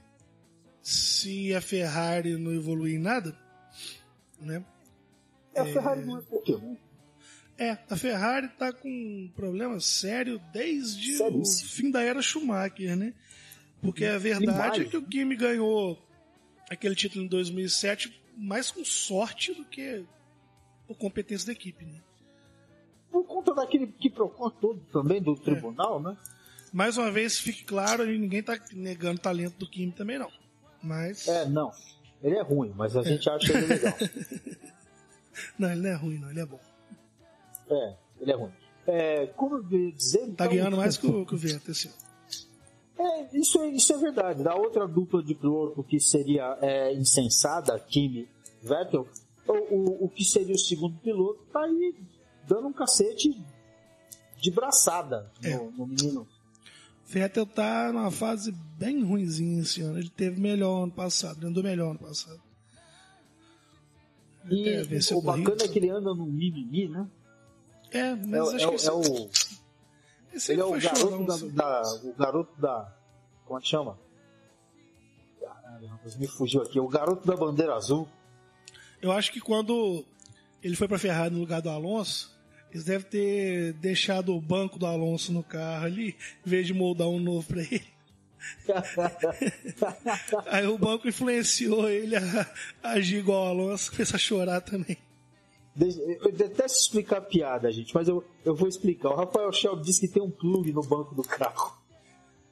Se 0.81 1.53
a 1.55 1.61
Ferrari 1.61 2.37
não 2.37 2.53
evoluir 2.53 2.95
em 2.95 2.99
nada, 2.99 3.35
né? 4.39 4.63
É, 5.53 5.61
a 5.61 5.65
Ferrari 5.65 6.05
não 6.05 6.19
é 6.19 6.21
Pokémon. 6.21 6.75
É, 7.59 7.77
a 7.89 7.95
Ferrari 7.97 8.47
tá 8.57 8.71
com 8.71 8.87
um 8.87 9.29
problema 9.35 9.81
sério 9.81 10.41
desde 10.53 11.21
o 11.21 11.45
fim 11.45 11.91
da 11.91 12.01
era 12.01 12.21
Schumacher, 12.21 12.95
né? 12.95 13.13
Porque 13.81 14.05
a 14.05 14.17
verdade 14.17 14.81
é 14.81 14.85
que 14.85 14.95
o 14.95 15.05
Kimi 15.05 15.35
ganhou 15.35 16.01
aquele 16.69 16.95
título 16.95 17.25
em 17.25 17.27
2007 17.27 18.17
mais 18.37 18.71
com 18.71 18.85
sorte 18.85 19.53
do 19.53 19.65
que 19.65 20.05
por 20.87 20.95
competência 20.97 21.47
da 21.47 21.51
equipe, 21.51 21.83
né? 21.83 21.99
Por 23.11 23.25
conta 23.25 23.53
daquele 23.53 23.87
que 23.87 24.09
procura 24.09 24.53
todo 24.61 24.79
também 24.93 25.21
do 25.21 25.35
tribunal, 25.35 25.99
é. 25.99 26.03
né? 26.03 26.17
Mais 26.71 26.97
uma 26.97 27.11
vez, 27.11 27.39
fique 27.39 27.65
claro, 27.65 28.05
ninguém 28.05 28.41
tá 28.41 28.57
negando 28.71 29.19
o 29.19 29.21
talento 29.21 29.57
do 29.57 29.69
Kimi 29.69 29.91
também 29.91 30.17
não. 30.17 30.31
Mas. 30.81 31.27
É, 31.27 31.45
não. 31.45 31.71
Ele 32.23 32.37
é 32.37 32.41
ruim, 32.41 32.71
mas 32.73 32.95
a 32.95 33.01
é. 33.01 33.03
gente 33.03 33.29
acha 33.29 33.51
ele 33.51 33.65
legal. 33.65 33.97
não, 35.59 35.71
ele 35.71 35.81
não 35.81 35.89
é 35.89 35.95
ruim, 35.95 36.19
não, 36.19 36.29
ele 36.29 36.39
é 36.39 36.45
bom. 36.45 36.68
É, 37.69 37.95
ele 38.19 38.31
é 38.31 38.35
ruim. 38.35 38.51
É, 38.87 39.27
como 39.27 39.57
eu 39.57 39.79
ia 39.79 39.91
dizer. 39.91 40.19
Tá 40.19 40.45
então, 40.45 40.47
ganhando 40.49 40.77
mais 40.77 40.97
que 40.97 41.07
o, 41.07 41.25
que 41.25 41.35
o 41.35 41.37
Vettel, 41.37 41.71
assim. 41.71 41.89
É, 42.97 43.37
isso, 43.37 43.61
é, 43.61 43.69
isso 43.69 43.93
é 43.93 43.97
verdade. 43.97 44.43
Da 44.43 44.55
outra 44.55 44.87
dupla 44.87 45.23
de 45.23 45.35
piloto 45.35 45.83
que 45.83 45.99
seria 45.99 46.57
é, 46.61 46.93
insensada, 46.93 47.79
Kimi 47.79 48.27
Vettel, 48.61 49.07
o, 49.47 49.53
o, 49.53 50.05
o, 50.05 50.09
que 50.09 50.25
seria 50.25 50.53
o 50.53 50.59
segundo 50.59 50.97
piloto 50.99 51.43
tá 51.51 51.61
aí 51.61 51.95
dando 52.47 52.67
um 52.67 52.73
cacete 52.73 53.41
de 54.37 54.51
braçada 54.51 55.31
no, 55.41 55.49
é. 55.49 55.57
no 55.77 55.87
menino. 55.87 56.27
Vettel 57.05 57.45
tá 57.45 57.91
numa 57.91 58.11
fase 58.11 58.51
bem 58.77 59.03
ruimzinha 59.03 59.61
esse 59.61 59.81
ano. 59.81 59.97
Ele 59.97 60.09
teve 60.09 60.39
melhor 60.39 60.83
ano 60.83 60.91
passado, 60.91 61.37
ele 61.37 61.47
andou 61.47 61.63
melhor 61.63 61.91
ano 61.91 61.99
passado. 61.99 62.41
E 64.49 65.13
o 65.13 65.21
bacana 65.21 65.63
é 65.63 65.67
que 65.67 65.79
ele 65.79 65.89
anda 65.89 66.13
no 66.13 66.25
mimimi, 66.25 66.87
né? 66.87 67.07
É, 67.91 68.15
mas 68.15 68.53
é, 68.53 68.55
acho 68.55 68.67
é, 68.67 68.75
que 68.75 68.87
é 68.87 68.91
o. 68.91 69.29
Esse 70.33 70.51
ele 70.51 70.61
é 70.61 70.65
o 70.65 70.71
garoto 70.79 71.25
da, 71.25 71.81
da, 71.81 71.93
O 72.03 72.13
garoto 72.13 72.61
da. 72.61 72.95
Como 73.45 73.59
é 73.59 73.61
que 73.61 73.67
chama? 73.67 73.97
Caralho, 75.41 75.99
me 76.17 76.27
fugiu 76.27 76.61
aqui. 76.61 76.79
O 76.79 76.87
garoto 76.87 77.27
da 77.27 77.35
bandeira 77.35 77.75
azul. 77.75 78.07
Eu 79.01 79.11
acho 79.11 79.31
que 79.31 79.39
quando 79.39 80.05
ele 80.61 80.75
foi 80.75 80.87
pra 80.87 80.99
Ferrari 80.99 81.33
no 81.33 81.39
lugar 81.39 81.61
do 81.61 81.69
Alonso, 81.69 82.37
eles 82.71 82.83
devem 82.83 83.09
ter 83.09 83.73
deixado 83.73 84.35
o 84.35 84.41
banco 84.41 84.77
do 84.77 84.85
Alonso 84.85 85.31
no 85.31 85.41
carro 85.41 85.85
ali, 85.85 86.15
em 86.45 86.49
vez 86.49 86.67
de 86.67 86.73
moldar 86.73 87.07
um 87.07 87.19
novo 87.19 87.47
pra 87.47 87.61
ele. 87.61 87.87
Aí 90.47 90.67
o 90.67 90.77
banco 90.77 91.07
influenciou 91.07 91.89
ele 91.89 92.15
a, 92.15 92.21
a 92.83 92.91
agir 92.91 93.17
igual 93.17 93.45
o 93.45 93.49
Alonso, 93.49 93.91
começou 93.91 94.15
a 94.15 94.19
chorar 94.19 94.61
também. 94.61 94.97
Eu 96.21 96.31
detesto 96.31 96.77
explicar 96.79 97.21
piada, 97.21 97.71
gente, 97.71 97.93
mas 97.95 98.07
eu, 98.07 98.23
eu 98.43 98.53
vou 98.55 98.67
explicar. 98.67 99.09
O 99.11 99.15
Rafael 99.15 99.51
Shell 99.51 99.77
disse 99.77 100.01
que 100.01 100.07
tem 100.07 100.21
um 100.21 100.29
plug 100.29 100.71
no 100.73 100.81
banco 100.83 101.15
do 101.15 101.23
carro. 101.23 101.77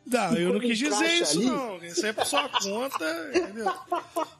Não, 0.05 0.33
eu 0.37 0.53
não 0.53 0.59
quis 0.61 0.77
dizer 0.77 1.05
isso, 1.21 1.37
ali... 1.39 1.45
não. 1.47 1.77
Isso 1.83 2.05
é 2.05 2.13
por 2.13 2.25
sua 2.25 2.47
conta, 2.47 3.31
entendeu? 3.35 3.69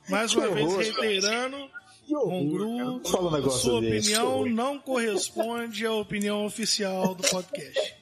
Mais 0.10 0.34
uma 0.34 0.48
vez 0.48 0.74
reiterando, 0.96 1.58
Que 2.06 2.16
horror, 2.16 2.60
cara. 2.78 2.86
Não 2.86 3.04
fala 3.04 3.28
um 3.28 3.32
negócio 3.34 3.60
sua 3.72 3.82
desse. 3.82 4.16
opinião 4.16 4.46
não 4.46 4.80
corresponde 4.80 5.86
à 5.86 5.92
opinião 5.94 6.46
oficial 6.46 7.14
do 7.14 7.28
podcast. 7.28 7.96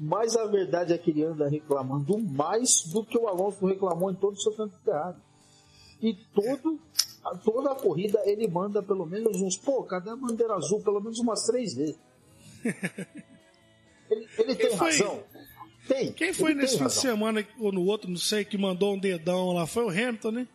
Mas 0.00 0.34
a 0.34 0.46
verdade 0.46 0.94
é 0.94 0.98
que 0.98 1.10
ele 1.10 1.22
anda 1.22 1.46
reclamando 1.48 2.18
mais 2.18 2.82
do 2.86 3.04
que 3.04 3.18
o 3.18 3.28
Alonso 3.28 3.66
reclamou 3.66 4.10
em 4.10 4.14
todo 4.14 4.32
o 4.34 4.40
seu 4.40 4.52
Ferrari. 4.52 5.18
E 6.00 6.14
todo, 6.34 6.80
a- 6.80 7.11
toda 7.44 7.72
a 7.72 7.74
corrida 7.74 8.20
ele 8.24 8.48
manda 8.48 8.82
pelo 8.82 9.06
menos 9.06 9.40
uns, 9.40 9.56
pô, 9.56 9.82
cadê 9.84 10.10
a 10.10 10.16
bandeira 10.16 10.54
azul? 10.54 10.80
Pelo 10.80 11.00
menos 11.00 11.18
umas 11.18 11.44
três 11.44 11.74
vezes. 11.74 11.98
Ele, 14.10 14.28
ele 14.38 14.54
tem 14.54 14.76
foi? 14.76 14.90
razão. 14.90 15.24
Tem. 15.88 16.12
Quem 16.12 16.34
foi 16.34 16.52
nesse 16.54 16.76
fim 16.76 16.84
de 16.84 16.92
semana, 16.92 17.46
ou 17.58 17.72
no 17.72 17.82
outro, 17.86 18.10
não 18.10 18.18
sei, 18.18 18.44
que 18.44 18.58
mandou 18.58 18.94
um 18.94 18.98
dedão 18.98 19.52
lá? 19.52 19.66
Foi 19.66 19.84
o 19.84 19.88
Hamilton, 19.88 20.30
né? 20.32 20.48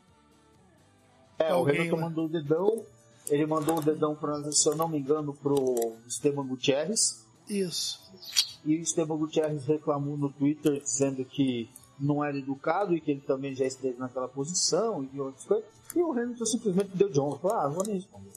É, 1.39 1.51
o 1.51 1.57
Alguém 1.57 1.79
Hamilton 1.79 1.95
lá. 1.95 2.01
mandou 2.03 2.25
o 2.25 2.29
dedão. 2.29 2.85
Ele 3.29 3.45
mandou 3.47 3.77
o 3.77 3.81
dedão, 3.81 4.15
pra, 4.15 4.51
se 4.51 4.69
eu 4.69 4.75
não 4.75 4.87
me 4.87 4.99
engano, 4.99 5.33
pro 5.33 5.95
Esteban 6.07 6.45
Gutierrez. 6.45 7.25
Isso. 7.49 7.99
E 8.63 8.77
o 8.77 8.81
Esteban 8.81 9.17
Gutierrez 9.17 9.65
reclamou 9.65 10.15
no 10.15 10.29
Twitter 10.29 10.79
dizendo 10.81 11.25
que 11.25 11.67
não 11.99 12.23
era 12.23 12.37
educado 12.37 12.95
e 12.95 13.01
que 13.01 13.11
ele 13.11 13.21
também 13.21 13.55
já 13.55 13.65
esteve 13.65 13.97
naquela 13.97 14.27
posição 14.27 15.07
e 15.13 15.19
outras 15.19 15.45
coisas. 15.45 15.65
E 15.95 15.99
o 15.99 16.11
Hamilton 16.11 16.45
simplesmente 16.45 16.89
deu 16.95 17.09
de 17.09 17.19
honra. 17.19 17.39
Falou, 17.39 17.57
ah, 17.57 17.67
vou 17.67 17.83
nem 17.83 17.95
responder. 17.95 18.31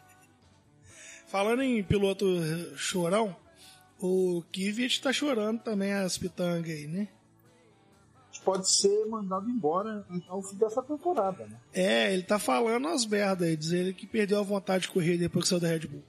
Falando 1.26 1.62
em 1.62 1.82
piloto 1.82 2.26
chorão, 2.76 3.34
o 4.00 4.42
Kvyat 4.52 5.02
tá 5.02 5.12
chorando 5.12 5.60
também 5.60 5.92
as 5.92 6.16
pitangas 6.16 6.70
aí, 6.70 6.86
né? 6.86 7.08
Pode 8.44 8.70
ser 8.70 9.04
mandado 9.06 9.50
embora 9.50 10.06
ao 10.28 10.40
fim 10.42 10.56
dessa 10.56 10.82
temporada, 10.82 11.46
né? 11.46 11.60
É, 11.74 12.14
ele 12.14 12.22
tá 12.22 12.38
falando 12.38 12.88
as 12.88 13.04
merdas 13.04 13.46
aí, 13.46 13.56
diz 13.56 13.72
ele 13.72 13.92
que 13.92 14.06
perdeu 14.06 14.38
a 14.38 14.42
vontade 14.42 14.82
de 14.82 14.90
correr 14.90 15.18
depois 15.18 15.44
que 15.44 15.48
saiu 15.50 15.60
da 15.60 15.68
Red 15.68 15.80
Bull. 15.80 16.02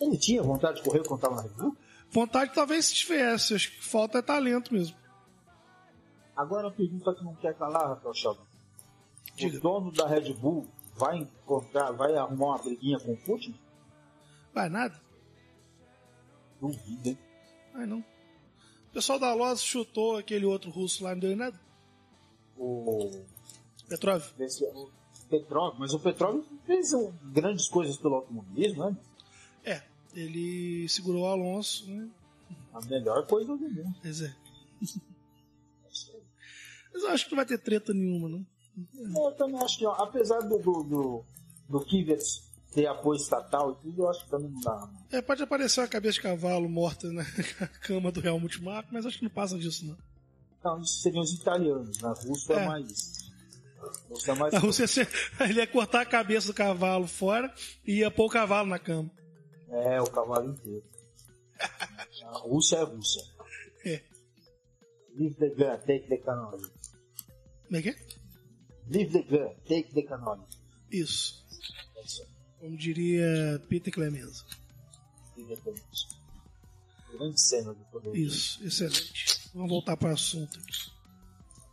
Ele 0.00 0.16
tinha 0.16 0.42
vontade 0.42 0.78
de 0.78 0.82
correr 0.82 1.06
quando 1.06 1.18
estava 1.18 1.36
na 1.36 1.42
Red 1.42 1.50
Bull? 1.50 1.76
Vontade 2.12 2.52
talvez 2.54 2.92
tivesse, 2.92 3.54
acho 3.54 3.70
que 3.70 3.82
falta 3.82 4.18
é 4.18 4.22
talento 4.22 4.72
mesmo. 4.72 4.94
Agora 6.36 6.68
a 6.68 6.70
pergunta 6.70 7.14
que 7.14 7.24
não 7.24 7.34
quer 7.34 7.56
calar, 7.56 7.88
Rafael 7.88 8.14
Sheldon. 8.14 8.46
O 9.42 9.60
dono 9.60 9.90
da 9.92 10.06
Red 10.06 10.34
Bull 10.34 10.66
vai 10.94 11.18
encontrar, 11.18 11.90
vai 11.92 12.14
arrumar 12.14 12.46
uma 12.46 12.58
briguinha 12.58 13.00
com 13.00 13.12
o 13.12 13.16
Putin? 13.16 13.58
Vai 14.52 14.68
nada? 14.68 15.00
Duvido, 16.60 17.08
hein? 17.08 17.18
Vai 17.72 17.86
não. 17.86 18.00
O 18.00 18.92
pessoal 18.92 19.18
da 19.18 19.32
Loz 19.32 19.62
chutou 19.62 20.18
aquele 20.18 20.44
outro 20.44 20.70
russo 20.70 21.02
lá, 21.04 21.12
não 21.12 21.18
deu 21.18 21.32
em 21.32 21.36
nada? 21.36 21.58
O 22.58 23.24
Petrov? 23.88 24.22
Petrov, 25.30 25.78
mas 25.78 25.94
o 25.94 25.98
Petrov 25.98 26.44
fez 26.66 26.90
grandes 27.22 27.68
coisas 27.68 27.96
pelo 27.96 28.16
automobilismo, 28.16 28.90
né? 28.90 28.96
É, 30.14 30.20
ele 30.20 30.88
segurou 30.88 31.22
o 31.22 31.26
Alonso, 31.26 31.90
né? 31.90 32.08
A 32.74 32.80
melhor 32.86 33.26
coisa 33.26 33.56
do 33.56 33.68
mundo. 33.68 33.94
Pois 34.02 34.20
é. 34.22 34.34
Mas 36.92 37.02
eu 37.02 37.08
acho 37.10 37.24
que 37.24 37.30
não 37.32 37.36
vai 37.36 37.46
ter 37.46 37.58
treta 37.58 37.92
nenhuma, 37.94 38.28
não. 38.28 38.46
Eu 39.26 39.32
também 39.32 39.60
acho 39.60 39.78
que, 39.78 39.86
ó, 39.86 39.92
apesar 39.92 40.40
do, 40.40 40.58
do, 40.58 40.82
do, 40.82 41.24
do 41.68 41.80
Kvyat 41.84 42.22
ter 42.72 42.86
apoio 42.86 43.16
estatal 43.18 43.72
e 43.72 43.74
tudo, 43.82 44.02
eu 44.02 44.08
acho 44.10 44.24
que 44.24 44.30
também 44.30 44.48
não 44.50 44.60
dá. 44.60 44.76
não. 44.76 45.18
É, 45.18 45.20
pode 45.20 45.42
aparecer 45.42 45.80
uma 45.80 45.88
cabeça 45.88 46.14
de 46.14 46.22
cavalo 46.22 46.68
morta 46.68 47.08
na 47.12 47.24
cama 47.82 48.10
do 48.10 48.26
Helmut 48.26 48.62
Marko, 48.62 48.90
mas 48.92 49.04
acho 49.06 49.18
que 49.18 49.24
não 49.24 49.30
passa 49.30 49.58
disso, 49.58 49.84
não. 49.86 49.96
Não, 50.64 50.80
isso 50.82 51.00
seriam 51.02 51.22
os 51.22 51.32
italianos, 51.32 51.98
na 52.00 52.12
Rússia 52.12 52.54
é, 52.54 52.56
É. 52.62 52.66
mais. 52.66 53.30
A 53.78 54.08
Rússia 54.08 54.32
é 54.32 54.34
mais. 54.36 54.52
Na 54.54 54.58
Rússia, 54.60 54.86
você- 54.86 55.08
ele 55.40 55.54
ia 55.60 55.66
cortar 55.66 56.00
a 56.02 56.06
cabeça 56.06 56.46
do 56.46 56.54
cavalo 56.54 57.06
fora 57.06 57.52
e 57.86 57.96
ia 57.98 58.10
pôr 58.10 58.26
o 58.26 58.30
cavalo 58.30 58.68
na 58.68 58.78
cama. 58.78 59.10
É, 59.72 60.00
o 60.00 60.10
cavalo 60.10 60.50
inteiro. 60.50 60.84
A 62.24 62.38
Rússia 62.38 62.76
é 62.76 62.82
Rússia. 62.82 63.22
É. 63.84 64.02
Leave 65.14 65.34
the 65.36 65.48
gun, 65.50 65.78
take 65.86 66.08
the 66.08 66.18
cannoli. 66.18 66.70
Como 67.66 67.76
é 67.76 67.82
que 67.82 67.88
é? 67.90 67.96
Leave 68.88 69.12
the 69.12 69.22
gun, 69.22 69.54
take 69.66 69.92
the 69.94 70.02
cannoli. 70.02 70.44
Isso. 70.90 71.44
É 71.96 72.02
isso. 72.04 72.26
Como 72.60 72.76
diria 72.76 73.62
Peter 73.68 73.92
Clemenza. 73.92 74.44
Independente. 75.36 76.08
Grande 77.12 77.40
cena 77.40 77.74
do 77.74 77.84
poder. 77.86 78.14
Isso, 78.14 78.64
excelente. 78.64 79.50
Vamos 79.54 79.70
voltar 79.70 79.96
para 79.96 80.10
o 80.10 80.12
assunto. 80.12 80.58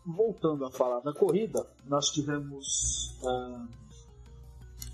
Voltando 0.05 0.65
a 0.65 0.71
falar 0.71 1.01
da 1.01 1.13
corrida, 1.13 1.65
nós 1.85 2.09
tivemos 2.09 3.17
ah, 3.23 3.67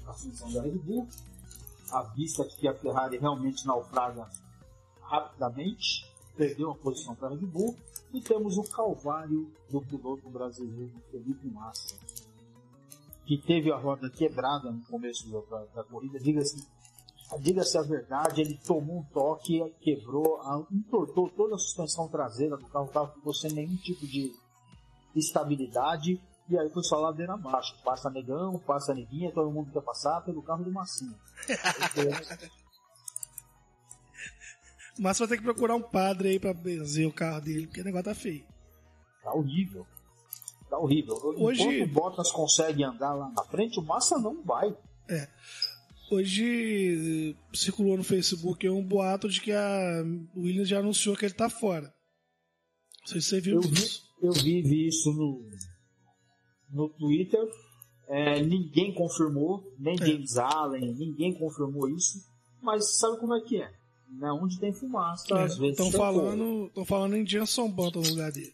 a 0.07 0.13
função 0.13 0.51
da 0.51 0.61
Red 0.61 0.77
Bull, 0.79 1.07
a 1.91 2.03
vista 2.15 2.43
que 2.45 2.67
a 2.67 2.73
Ferrari 2.73 3.17
realmente 3.17 3.65
naufraga 3.65 4.29
rapidamente, 5.01 6.09
perdeu 6.35 6.71
a 6.71 6.75
posição 6.75 7.15
para 7.15 7.27
a 7.27 7.31
Red 7.31 7.45
Bull, 7.45 7.75
e 8.13 8.21
temos 8.21 8.57
o 8.57 8.63
calvário 8.63 9.51
do 9.69 9.81
piloto 9.81 10.29
brasileiro 10.29 10.93
Felipe 11.11 11.47
Massa, 11.47 11.97
que 13.25 13.37
teve 13.37 13.71
a 13.71 13.77
roda 13.77 14.09
quebrada 14.09 14.71
no 14.71 14.83
começo 14.85 15.29
da, 15.29 15.65
da 15.75 15.83
corrida, 15.83 16.19
diga-se 16.19 16.65
diga-se 17.39 17.77
a 17.77 17.81
verdade, 17.81 18.41
ele 18.41 18.57
tomou 18.65 18.99
um 18.99 19.03
toque, 19.03 19.59
quebrou, 19.81 20.39
entortou 20.71 21.27
toda 21.29 21.55
a 21.55 21.57
suspensão 21.57 22.07
traseira 22.07 22.55
do 22.55 22.67
carro, 22.67 22.85
o 22.85 22.89
carro 22.89 23.13
ficou 23.13 23.33
sem 23.33 23.51
nenhum 23.51 23.75
tipo 23.77 24.05
de 24.05 24.31
estabilidade, 25.15 26.21
e 26.49 26.57
aí 26.57 26.69
foi 26.69 26.83
só 26.83 26.97
ladeira 26.99 27.33
abaixo. 27.33 27.75
Passa 27.83 28.09
negão, 28.09 28.59
passa 28.59 28.93
neguinha, 28.93 29.31
todo 29.33 29.51
mundo 29.51 29.71
quer 29.71 29.81
passar 29.81 30.21
pelo 30.21 30.41
carro 30.43 30.63
do 30.63 30.71
Massinho. 30.71 31.15
Mas 34.97 35.19
vai 35.19 35.27
ter 35.27 35.37
que 35.37 35.43
procurar 35.43 35.75
um 35.75 35.81
padre 35.81 36.29
aí 36.29 36.39
pra 36.39 36.53
benzer 36.53 37.05
o 37.07 37.11
carro 37.13 37.41
dele, 37.41 37.67
porque 37.67 37.81
o 37.81 37.83
negócio 37.83 38.05
tá 38.05 38.15
feio. 38.15 38.45
Tá 39.21 39.33
horrível. 39.33 39.85
Tá 40.69 40.77
horrível. 40.77 41.15
Hoje- 41.37 41.61
Enquanto 41.63 41.89
o 41.89 41.93
Bottas 41.93 42.31
consegue 42.31 42.83
andar 42.83 43.13
lá 43.13 43.29
na 43.35 43.43
frente, 43.43 43.77
o 43.79 43.83
Massa 43.83 44.17
não 44.17 44.41
vai. 44.43 44.75
É. 45.09 45.27
Hoje 46.11 47.35
circulou 47.53 47.97
no 47.97 48.03
Facebook 48.03 48.69
um 48.69 48.83
boato 48.83 49.27
de 49.27 49.41
que 49.41 49.51
a 49.51 50.03
Williams 50.35 50.69
já 50.69 50.79
anunciou 50.79 51.15
que 51.17 51.25
ele 51.25 51.33
tá 51.33 51.49
fora. 51.49 51.93
Não 53.01 53.07
sei 53.07 53.21
se 53.21 53.29
você 53.29 53.41
viu 53.41 53.55
Eu 53.55 53.61
vi, 53.61 53.73
isso. 53.73 54.03
eu 54.21 54.31
vi, 54.31 54.61
vi 54.61 54.87
isso 54.87 55.11
no, 55.13 55.49
no 56.75 56.89
Twitter. 56.89 57.41
É, 58.07 58.39
ninguém 58.41 58.93
confirmou, 58.93 59.73
nem 59.79 59.95
É. 59.95 60.05
James 60.05 60.37
Allen, 60.37 60.93
ninguém 60.93 61.33
confirmou 61.33 61.89
isso. 61.89 62.19
Mas 62.61 62.97
sabe 62.99 63.17
como 63.17 63.33
é 63.33 63.41
que 63.41 63.61
é? 63.61 63.71
Né? 64.19 64.31
Onde 64.31 64.59
tem 64.59 64.71
fumaça, 64.71 65.23
às 65.39 65.57
vezes. 65.57 65.79
Estão 65.79 65.91
falando, 65.91 66.69
tão 66.73 66.85
falando 66.85 67.15
em 67.15 67.25
Jenson 67.25 67.71
Button 67.71 68.01
no 68.01 68.09
lugar 68.09 68.31
dele. 68.31 68.53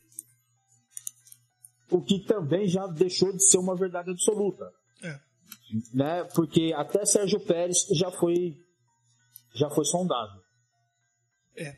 O 1.90 2.02
que 2.02 2.20
também 2.20 2.70
já 2.70 2.88
deixou 2.88 3.34
de 3.34 3.44
ser 3.44 3.58
uma 3.58 3.76
verdade 3.76 4.12
absoluta. 4.12 4.72
É. 5.04 5.20
né? 5.94 6.24
Porque 6.36 6.72
até 6.74 7.06
Sérgio 7.06 7.40
Pérez 7.42 7.86
já 7.92 8.10
foi 8.12 8.56
já 9.54 9.70
foi 9.70 9.84
sondado. 9.84 10.42
É. 11.58 11.76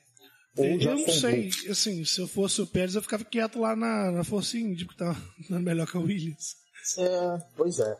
Ou 0.55 0.65
eu 0.65 0.95
não 0.95 1.07
sei, 1.09 1.49
assim, 1.69 2.05
se 2.05 2.21
eu 2.21 2.27
fosse 2.27 2.61
o 2.61 2.67
Pérez, 2.67 2.95
eu 2.95 3.01
ficava 3.01 3.25
quieto 3.25 3.59
lá 3.59 3.75
na, 3.75 4.11
na 4.11 4.23
Força 4.23 4.57
Indy, 4.57 4.85
porque 4.85 5.03
tá 5.03 5.15
andando 5.49 5.63
melhor 5.65 5.87
que 5.87 5.97
a 5.97 5.99
Williams. 5.99 6.55
É, 6.97 7.37
pois 7.55 7.79
é. 7.79 7.97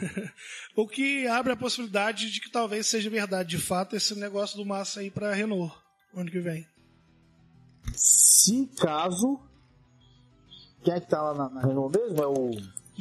O 0.76 0.88
que 0.88 1.26
abre 1.28 1.52
a 1.52 1.56
possibilidade 1.56 2.30
de 2.30 2.40
que 2.40 2.50
talvez 2.50 2.86
seja 2.86 3.08
verdade, 3.08 3.50
de 3.50 3.58
fato, 3.58 3.94
esse 3.94 4.14
negócio 4.18 4.56
do 4.56 4.66
Massa 4.66 5.00
aí 5.00 5.10
pra 5.10 5.32
Renault, 5.32 5.72
ano 6.12 6.30
que 6.30 6.40
vem. 6.40 6.66
Se 7.94 8.66
caso 8.76 9.40
quem 10.84 10.92
é 10.92 11.00
que 11.00 11.08
tá 11.08 11.22
lá 11.22 11.34
na, 11.34 11.48
na 11.48 11.66
Renault 11.66 11.98
mesmo? 11.98 12.22
É 12.22 12.26
o 12.26 12.50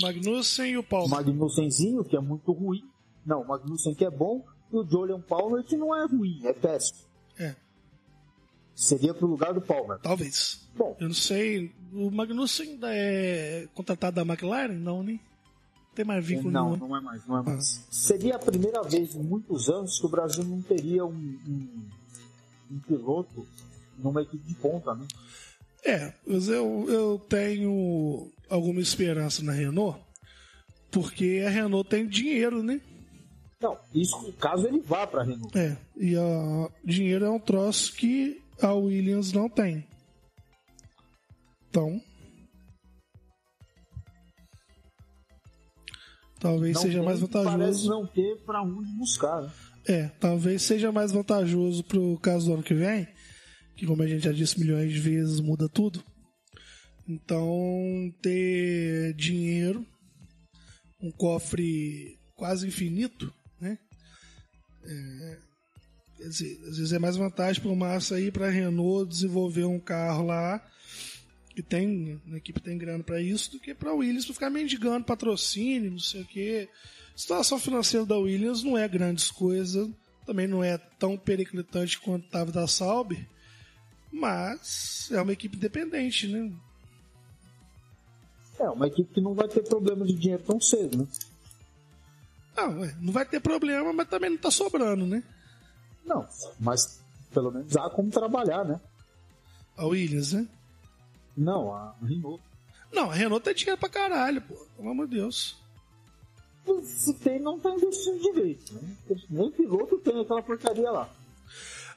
Magnussen 0.01 0.71
e 0.71 0.77
o 0.77 0.83
Paulo. 0.83 1.09
Magnussenzinho, 1.09 2.03
que 2.05 2.15
é 2.15 2.19
muito 2.19 2.51
ruim. 2.53 2.81
Não, 3.25 3.41
o 3.41 3.47
Magnussen 3.47 3.93
que 3.93 4.05
é 4.05 4.09
bom. 4.09 4.43
E 4.71 4.77
o 4.77 4.89
Julian 4.89 5.21
Palmer, 5.21 5.63
que 5.63 5.75
não 5.75 5.93
é 5.93 6.05
ruim, 6.05 6.39
é 6.45 6.53
péssimo. 6.53 6.99
É, 7.37 7.55
Seria 8.75 9.13
pro 9.13 9.27
lugar 9.27 9.53
do 9.53 9.61
Palmer. 9.61 9.99
talvez. 9.99 10.67
Bom, 10.75 10.95
Eu 10.99 11.07
não 11.07 11.13
sei, 11.13 11.71
o 11.93 12.09
Magnussen 12.09 12.71
ainda 12.71 12.87
é 12.91 13.67
contratado 13.75 14.15
da 14.15 14.21
McLaren? 14.23 14.73
Não, 14.73 15.03
né? 15.03 15.13
Não 15.13 15.95
tem 15.95 16.03
mais 16.05 16.25
vínculo 16.25 16.49
não, 16.51 16.71
nenhum. 16.71 16.87
não 16.87 16.97
é 16.97 17.01
mais, 17.01 17.27
não 17.27 17.37
é 17.37 17.43
mais. 17.43 17.85
Seria 17.91 18.35
a 18.35 18.39
primeira 18.39 18.81
vez 18.81 19.13
em 19.15 19.21
muitos 19.21 19.69
anos 19.69 19.99
que 19.99 20.05
o 20.07 20.09
Brasil 20.09 20.43
não 20.43 20.59
teria 20.61 21.05
um, 21.05 21.11
um, 21.11 21.89
um 22.71 22.79
piloto 22.79 23.45
numa 23.99 24.23
equipe 24.23 24.43
de 24.43 24.55
ponta, 24.55 24.95
né? 24.95 25.05
É, 25.85 26.13
eu, 26.25 26.85
eu 26.89 27.21
tenho 27.29 28.31
alguma 28.49 28.81
esperança 28.81 29.43
na 29.43 29.51
Renault, 29.51 29.99
porque 30.89 31.43
a 31.45 31.49
Renault 31.49 31.87
tem 31.87 32.07
dinheiro, 32.07 32.63
né? 32.63 32.81
Não, 33.61 33.77
isso 33.93 34.33
caso 34.33 34.67
ele 34.67 34.79
vá 34.79 35.05
para 35.05 35.21
a 35.21 35.25
Renault. 35.25 35.55
É, 35.57 35.77
e 35.95 36.15
a, 36.17 36.69
dinheiro 36.83 37.25
é 37.25 37.29
um 37.29 37.39
troço 37.39 37.93
que 37.93 38.41
a 38.67 38.73
Williams 38.73 39.31
não 39.31 39.49
tem. 39.49 39.85
Então. 41.69 42.01
Talvez 46.39 46.75
Não 46.75 46.81
seja 46.81 46.97
tem, 46.99 47.05
mais 47.05 47.19
Parece 47.21 47.43
vantajoso. 47.45 47.89
não 47.89 48.05
ter 48.07 48.35
pra 48.43 48.61
onde 48.61 48.91
buscar, 48.97 49.41
né? 49.41 49.51
É, 49.87 50.07
talvez 50.19 50.61
seja 50.61 50.91
mais 50.91 51.11
vantajoso 51.11 51.83
pro 51.83 52.17
caso 52.19 52.47
do 52.47 52.53
ano 52.55 52.63
que 52.63 52.73
vem, 52.73 53.07
que 53.75 53.85
como 53.85 54.01
a 54.01 54.07
gente 54.07 54.23
já 54.23 54.31
disse 54.31 54.59
milhões 54.59 54.91
de 54.91 54.99
vezes, 54.99 55.39
muda 55.39 55.67
tudo. 55.69 56.03
Então, 57.07 57.49
ter 58.21 59.13
dinheiro, 59.15 59.85
um 61.01 61.11
cofre 61.11 62.17
quase 62.35 62.67
infinito, 62.67 63.33
né? 63.59 63.77
É, 64.85 65.37
às 66.25 66.39
vezes 66.39 66.91
é 66.93 66.99
mais 66.99 67.15
vantagem 67.15 67.61
para 67.61 67.71
o 67.71 67.75
Massa 67.75 68.19
ir 68.19 68.31
para 68.31 68.47
a 68.47 68.51
Renault 68.51 69.09
desenvolver 69.09 69.65
um 69.65 69.79
carro 69.79 70.25
lá 70.25 70.65
que 71.53 71.61
tem, 71.61 72.19
a 72.31 72.37
equipe 72.37 72.59
tem 72.59 72.77
grana 72.77 73.03
para 73.03 73.21
isso, 73.21 73.51
do 73.51 73.59
que 73.59 73.73
para 73.75 73.91
a 73.91 73.93
Williams 73.93 74.25
pra 74.25 74.33
ficar 74.33 74.49
mendigando 74.49 75.05
patrocínio, 75.05 75.91
não 75.91 75.99
sei 75.99 76.21
o 76.21 76.25
quê. 76.25 76.67
A 77.13 77.17
situação 77.17 77.59
financeira 77.59 78.05
da 78.05 78.17
Williams 78.17 78.63
não 78.63 78.77
é 78.77 78.87
grandes 78.87 79.29
coisas, 79.29 79.87
também 80.25 80.47
não 80.47 80.63
é 80.63 80.77
tão 80.77 81.15
periclitante 81.15 81.99
quanto 81.99 82.25
estava 82.25 82.51
da 82.51 82.65
Sauber, 82.65 83.27
mas 84.11 85.09
é 85.11 85.21
uma 85.21 85.33
equipe 85.33 85.55
independente, 85.55 86.27
né? 86.27 86.51
É, 88.59 88.69
uma 88.69 88.87
equipe 88.87 89.13
que 89.13 89.21
não 89.21 89.33
vai 89.33 89.47
ter 89.47 89.63
problema 89.63 90.05
de 90.05 90.13
dinheiro 90.13 90.43
tão 90.43 90.59
cedo, 90.59 90.97
né? 90.97 91.07
Não, 92.55 92.79
ué, 92.79 92.95
não 92.99 93.13
vai 93.13 93.25
ter 93.25 93.39
problema, 93.39 93.91
mas 93.93 94.07
também 94.07 94.29
não 94.29 94.37
tá 94.37 94.49
sobrando, 94.49 95.05
né? 95.05 95.23
Não, 96.05 96.27
mas 96.59 97.01
pelo 97.33 97.51
menos 97.51 97.75
há 97.75 97.89
como 97.89 98.11
trabalhar, 98.11 98.63
né? 98.63 98.79
A 99.75 99.85
Williams, 99.85 100.33
né? 100.33 100.47
Não, 101.35 101.73
a 101.73 101.95
Renault. 102.01 102.43
Não, 102.91 103.09
a 103.09 103.13
Renault 103.13 103.43
tem 103.43 103.55
dinheiro 103.55 103.79
pra 103.79 103.89
caralho, 103.89 104.41
pô. 104.41 104.55
Pelo 104.77 104.89
amor 104.89 105.07
de 105.07 105.15
Deus. 105.15 105.57
Se 106.83 107.13
tem, 107.15 107.39
não 107.39 107.59
tá 107.59 107.69
investindo 107.71 108.21
direito. 108.21 108.73
Né? 108.75 108.95
Nem 109.29 109.51
piloto 109.51 109.97
tem 109.97 110.21
aquela 110.21 110.43
porcaria 110.43 110.91
lá. 110.91 111.09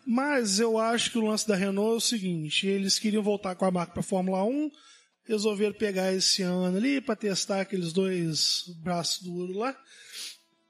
Mas 0.06 0.58
eu 0.58 0.78
acho 0.78 1.10
que 1.10 1.18
o 1.18 1.26
lance 1.26 1.46
da 1.46 1.54
Renault 1.54 1.94
é 1.94 1.96
o 1.96 2.00
seguinte: 2.00 2.66
eles 2.66 2.98
queriam 2.98 3.22
voltar 3.22 3.54
com 3.54 3.64
a 3.64 3.70
marca 3.70 3.92
pra 3.92 4.02
Fórmula 4.02 4.42
1, 4.44 4.70
resolveram 5.24 5.74
pegar 5.74 6.12
esse 6.12 6.42
ano 6.42 6.76
ali 6.76 7.00
pra 7.00 7.14
testar 7.14 7.60
aqueles 7.60 7.92
dois 7.92 8.64
braços 8.82 9.22
duros 9.22 9.56
lá 9.56 9.76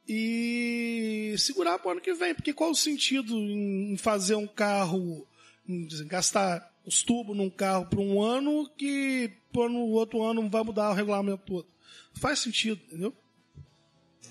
e 0.08 1.34
segurar 1.38 1.78
pro 1.78 1.90
ano 1.90 2.00
que 2.00 2.14
vem. 2.14 2.34
Porque 2.34 2.52
qual 2.52 2.70
o 2.70 2.74
sentido 2.74 3.34
em 3.34 3.96
fazer 3.96 4.34
um 4.34 4.46
carro, 4.46 5.26
gastar 6.06 6.72
os 6.84 7.02
tubos 7.02 7.36
num 7.36 7.50
carro 7.50 7.86
por 7.86 7.98
um 7.98 8.22
ano 8.22 8.68
que 8.76 9.32
por 9.52 9.68
no 9.68 9.80
outro 9.88 10.22
ano 10.22 10.48
vai 10.48 10.62
mudar 10.62 10.90
o 10.90 10.94
regulamento 10.94 11.42
todo? 11.44 11.66
Faz 12.14 12.38
sentido, 12.38 12.80
entendeu? 12.86 13.12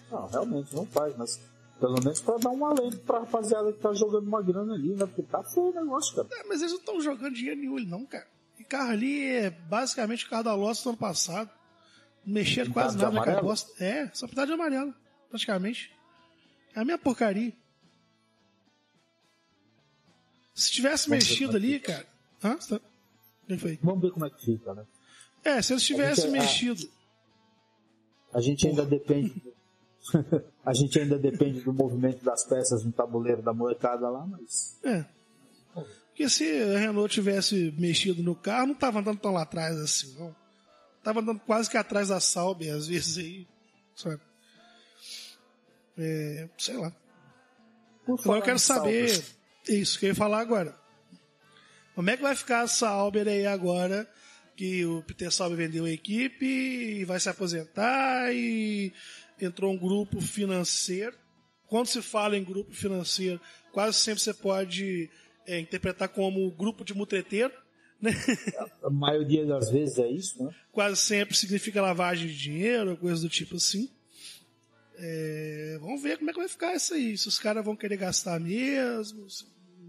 Não, 0.09 0.27
realmente 0.27 0.75
não 0.75 0.85
faz, 0.85 1.15
mas 1.17 1.39
pelo 1.79 1.95
menos 2.01 2.21
pra 2.21 2.37
dar 2.37 2.49
um 2.49 2.65
alento 2.65 2.97
pra 2.99 3.19
rapaziada 3.19 3.71
que 3.73 3.79
tá 3.79 3.93
jogando 3.93 4.27
uma 4.27 4.41
grana 4.41 4.73
ali, 4.73 4.89
né? 4.95 5.05
Porque 5.05 5.23
tá 5.23 5.43
feio 5.43 5.67
o 5.67 5.73
negócio, 5.73 6.15
cara. 6.15 6.27
É, 6.31 6.47
mas 6.47 6.61
eles 6.61 6.71
não 6.73 6.79
estão 6.79 7.01
jogando 7.01 7.33
dinheiro 7.33 7.59
nenhum, 7.59 7.79
não, 7.85 8.05
cara. 8.05 8.27
E 8.57 8.63
carro 8.63 8.91
ali 8.91 9.25
é 9.25 9.49
basicamente 9.49 10.25
o 10.25 10.29
carro 10.29 10.43
da 10.43 10.55
Lotus 10.55 10.83
do 10.83 10.89
ano 10.89 10.97
passado. 10.97 11.49
Não 12.25 12.33
mexeram 12.33 12.71
quase 12.71 12.97
nada 12.97 13.11
naquela 13.11 13.41
bosta. 13.41 13.71
É, 13.83 14.09
só 14.13 14.27
pintado 14.27 14.47
de 14.47 14.53
amarelo, 14.53 14.93
praticamente. 15.35 15.91
É 16.73 16.79
a 16.79 16.85
minha 16.85 16.97
porcaria. 16.97 17.53
Se 20.53 20.71
tivesse 20.71 21.09
Vamos 21.09 21.27
mexido 21.27 21.53
é 21.53 21.55
ali, 21.57 21.79
cara. 21.79 22.07
Hã? 22.43 22.55
Tá- 22.57 22.81
foi? 23.59 23.77
Vamos 23.83 24.01
ver 24.01 24.11
como 24.11 24.25
é 24.25 24.29
que 24.29 24.43
fica, 24.43 24.73
né? 24.73 24.85
É, 25.43 25.61
se 25.61 25.73
eles 25.73 25.83
tivessem 25.83 26.25
gente- 26.25 26.37
ah, 26.37 26.41
mexido. 26.41 26.89
A 28.33 28.41
gente 28.41 28.67
ainda 28.67 28.85
depende. 28.85 29.53
a 30.65 30.73
gente 30.73 30.99
ainda 30.99 31.19
depende 31.19 31.61
do 31.61 31.73
movimento 31.73 32.23
das 32.23 32.43
peças 32.45 32.83
no 32.83 32.91
tabuleiro 32.91 33.41
da 33.41 33.53
molecada 33.53 34.09
lá, 34.09 34.25
mas. 34.25 34.79
É. 34.83 35.05
Porque 35.73 36.29
se 36.29 36.45
a 36.63 36.79
Renault 36.79 37.13
tivesse 37.13 37.73
mexido 37.77 38.23
no 38.23 38.35
carro, 38.35 38.67
não 38.67 38.75
tava 38.75 38.99
andando 38.99 39.19
tão 39.19 39.33
lá 39.33 39.41
atrás 39.41 39.77
assim, 39.77 40.17
não. 40.17 40.33
Tava 41.03 41.19
andando 41.19 41.39
quase 41.41 41.69
que 41.69 41.77
atrás 41.77 42.07
da 42.07 42.19
Sauber, 42.19 42.73
às 42.73 42.87
vezes 42.87 43.17
aí. 43.17 43.47
Sabe? 43.95 44.21
É, 45.97 46.49
sei 46.57 46.77
lá. 46.77 46.93
Por 48.05 48.19
Agora 48.19 48.39
eu 48.39 48.43
quero 48.43 48.59
saber. 48.59 49.09
salvas, 49.09 49.35
Isso 49.67 49.99
que 49.99 50.05
eu 50.05 50.09
ia 50.09 50.15
falar 50.15 50.39
agora. 50.39 50.77
Como 51.95 52.09
é 52.09 52.17
que 52.17 52.23
vai 52.23 52.35
ficar 52.35 52.61
a 52.61 52.67
Sauber 52.67 53.27
aí 53.27 53.45
agora 53.45 54.07
que 54.55 54.85
o 54.85 55.01
Peter 55.03 55.31
Sauber 55.31 55.57
vendeu 55.57 55.85
a 55.85 55.89
equipe 55.89 56.45
e 56.45 57.05
vai 57.05 57.19
se 57.19 57.29
aposentar 57.29 58.33
e 58.33 58.93
entrou 59.41 59.71
um 59.71 59.77
grupo 59.77 60.19
financeiro? 60.19 61.15
Quando 61.67 61.87
se 61.87 62.01
fala 62.01 62.37
em 62.37 62.43
grupo 62.43 62.73
financeiro, 62.73 63.39
quase 63.71 63.97
sempre 63.97 64.21
você 64.21 64.33
pode 64.33 65.09
é, 65.47 65.59
interpretar 65.59 66.09
como 66.09 66.51
grupo 66.51 66.83
de 66.83 66.93
mutreteiro, 66.93 67.53
né? 68.01 68.11
A 68.83 68.89
maioria 68.89 69.45
das 69.45 69.69
vezes 69.71 69.97
é 69.97 70.09
isso, 70.09 70.43
né? 70.43 70.53
quase 70.71 70.97
sempre 70.97 71.35
significa 71.35 71.81
lavagem 71.81 72.27
de 72.27 72.37
dinheiro, 72.37 72.97
coisa 72.97 73.21
do 73.21 73.29
tipo 73.29 73.55
assim. 73.55 73.89
É, 74.97 75.77
vamos 75.79 76.01
ver 76.01 76.17
como 76.17 76.29
é 76.29 76.33
que 76.33 76.39
vai 76.39 76.47
ficar 76.47 76.73
isso 76.75 76.93
aí. 76.93 77.17
Se 77.17 77.27
os 77.27 77.37
caras 77.39 77.63
vão 77.65 77.75
querer 77.75 77.97
gastar 77.97 78.39
mesmo. 78.39 79.27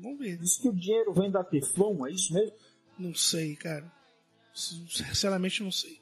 Vamos 0.02 0.18
ver. 0.18 0.36
Diz 0.38 0.56
que 0.58 0.68
o 0.68 0.72
dinheiro 0.74 1.12
vem 1.14 1.30
da 1.30 1.42
Teflon, 1.44 2.06
é 2.06 2.10
isso 2.12 2.32
mesmo? 2.34 2.56
Não 2.98 3.14
sei, 3.14 3.54
cara. 3.56 3.90
Sinceramente, 4.54 5.62
não 5.62 5.70
sei. 5.72 6.00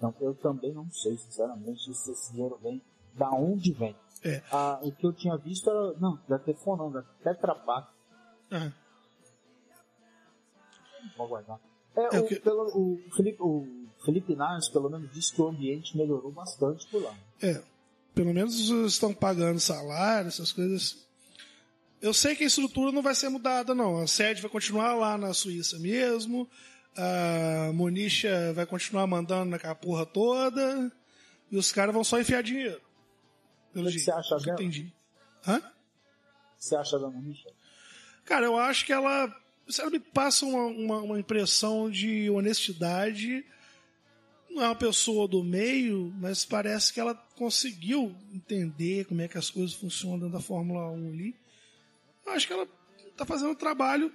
Não, 0.00 0.14
eu 0.20 0.34
também 0.34 0.72
não 0.72 0.88
sei, 0.92 1.16
sinceramente, 1.18 1.92
se 1.94 2.10
esse 2.12 2.32
dinheiro 2.32 2.56
vem, 2.62 2.80
da 3.14 3.30
onde 3.32 3.72
vem. 3.72 3.96
É. 4.24 4.42
Ah, 4.50 4.78
o 4.82 4.92
que 4.92 5.04
eu 5.06 5.12
tinha 5.12 5.36
visto 5.36 5.68
era, 5.68 5.92
não, 5.98 6.20
da 6.28 6.38
Teflon 6.38 6.76
não, 6.76 6.90
da 6.92 7.02
Tetra 7.02 7.54
Pak. 7.54 7.92
Ah, 8.50 8.72
Vou 11.16 11.26
aguardar. 11.26 11.60
É, 11.96 12.16
É, 12.16 12.20
o, 12.20 12.24
o 12.24 12.28
que- 12.28 12.38
pelo, 12.40 12.62
o, 12.76 13.10
Felipe, 13.16 13.38
o 13.42 13.77
Felipe 14.04 14.34
Nares, 14.34 14.68
pelo 14.68 14.88
menos, 14.88 15.12
disse 15.12 15.32
que 15.34 15.40
o 15.42 15.48
ambiente 15.48 15.96
melhorou 15.96 16.30
bastante 16.32 16.86
por 16.86 17.02
lá. 17.02 17.14
é. 17.42 17.62
Pelo 18.14 18.34
menos 18.34 18.58
estão 18.68 19.14
pagando 19.14 19.60
salário, 19.60 20.26
essas 20.26 20.50
coisas. 20.50 21.06
Eu 22.02 22.12
sei 22.12 22.34
que 22.34 22.42
a 22.42 22.46
estrutura 22.48 22.90
não 22.90 23.00
vai 23.02 23.14
ser 23.14 23.28
mudada, 23.28 23.76
não. 23.76 23.98
A 24.02 24.08
sede 24.08 24.42
vai 24.42 24.50
continuar 24.50 24.94
lá 24.96 25.16
na 25.16 25.32
Suíça 25.32 25.78
mesmo. 25.78 26.48
A 26.96 27.70
Monisha 27.72 28.52
vai 28.54 28.66
continuar 28.66 29.06
mandando 29.06 29.50
naquela 29.50 29.74
porra 29.76 30.04
toda. 30.04 30.90
E 31.48 31.56
os 31.56 31.70
caras 31.70 31.94
vão 31.94 32.02
só 32.02 32.20
enfiar 32.20 32.42
dinheiro. 32.42 32.80
Pelo 33.72 33.86
O 33.86 33.92
que 33.92 33.98
jeito. 33.98 34.04
você 34.06 34.10
acha 34.10 34.36
dela? 34.38 34.54
entendi. 34.54 34.92
Hã? 35.46 35.62
Você 36.58 36.74
acha 36.74 36.98
da 36.98 37.08
Monisha? 37.08 37.48
Cara, 38.24 38.46
eu 38.46 38.56
acho 38.58 38.84
que 38.84 38.92
ela, 38.92 39.32
ela 39.78 39.90
me 39.90 40.00
passa 40.00 40.44
uma, 40.44 40.64
uma, 40.66 40.98
uma 41.02 41.20
impressão 41.20 41.88
de 41.88 42.28
honestidade. 42.30 43.44
Não 44.50 44.62
é 44.62 44.66
uma 44.66 44.74
pessoa 44.74 45.28
do 45.28 45.44
meio, 45.44 46.12
mas 46.18 46.44
parece 46.44 46.92
que 46.92 47.00
ela 47.00 47.14
conseguiu 47.36 48.14
entender 48.32 49.04
como 49.04 49.20
é 49.20 49.28
que 49.28 49.38
as 49.38 49.50
coisas 49.50 49.74
funcionam 49.74 50.18
dentro 50.18 50.34
da 50.34 50.40
Fórmula 50.40 50.90
1 50.90 51.08
ali. 51.08 51.36
Eu 52.26 52.32
acho 52.32 52.46
que 52.46 52.52
ela 52.52 52.66
tá 53.16 53.24
fazendo 53.24 53.50
um 53.50 53.54
trabalho, 53.54 54.12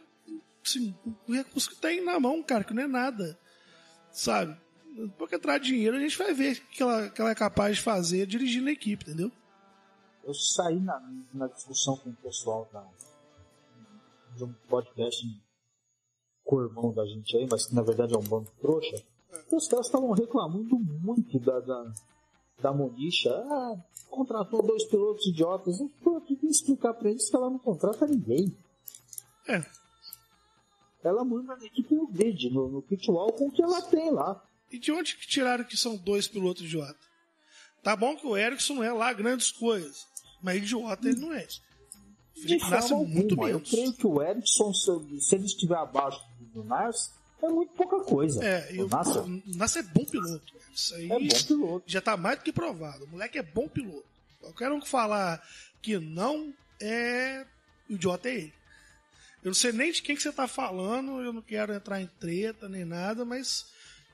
assim, 0.65 0.95
o 1.27 1.33
recurso 1.33 1.69
que 1.69 1.75
tem 1.75 2.03
na 2.03 2.19
mão, 2.19 2.41
cara, 2.43 2.63
que 2.63 2.73
não 2.73 2.83
é 2.83 2.87
nada. 2.87 3.37
Sabe? 4.11 4.57
Porque 5.17 5.37
de 5.37 5.59
dinheiro 5.59 5.97
a 5.97 5.99
gente 5.99 6.17
vai 6.17 6.33
ver 6.33 6.57
o 6.57 6.67
que 6.67 6.83
ela, 6.83 7.09
que 7.09 7.19
ela 7.19 7.31
é 7.31 7.35
capaz 7.35 7.77
de 7.77 7.81
fazer 7.81 8.27
dirigindo 8.27 8.69
a 8.69 8.71
equipe, 8.71 9.03
entendeu? 9.03 9.31
Eu 10.23 10.33
saí 10.33 10.79
na, 10.79 10.99
na 11.33 11.47
discussão 11.47 11.97
com 11.97 12.09
o 12.09 12.15
pessoal 12.15 12.69
da, 12.71 12.87
de 14.35 14.43
um 14.43 14.53
podcast 14.69 15.25
corvão 16.43 16.93
da 16.93 17.05
gente 17.05 17.35
aí, 17.35 17.47
mas 17.49 17.65
que 17.65 17.75
na 17.75 17.81
verdade 17.81 18.13
é 18.13 18.17
um 18.17 18.23
bando 18.23 18.51
trouxa. 18.61 19.03
Os 19.51 19.67
caras 19.67 19.85
estavam 19.85 20.11
reclamando 20.11 20.77
muito 20.77 21.39
da, 21.39 21.59
da, 21.59 21.93
da 22.61 22.73
Monisha. 22.73 23.31
Ah, 23.31 23.75
contratou 24.09 24.61
dois 24.61 24.83
pilotos 24.85 25.27
idiotas. 25.27 25.79
Eu 25.79 26.17
aqui 26.17 26.35
pra 26.35 26.49
explicar 26.49 26.93
pra 26.93 27.09
eles 27.09 27.29
que 27.29 27.35
ela 27.35 27.49
não 27.49 27.59
contrata 27.59 28.07
ninguém. 28.07 28.55
É. 29.47 29.63
Ela 31.03 31.25
manda 31.25 31.55
na 31.55 31.65
equipe 31.65 31.93
no 31.93 32.07
grid, 32.07 32.49
no, 32.49 32.69
no 32.69 32.81
pitwall 32.81 33.31
com 33.33 33.47
o 33.47 33.51
que 33.51 33.61
ela 33.61 33.81
tem 33.81 34.11
lá. 34.11 34.41
E 34.71 34.79
de 34.79 34.91
onde 34.91 35.15
que 35.17 35.27
tiraram 35.27 35.63
que 35.63 35.77
são 35.77 35.97
dois 35.97 36.27
pilotos 36.27 36.63
idiota? 36.63 36.97
Tá 37.83 37.95
bom 37.95 38.15
que 38.15 38.25
o 38.25 38.37
Ericsson 38.37 38.75
não 38.75 38.83
é 38.83 38.93
lá 38.93 39.11
grandes 39.11 39.51
coisas, 39.51 40.07
mas 40.41 40.57
idiota 40.57 41.07
ele 41.07 41.19
não 41.19 41.33
é. 41.33 41.45
Felipe 42.33 42.69
Nasce 42.69 42.93
muito 42.93 43.33
alguma. 43.33 43.49
Eu 43.49 43.55
menos. 43.57 43.69
creio 43.69 43.93
que 43.93 44.07
o 44.07 44.21
Ericsson, 44.21 44.73
se, 44.73 45.35
ele 45.35 45.45
estiver 45.45 45.77
abaixo 45.77 46.21
do 46.39 46.63
Nars, 46.63 47.13
é 47.45 47.49
muito 47.49 47.73
pouca 47.73 47.99
coisa. 48.03 48.43
É, 48.43 48.71
o 48.81 48.87
Nasser 48.87 49.23
o 49.23 49.57
Nasser 49.57 49.83
é 49.83 49.87
bom 49.87 50.05
piloto. 50.05 50.53
Isso 50.73 50.95
aí 50.95 51.05
é 51.05 51.19
bom 51.19 51.27
piloto. 51.47 51.83
já 51.85 52.01
tá 52.01 52.17
mais 52.17 52.37
do 52.39 52.43
que 52.43 52.51
provado. 52.53 53.05
O 53.05 53.07
moleque 53.09 53.37
é 53.37 53.43
bom 53.43 53.67
piloto. 53.67 54.05
Qualquer 54.39 54.71
um 54.71 54.79
que 54.79 54.87
falar 54.89 55.41
que 55.81 55.97
não 55.99 56.53
é 56.81 57.45
idiota 57.89 58.29
é 58.29 58.35
ele. 58.35 58.53
Eu 59.43 59.47
não 59.47 59.53
sei 59.53 59.71
nem 59.73 59.91
de 59.91 60.01
quem 60.01 60.15
que 60.15 60.21
você 60.21 60.31
tá 60.31 60.47
falando, 60.47 61.21
eu 61.21 61.33
não 61.33 61.41
quero 61.41 61.73
entrar 61.73 62.01
em 62.01 62.07
treta 62.19 62.69
nem 62.69 62.85
nada, 62.85 63.25
mas 63.25 63.65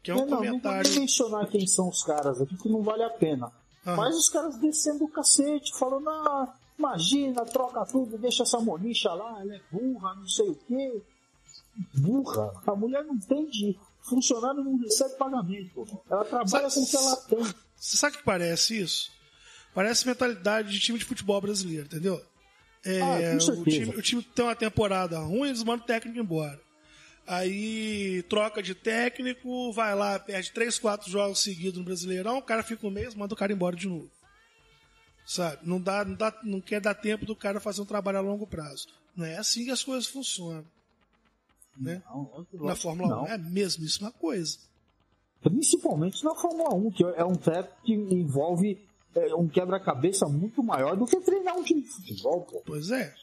Que 0.01 0.09
é 0.11 0.15
um 0.15 0.25
não, 0.25 0.37
comentário. 0.37 0.87
Não 0.87 0.93
vou 0.93 1.01
mencionar 1.01 1.47
quem 1.47 1.67
são 1.67 1.89
os 1.89 2.03
caras 2.03 2.41
aqui, 2.41 2.57
que 2.57 2.69
não 2.69 2.81
vale 2.81 3.03
a 3.03 3.09
pena. 3.09 3.51
Aham. 3.85 3.95
Mas 3.95 4.15
os 4.15 4.29
caras 4.29 4.57
descendo 4.57 5.05
o 5.05 5.09
cacete, 5.09 5.77
falando, 5.77 6.09
ah, 6.09 6.53
imagina, 6.77 7.45
troca 7.45 7.85
tudo, 7.85 8.17
deixa 8.17 8.43
essa 8.43 8.59
monicha 8.59 9.13
lá, 9.13 9.41
ela 9.41 9.55
é 9.55 9.61
burra, 9.71 10.15
não 10.15 10.27
sei 10.27 10.49
o 10.49 10.55
quê. 10.55 11.01
Burra. 11.93 12.51
A 12.65 12.75
mulher 12.75 13.03
não 13.03 13.17
tem 13.17 13.49
de. 13.49 13.77
Funcionário 14.01 14.63
não 14.63 14.77
recebe 14.77 15.15
pagamento. 15.17 15.85
Ela 16.09 16.25
trabalha 16.25 16.69
com 16.69 16.81
o 16.81 16.87
que 16.87 16.95
ela 16.95 17.15
tem. 17.15 17.43
Você 17.75 17.97
sabe 17.97 18.15
o 18.15 18.19
que 18.19 18.25
parece 18.25 18.79
isso? 18.79 19.11
Parece 19.73 20.07
mentalidade 20.07 20.71
de 20.71 20.79
time 20.79 20.97
de 20.97 21.05
futebol 21.05 21.39
brasileiro, 21.39 21.85
entendeu? 21.85 22.21
É, 22.83 23.01
Ah, 23.01 23.35
o, 23.35 23.63
time, 23.65 23.89
o 23.95 24.01
time 24.01 24.23
tem 24.23 24.45
uma 24.45 24.55
temporada 24.55 25.19
ruim, 25.19 25.49
eles 25.49 25.63
mandam 25.63 25.83
o 25.83 25.87
técnico 25.87 26.17
embora. 26.19 26.59
Aí 27.27 28.23
troca 28.23 28.63
de 28.63 28.73
técnico, 28.73 29.71
vai 29.71 29.93
lá, 29.93 30.17
perde 30.17 30.51
3, 30.51 30.79
4 30.79 31.11
jogos 31.11 31.39
seguidos 31.43 31.77
no 31.77 31.85
Brasileirão, 31.85 32.39
o 32.39 32.41
cara 32.41 32.63
fica 32.63 32.87
um 32.87 32.89
mês, 32.89 33.13
manda 33.13 33.33
o 33.33 33.37
cara 33.37 33.53
embora 33.53 33.75
de 33.75 33.87
novo. 33.87 34.09
Sabe? 35.27 35.59
Não, 35.61 35.79
dá, 35.79 36.03
não, 36.03 36.15
dá, 36.15 36.33
não 36.43 36.59
quer 36.59 36.81
dar 36.81 36.95
tempo 36.95 37.25
do 37.25 37.35
cara 37.35 37.59
fazer 37.59 37.81
um 37.81 37.85
trabalho 37.85 38.17
a 38.17 38.21
longo 38.21 38.47
prazo. 38.47 38.87
Não 39.15 39.25
é 39.25 39.37
assim 39.37 39.63
que 39.65 39.71
as 39.71 39.83
coisas 39.83 40.07
funcionam. 40.07 40.65
Né? 41.79 42.01
Não, 42.09 42.45
Na 42.53 42.75
Fórmula 42.75 43.15
não. 43.15 43.23
1 43.23 43.27
é 43.27 43.33
a 43.33 43.37
mesmíssima 43.37 44.11
coisa. 44.11 44.57
Principalmente 45.41 46.23
na 46.23 46.35
Fórmula 46.35 46.73
1, 46.75 46.91
que 46.91 47.03
é 47.03 47.23
um 47.23 47.35
treco 47.35 47.71
que 47.83 47.93
envolve 47.93 48.77
é, 49.15 49.33
um 49.33 49.47
quebra-cabeça 49.47 50.27
muito 50.27 50.61
maior 50.61 50.97
do 50.97 51.05
que 51.05 51.19
treinar 51.21 51.57
um 51.57 51.63
time 51.63 51.81
de 51.81 51.89
futebol, 51.89 52.41
pô. 52.41 52.61
Pois 52.65 52.91
é. 52.91 53.13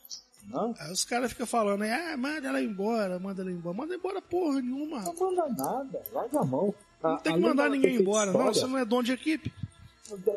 Né? 0.48 0.74
Aí 0.78 0.92
os 0.92 1.04
caras 1.04 1.32
ficam 1.32 1.46
falando, 1.46 1.82
aí, 1.82 1.90
ah, 1.90 2.16
manda 2.16 2.48
ela 2.48 2.62
embora, 2.62 3.18
manda 3.18 3.42
ela 3.42 3.50
embora. 3.50 3.76
Manda 3.76 3.94
embora 3.94 4.22
porra 4.22 4.62
nenhuma. 4.62 5.02
Não 5.02 5.14
manda 5.14 5.48
nada, 5.48 6.02
larga 6.12 6.40
a 6.40 6.44
mão. 6.44 6.74
Não 7.02 7.18
tem 7.18 7.34
que 7.34 7.40
mandar 7.40 7.68
ninguém 7.68 7.96
embora, 7.96 8.32
não. 8.32 8.46
Você 8.46 8.66
não 8.66 8.78
é 8.78 8.84
dono 8.84 9.02
de 9.02 9.12
equipe. 9.12 9.52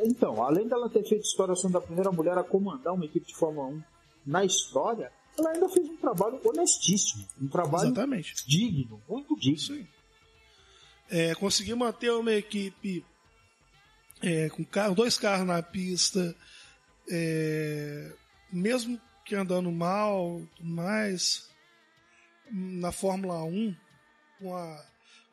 Então, 0.03 0.43
além 0.43 0.67
dela 0.67 0.89
ter 0.89 1.03
feito 1.07 1.23
história 1.23 1.55
sendo 1.55 1.77
a 1.77 1.81
primeira 1.81 2.11
mulher 2.11 2.37
a 2.37 2.43
comandar 2.43 2.93
uma 2.93 3.05
equipe 3.05 3.27
de 3.27 3.35
Fórmula 3.35 3.67
1 3.67 3.83
na 4.25 4.43
história, 4.43 5.11
ela 5.39 5.51
ainda 5.51 5.69
fez 5.69 5.87
um 5.87 5.97
trabalho 5.97 6.39
honestíssimo, 6.43 7.27
um 7.41 7.47
trabalho 7.47 7.87
Exatamente. 7.87 8.33
digno, 8.47 9.01
muito 9.07 9.35
digno. 9.39 9.87
É, 11.09 11.33
conseguir 11.35 11.73
manter 11.75 12.11
uma 12.11 12.31
equipe 12.33 13.03
é, 14.21 14.49
com 14.49 14.63
carro, 14.63 14.93
dois 14.95 15.17
carros 15.17 15.47
na 15.47 15.61
pista, 15.63 16.35
é, 17.09 18.13
mesmo 18.51 18.99
que 19.25 19.33
andando 19.35 19.71
mal, 19.71 20.41
mais, 20.61 21.49
na 22.51 22.91
Fórmula 22.91 23.43
1, 23.43 23.75
com 24.39 24.55
a 24.55 24.85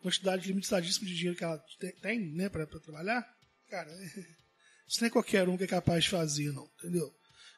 quantidade 0.02 0.46
limitadíssima 0.48 1.06
de 1.06 1.14
dinheiro 1.14 1.36
que 1.36 1.44
ela 1.44 1.58
te- 1.78 1.92
tem, 2.00 2.20
né, 2.20 2.48
para 2.48 2.66
trabalhar, 2.66 3.26
cara, 3.68 3.90
isso 4.88 5.00
nem 5.02 5.10
qualquer 5.10 5.48
um 5.48 5.56
que 5.56 5.64
é 5.64 5.68
capaz 5.68 6.04
de 6.04 6.10
fazer, 6.10 6.52
não, 6.52 6.68
entendeu? 6.78 7.12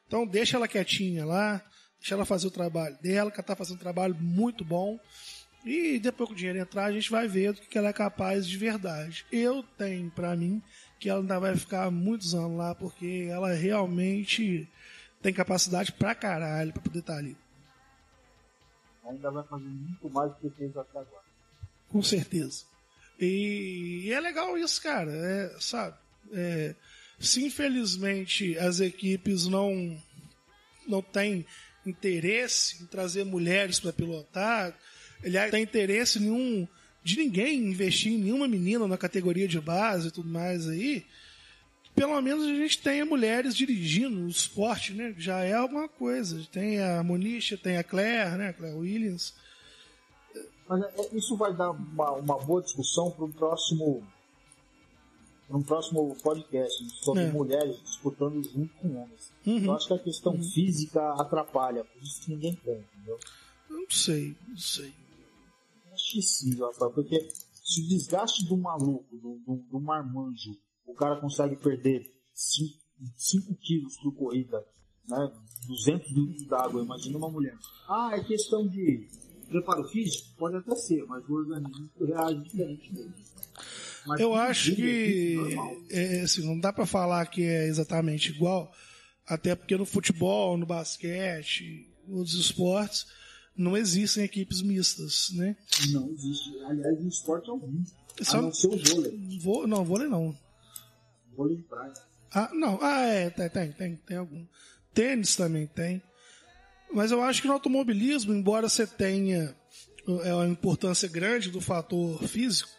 Então 0.07 0.27
deixa 0.27 0.57
ela 0.57 0.67
quietinha 0.67 1.25
lá, 1.25 1.63
deixa 2.01 2.15
ela 2.15 2.25
fazer 2.25 2.47
o 2.47 2.51
trabalho 2.51 2.97
dela, 3.03 3.31
que 3.31 3.39
ela 3.39 3.47
tá 3.47 3.57
fazendo 3.57 3.77
um 3.77 3.81
trabalho 3.81 4.15
muito 4.15 4.65
bom. 4.65 4.99
E 5.65 5.99
depois 5.99 6.29
que 6.29 6.35
o 6.35 6.37
dinheiro 6.37 6.59
entrar, 6.59 6.85
a 6.85 6.93
gente 6.93 7.11
vai 7.11 7.27
ver 7.27 7.53
do 7.53 7.61
que 7.61 7.77
ela 7.77 7.89
é 7.89 7.93
capaz 7.93 8.47
de 8.47 8.57
verdade. 8.57 9.27
Eu 9.31 9.63
tenho 9.77 10.11
pra 10.11 10.37
mim 10.37 10.63
que 10.99 11.09
ela 11.09 11.21
ainda 11.21 11.39
vai 11.39 11.57
ficar 11.57 11.91
muitos 11.91 12.35
anos 12.35 12.57
lá, 12.57 12.75
porque 12.75 13.29
ela 13.31 13.53
realmente 13.53 14.69
tem 15.21 15.33
capacidade 15.33 15.93
pra 15.93 16.15
caralho 16.15 16.73
pra 16.73 16.83
poder 16.83 17.01
estar 17.01 17.17
ali. 17.17 17.37
Ainda 19.05 19.31
vai 19.31 19.45
fazer 19.45 19.65
muito 19.65 20.11
mais 20.11 20.31
do 20.33 20.37
que 20.39 20.51
fez 20.51 20.77
até 20.77 20.99
agora. 20.99 21.25
Com 21.89 22.03
certeza. 22.03 22.65
E, 23.19 24.03
e 24.05 24.13
é 24.13 24.21
legal 24.21 24.57
isso, 24.57 24.81
cara. 24.83 25.11
É, 25.11 25.57
sabe? 25.61 25.97
É, 26.33 26.75
se 27.19 27.45
infelizmente 27.45 28.57
as 28.59 28.81
equipes 28.81 29.47
não, 29.47 30.01
não 30.87 31.03
têm 31.03 31.45
interesse 31.89 32.82
em 32.82 32.86
trazer 32.86 33.24
mulheres 33.24 33.80
para 33.80 33.93
pilotar, 33.93 34.74
aliás, 35.24 35.47
não 35.47 35.53
tem 35.53 35.62
interesse 35.62 36.20
nenhum 36.20 36.66
de 37.03 37.16
ninguém 37.16 37.70
investir 37.70 38.12
em 38.12 38.18
nenhuma 38.18 38.47
menina 38.47 38.86
na 38.86 38.99
categoria 38.99 39.49
de 39.49 39.61
base 39.61 40.09
e 40.09 40.11
tudo 40.11 40.28
mais 40.28 40.68
aí, 40.68 41.07
pelo 41.95 42.20
menos 42.20 42.45
a 42.45 42.55
gente 42.55 42.80
tenha 42.80 43.05
mulheres 43.05 43.55
dirigindo 43.55 44.20
o 44.20 44.28
esporte, 44.28 44.93
né? 44.93 45.14
Já 45.18 45.43
é 45.43 45.55
alguma 45.55 45.89
coisa. 45.89 46.47
Tem 46.53 46.80
a 46.80 47.03
Monisha, 47.03 47.57
tem 47.57 47.76
a 47.76 47.82
Claire, 47.82 48.36
né? 48.36 48.53
Claire 48.53 48.76
Williams. 48.76 49.34
Mas 50.68 50.82
é- 50.82 50.93
é- 50.97 51.16
isso 51.16 51.36
vai 51.36 51.53
dar 51.53 51.70
uma, 51.70 52.12
uma 52.12 52.39
boa 52.39 52.62
discussão 52.62 53.11
para 53.11 53.24
um 53.24 53.32
próximo 53.32 54.07
para 55.49 55.57
um 55.57 55.63
próximo 55.63 56.15
podcast 56.23 56.85
sobre 57.03 57.23
É. 57.25 57.33
mulheres 57.33 57.83
disputando 57.83 58.43
junto 58.45 58.73
com 58.75 59.03
homens. 59.03 59.33
Uhum. 59.47 59.65
Eu 59.65 59.73
acho 59.73 59.89
que 59.89 59.95
a 59.95 59.99
questão 59.99 60.41
física 60.43 61.01
atrapalha, 61.15 61.85
por 61.85 62.03
isso 62.03 62.23
que 62.23 62.31
ninguém 62.33 62.55
quer, 62.55 62.79
entendeu? 62.95 63.19
Não 63.71 63.85
sei, 63.91 64.37
não 64.47 64.57
sei. 64.57 64.93
Acho 65.93 66.13
que 66.13 66.23
sim, 66.23 66.59
Rafael, 66.59 66.93
porque 66.93 67.29
se 67.65 67.81
o 67.83 67.89
desgaste 67.89 68.47
do 68.47 68.57
maluco, 68.57 69.17
do, 69.17 69.39
do, 69.47 69.57
do 69.71 69.81
marmanjo, 69.81 70.55
o 70.87 70.95
cara 70.95 71.21
consegue 71.21 71.57
perder 71.57 72.03
5 72.35 73.55
quilos 73.57 73.97
por 73.99 74.15
corrida, 74.15 74.65
né? 75.09 75.33
200 75.67 76.11
litros 76.13 76.47
d'água, 76.47 76.83
imagina 76.83 77.19
uma 77.19 77.31
mulher. 77.31 77.57
Ah, 77.89 78.11
é 78.13 78.23
questão 78.23 78.67
de 78.69 79.09
preparo 79.49 79.85
físico? 79.89 80.29
Pode 80.39 80.57
até 80.57 80.75
ser, 80.77 81.05
mas 81.07 81.27
o 81.29 81.33
organismo 81.35 81.91
reage 82.01 82.43
diferente 82.43 82.93
mesmo. 82.95 83.15
Mas 84.09 84.21
Eu 84.21 84.35
acho 84.35 84.75
que 84.75 85.37
é 85.91 86.17
é, 86.19 86.21
assim, 86.23 86.45
não 86.47 86.59
dá 86.59 86.73
pra 86.73 86.87
falar 86.87 87.27
que 87.27 87.43
é 87.43 87.67
exatamente 87.67 88.31
igual, 88.31 88.73
até 89.27 89.55
porque 89.55 89.77
no 89.77 89.85
futebol, 89.87 90.57
no 90.57 90.67
basquete, 90.67 91.89
nos 92.07 92.33
esportes, 92.35 93.07
não 93.57 93.77
existem 93.77 94.25
equipes 94.25 94.63
mistas, 94.63 95.31
né? 95.35 95.57
Não 95.91 96.11
existe. 96.11 96.59
Aliás, 96.65 97.01
no 97.01 97.09
esporte 97.09 97.51
algum. 97.51 97.83
Só- 98.23 98.39
A 98.39 98.43
não 98.43 98.53
ser 98.53 98.69
o 98.69 98.77
vôlei. 98.79 99.39
Vou, 99.41 99.67
não, 99.67 99.85
vôlei 99.85 100.09
não. 100.09 100.37
Vôlei 101.37 101.57
de 101.57 101.63
praia. 101.65 101.93
Ah, 102.33 102.51
não. 102.53 102.79
Ah, 102.83 103.07
é, 103.07 103.31
tem, 103.31 103.49
tem, 103.49 103.73
tem, 103.73 103.97
tem 103.97 104.17
algum. 104.17 104.45
Tênis 104.95 105.37
também 105.37 105.67
tem. 105.67 106.03
Mas 106.93 107.11
eu 107.11 107.23
acho 107.23 107.43
que 107.43 107.47
no 107.49 107.55
automobilismo, 107.55 108.33
embora 108.33 108.69
você 108.69 108.87
tenha 108.87 109.55
é, 110.25 110.35
uma 110.35 110.47
importância 110.49 111.09
grande 111.09 111.51
do 111.51 111.61
fator 111.61 112.23
físico, 112.27 112.71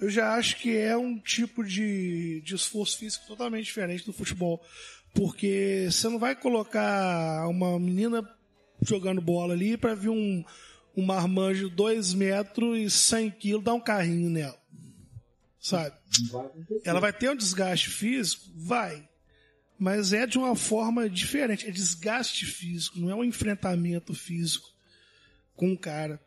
eu 0.00 0.08
já 0.08 0.34
acho 0.34 0.56
que 0.56 0.76
é 0.76 0.96
um 0.96 1.18
tipo 1.18 1.62
de, 1.62 2.40
de 2.40 2.54
esforço 2.54 2.96
físico 2.98 3.26
totalmente 3.26 3.66
diferente 3.66 4.06
do 4.06 4.14
futebol. 4.14 4.60
Porque 5.14 5.88
você 5.90 6.08
não 6.08 6.18
vai 6.18 6.34
colocar 6.34 7.46
uma 7.48 7.78
menina 7.78 8.26
jogando 8.80 9.20
bola 9.20 9.52
ali 9.52 9.76
para 9.76 9.94
vir 9.94 10.08
um, 10.08 10.42
um 10.96 11.04
marmanjo 11.04 11.68
de 11.68 11.76
2 11.76 12.14
metros 12.14 12.78
e 12.78 12.90
100 12.90 13.30
quilos 13.32 13.64
dar 13.64 13.74
um 13.74 13.80
carrinho 13.80 14.30
nela. 14.30 14.58
Sabe? 15.60 15.94
Ela 16.82 17.00
vai 17.00 17.12
ter 17.12 17.28
um 17.28 17.36
desgaste 17.36 17.90
físico? 17.90 18.44
Vai. 18.56 19.06
Mas 19.78 20.14
é 20.14 20.26
de 20.26 20.38
uma 20.38 20.56
forma 20.56 21.10
diferente. 21.10 21.68
É 21.68 21.70
desgaste 21.70 22.46
físico, 22.46 22.98
não 22.98 23.10
é 23.10 23.14
um 23.14 23.24
enfrentamento 23.24 24.14
físico 24.14 24.70
com 25.54 25.72
o 25.72 25.78
cara. 25.78 26.18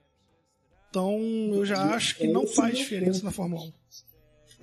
Então 0.93 1.19
eu 1.51 1.65
já 1.65 1.95
acho 1.95 2.17
que 2.17 2.25
É 2.25 2.31
não 2.31 2.45
faz 2.45 2.77
diferença 2.77 3.13
ponto. 3.13 3.25
na 3.25 3.31
Fórmula 3.31 3.63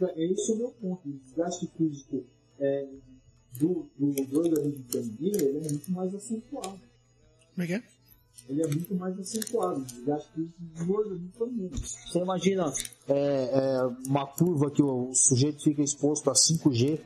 1. 0.00 0.06
É 0.06 0.24
esse 0.26 0.52
o 0.52 0.56
meu 0.56 0.68
ponto. 0.70 1.08
O 1.08 1.12
desgaste 1.12 1.68
físico 1.76 2.24
é, 2.60 2.86
do, 3.58 3.90
do, 3.98 4.12
do 4.26 4.38
organismo 4.38 4.84
feminino 4.92 5.36
ele 5.40 5.58
é 5.58 5.70
muito 5.70 5.90
mais 5.90 6.14
acentuado. 6.14 6.80
Como 7.54 7.64
é 7.64 7.66
que 7.66 7.72
é? 7.74 7.82
Ele 8.48 8.62
é 8.62 8.66
muito 8.68 8.94
mais 8.94 9.18
acentuado. 9.18 9.80
O 9.80 9.84
desgaste 9.84 10.28
físico 10.32 10.62
do 10.62 10.94
organismo 10.94 11.32
feminino. 11.36 11.70
Você 11.76 12.18
imagina 12.20 12.72
é, 13.08 13.50
é, 13.52 13.82
uma 14.06 14.24
curva 14.28 14.70
que 14.70 14.82
o 14.84 15.12
sujeito 15.12 15.60
fica 15.64 15.82
exposto 15.82 16.30
a 16.30 16.34
5G 16.34 17.00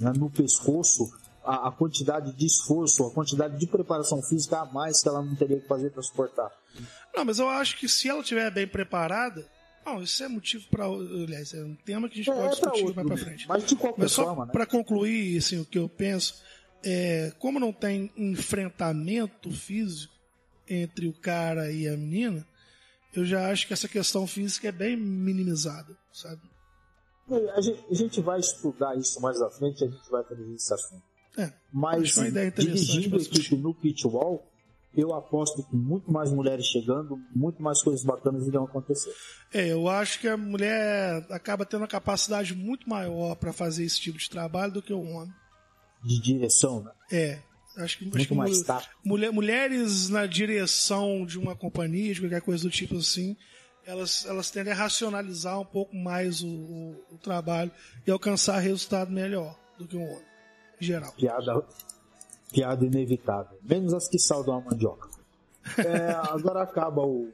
né, 0.00 0.12
no 0.18 0.28
pescoço, 0.30 1.12
a, 1.44 1.68
a 1.68 1.72
quantidade 1.72 2.32
de 2.32 2.46
esforço, 2.46 3.04
a 3.06 3.10
quantidade 3.10 3.58
de 3.58 3.66
preparação 3.66 4.22
física 4.22 4.60
a 4.60 4.64
mais 4.64 5.02
que 5.02 5.08
ela 5.08 5.22
não 5.22 5.34
teria 5.34 5.60
que 5.60 5.68
fazer 5.68 5.90
para 5.90 6.02
suportar. 6.02 6.50
Não, 7.14 7.24
mas 7.24 7.38
eu 7.38 7.48
acho 7.48 7.76
que 7.78 7.88
se 7.88 8.08
ela 8.08 8.20
estiver 8.20 8.50
bem 8.50 8.66
preparada. 8.66 9.46
Não, 9.86 10.02
isso 10.02 10.24
é 10.24 10.28
motivo 10.28 10.64
para. 10.70 10.86
Aliás, 10.86 11.52
é 11.52 11.62
um 11.62 11.74
tema 11.74 12.08
que 12.08 12.14
a 12.14 12.16
gente 12.16 12.30
É, 12.30 12.34
pode 12.34 12.46
é 12.46 12.50
discutir 12.50 12.84
outro, 12.84 13.04
mais 13.04 13.08
né? 13.08 13.16
frente. 13.26 13.46
Mas 13.48 13.66
de 13.66 13.76
qualquer 13.76 14.00
Mas 14.02 14.12
só 14.12 14.24
forma, 14.24 14.46
né? 14.46 14.52
para 14.52 14.64
concluir 14.64 15.36
assim, 15.36 15.60
o 15.60 15.64
que 15.66 15.78
eu 15.78 15.88
penso, 15.90 16.42
é, 16.82 17.32
como 17.38 17.60
não 17.60 17.70
tem 17.70 18.10
enfrentamento 18.16 19.50
físico 19.50 20.14
entre 20.66 21.06
o 21.06 21.12
cara 21.12 21.70
e 21.70 21.86
a 21.86 21.96
menina, 21.98 22.46
eu 23.14 23.26
já 23.26 23.50
acho 23.50 23.66
que 23.66 23.74
essa 23.74 23.86
questão 23.86 24.26
física 24.26 24.68
é 24.68 24.72
bem 24.72 24.96
minimizada, 24.96 25.94
sabe? 26.10 26.40
A 27.54 27.60
gente, 27.60 27.84
a 27.90 27.94
gente 27.94 28.20
vai 28.22 28.40
estudar 28.40 28.96
isso 28.96 29.20
mais 29.20 29.40
à 29.40 29.50
frente, 29.50 29.84
a 29.84 29.86
gente 29.86 30.10
vai 30.10 30.24
fazer 30.24 30.50
esse 30.54 30.72
assunto. 30.74 31.02
É, 31.36 31.52
Mas 31.72 32.14
dirigindo 32.56 33.16
a 33.16 33.18
equipe 33.18 33.56
no 33.56 33.74
pitwall, 33.74 34.44
eu 34.96 35.12
aposto 35.12 35.62
que 35.64 35.74
muito 35.74 36.10
mais 36.10 36.32
mulheres 36.32 36.66
chegando, 36.66 37.18
muito 37.34 37.62
mais 37.62 37.82
coisas 37.82 38.04
bacanas 38.04 38.46
irão 38.46 38.64
acontecer. 38.64 39.12
É, 39.52 39.72
eu 39.72 39.88
acho 39.88 40.20
que 40.20 40.28
a 40.28 40.36
mulher 40.36 41.26
acaba 41.30 41.66
tendo 41.66 41.80
uma 41.80 41.88
capacidade 41.88 42.54
muito 42.54 42.88
maior 42.88 43.34
para 43.34 43.52
fazer 43.52 43.84
esse 43.84 44.00
tipo 44.00 44.18
de 44.18 44.30
trabalho 44.30 44.72
do 44.72 44.82
que 44.82 44.92
o 44.92 45.02
homem. 45.02 45.34
De 46.04 46.20
direção, 46.20 46.82
né? 46.82 46.92
É. 47.10 47.42
Acho 47.76 47.98
que, 47.98 48.04
muito 48.04 48.18
acho 48.18 48.28
que 48.28 48.34
mais 48.34 48.62
mulher, 48.62 48.88
mulher, 49.04 49.32
mulheres 49.32 50.08
na 50.08 50.26
direção 50.26 51.26
de 51.26 51.38
uma 51.38 51.56
companhia, 51.56 52.14
de 52.14 52.20
qualquer 52.20 52.40
coisa 52.40 52.62
do 52.62 52.70
tipo 52.70 52.96
assim, 52.96 53.36
elas, 53.84 54.24
elas 54.26 54.50
tendem 54.50 54.72
a 54.72 54.76
racionalizar 54.76 55.60
um 55.60 55.64
pouco 55.64 55.96
mais 55.96 56.40
o, 56.40 56.46
o, 56.46 57.14
o 57.14 57.18
trabalho 57.18 57.72
e 58.06 58.10
alcançar 58.12 58.60
resultado 58.60 59.10
melhor 59.10 59.58
do 59.76 59.88
que 59.88 59.96
o 59.96 60.02
homem, 60.02 60.22
em 60.22 60.33
geral. 60.78 61.12
Piada, 61.12 61.64
piada 62.52 62.84
inevitável. 62.84 63.58
Menos 63.62 63.92
as 63.94 64.08
que 64.08 64.18
saudam 64.18 64.56
a 64.56 64.60
mandioca. 64.60 65.08
É, 65.78 66.10
agora 66.30 66.62
acaba 66.62 67.02
o. 67.02 67.30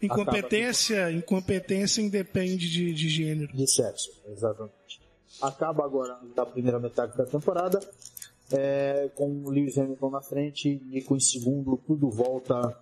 Incompetência, 0.00 1.02
acaba... 1.02 1.12
incompetência 1.12 2.00
independe 2.00 2.70
de, 2.70 2.92
de 2.94 3.08
gênero. 3.08 3.52
De 3.56 3.66
sexo, 3.66 4.10
exatamente. 4.28 5.00
Acaba 5.40 5.84
agora 5.84 6.18
da 6.34 6.46
primeira 6.46 6.78
metade 6.78 7.16
da 7.16 7.26
temporada. 7.26 7.80
É, 8.50 9.10
com 9.14 9.28
o 9.44 9.50
Lewis 9.50 9.78
Hamilton 9.78 10.10
na 10.10 10.20
frente, 10.20 10.80
Nico 10.84 11.16
em 11.16 11.20
segundo, 11.20 11.76
tudo 11.86 12.10
volta 12.10 12.76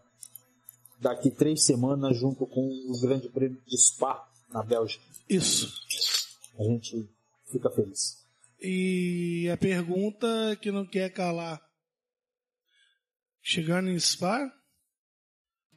daqui 1.01 1.31
três 1.31 1.65
semanas 1.65 2.17
junto 2.17 2.47
com 2.47 2.61
o 2.61 3.01
Grande 3.01 3.29
Prêmio 3.29 3.61
de 3.67 3.79
Spa 3.81 4.29
na 4.53 4.63
Bélgica. 4.63 5.03
Isso. 5.29 5.73
A 6.59 6.65
gente 6.65 7.09
fica 7.47 7.71
feliz. 7.71 8.20
E 8.63 9.49
a 9.53 9.57
pergunta 9.57 10.27
que 10.61 10.71
não 10.71 10.85
quer 10.87 11.11
calar. 11.13 11.61
Chegando 13.43 13.89
em 13.89 13.99
Spa, 13.99 14.53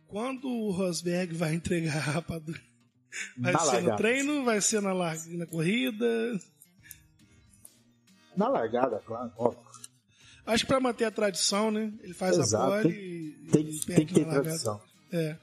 quando 0.07 0.47
o 0.49 0.71
Rosberg 0.71 1.33
vai 1.33 1.53
entregar 1.55 1.95
a 1.95 2.11
rapadura? 2.11 2.59
Vai 3.37 3.53
Na 3.53 3.59
ser 3.59 3.65
largada. 3.67 3.91
no 3.91 3.97
treino? 3.97 4.43
Vai 4.43 4.61
ser 4.61 4.81
na, 4.81 4.91
lar... 4.91 5.15
na 5.27 5.45
corrida? 5.45 6.39
Na 8.35 8.49
largada, 8.49 8.99
claro, 9.05 9.31
óbvio. 9.37 9.63
Acho 10.45 10.63
que 10.65 10.67
para 10.67 10.79
manter 10.79 11.05
a 11.05 11.11
tradição, 11.11 11.71
né? 11.71 11.93
Ele 12.01 12.13
faz 12.13 12.37
Exato, 12.37 12.73
a 12.73 12.81
pole 12.81 12.93
e, 12.93 13.49
Tem, 13.49 13.69
e 13.69 13.79
tem 13.79 14.05
que 14.05 14.13
ter 14.13 14.21
na 14.25 14.33
largada. 14.33 14.43
tradição. 14.49 14.81
É. 15.11 15.37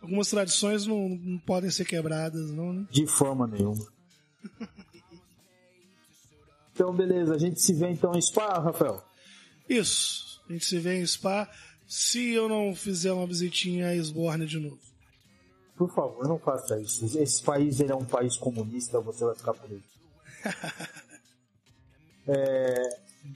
Algumas 0.00 0.28
tradições 0.30 0.86
não, 0.86 1.08
não 1.08 1.38
podem 1.40 1.70
ser 1.70 1.84
quebradas, 1.84 2.50
não, 2.52 2.72
né? 2.72 2.86
De 2.90 3.06
forma 3.08 3.46
nenhuma. 3.48 3.84
Então, 6.76 6.92
beleza. 6.92 7.34
A 7.34 7.38
gente 7.38 7.58
se 7.58 7.72
vê 7.72 7.88
então 7.88 8.12
em 8.14 8.20
Spa, 8.20 8.58
Rafael. 8.58 9.02
Isso. 9.66 10.42
A 10.46 10.52
gente 10.52 10.66
se 10.66 10.78
vê 10.78 11.00
em 11.00 11.06
Spa 11.06 11.50
se 11.88 12.34
eu 12.34 12.50
não 12.50 12.74
fizer 12.74 13.14
uma 13.14 13.26
visitinha 13.26 13.88
a 13.88 13.94
Esborne 13.94 14.44
de 14.44 14.58
novo. 14.58 14.78
Por 15.74 15.90
favor, 15.94 16.28
não 16.28 16.38
faça 16.38 16.78
isso. 16.78 17.18
Esse 17.18 17.42
país 17.42 17.80
ele 17.80 17.92
é 17.92 17.96
um 17.96 18.04
país 18.04 18.36
comunista, 18.36 19.00
você 19.00 19.24
vai 19.24 19.34
ficar 19.34 19.54
por 19.54 19.70
aí. 19.70 19.82
É, 22.28 22.82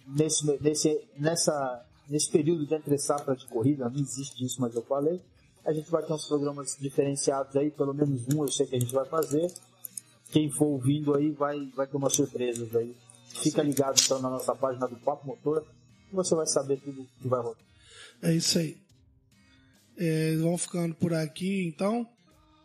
nesse, 0.05 0.45
nesse, 0.61 1.01
nessa, 1.16 1.86
nesse 2.09 2.28
período 2.28 2.66
de 2.66 2.74
entre 2.74 2.99
safra 2.99 3.36
de 3.36 3.47
corrida, 3.47 3.88
não 3.88 4.01
existe 4.01 4.45
isso, 4.45 4.61
mas 4.61 4.74
eu 4.74 4.82
falei. 4.82 5.22
A 5.64 5.72
gente 5.72 5.88
vai 5.88 6.03
ter 6.03 6.12
uns 6.12 6.26
programas 6.26 6.76
diferenciados 6.76 7.55
aí, 7.55 7.70
pelo 7.70 7.95
menos 7.95 8.26
um 8.34 8.43
eu 8.43 8.49
sei 8.49 8.66
que 8.66 8.74
a 8.74 8.80
gente 8.80 8.93
vai 8.93 9.05
fazer. 9.05 9.49
Quem 10.32 10.51
for 10.51 10.64
ouvindo 10.64 11.16
aí 11.16 11.30
vai, 11.30 11.66
vai 11.76 11.86
ter 11.86 11.97
umas 11.97 12.14
surpresas 12.14 12.74
aí. 12.74 12.97
Fica 13.35 13.62
ligado 13.62 14.01
então 14.01 14.20
na 14.20 14.31
nossa 14.31 14.55
página 14.55 14.87
do 14.87 14.97
Papo 14.97 15.26
Motor, 15.26 15.64
que 16.09 16.14
você 16.14 16.35
vai 16.35 16.47
saber 16.47 16.78
tudo 16.81 17.07
que 17.20 17.28
vai 17.28 17.41
rolar. 17.41 17.57
É 18.22 18.35
isso 18.35 18.59
aí. 18.59 18.76
É, 19.97 20.37
vamos 20.37 20.62
ficando 20.62 20.95
por 20.95 21.14
aqui, 21.14 21.66
então. 21.66 22.07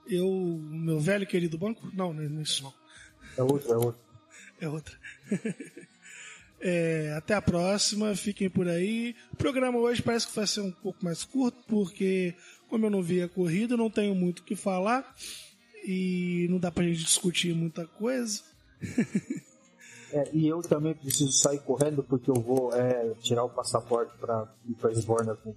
Eu, 0.07 0.29
meu 0.29 0.99
velho 0.99 1.25
querido 1.25 1.57
banco? 1.57 1.89
Não, 1.93 2.13
não 2.13 2.39
é 2.39 2.43
isso 2.43 2.63
não. 2.63 2.73
É 3.37 3.43
outro, 3.43 3.71
é 3.71 3.77
outro. 3.77 4.01
É 4.61 4.69
outra. 4.69 4.97
É, 6.67 7.13
até 7.15 7.35
a 7.35 7.41
próxima, 7.41 8.15
fiquem 8.15 8.49
por 8.49 8.67
aí. 8.67 9.15
O 9.31 9.35
programa 9.35 9.77
hoje 9.77 10.01
parece 10.01 10.25
que 10.25 10.35
vai 10.35 10.47
ser 10.47 10.61
um 10.61 10.71
pouco 10.71 11.03
mais 11.03 11.23
curto, 11.23 11.59
porque 11.67 12.33
como 12.67 12.87
eu 12.87 12.89
não 12.89 13.03
vi 13.03 13.21
a 13.21 13.29
corrida, 13.29 13.77
não 13.77 13.89
tenho 13.89 14.15
muito 14.15 14.39
o 14.39 14.43
que 14.43 14.55
falar 14.55 15.15
e 15.83 16.47
não 16.49 16.57
dá 16.57 16.71
pra 16.71 16.83
gente 16.83 17.03
discutir 17.03 17.53
muita 17.53 17.85
coisa. 17.85 18.41
É, 20.11 20.29
e 20.33 20.47
eu 20.47 20.61
também 20.61 20.93
preciso 20.93 21.31
sair 21.31 21.59
correndo 21.59 22.03
porque 22.03 22.29
eu 22.29 22.35
vou 22.35 22.73
é, 22.73 23.13
tirar 23.21 23.43
o 23.43 23.49
passaporte 23.49 24.15
para 24.19 24.47
ir 24.67 24.73
para 24.75 24.91
Esborna 24.91 25.35
com 25.35 25.55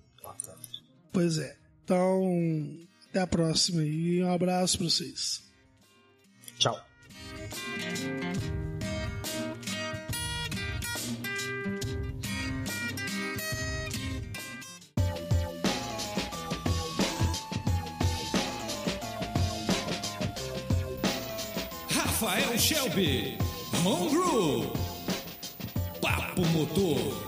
Pois 1.13 1.39
é. 1.39 1.57
Então, 1.85 2.23
até 3.09 3.21
a 3.21 3.27
próxima 3.27 3.83
e 3.83 4.23
um 4.23 4.33
abraço 4.33 4.79
pra 4.79 4.89
vocês. 4.89 5.43
Tchau. 6.59 6.77
Rafael 21.89 22.59
Shelby. 22.59 23.48
Groove. 23.97 24.67
Papo 26.01 26.43
Motor. 26.53 27.28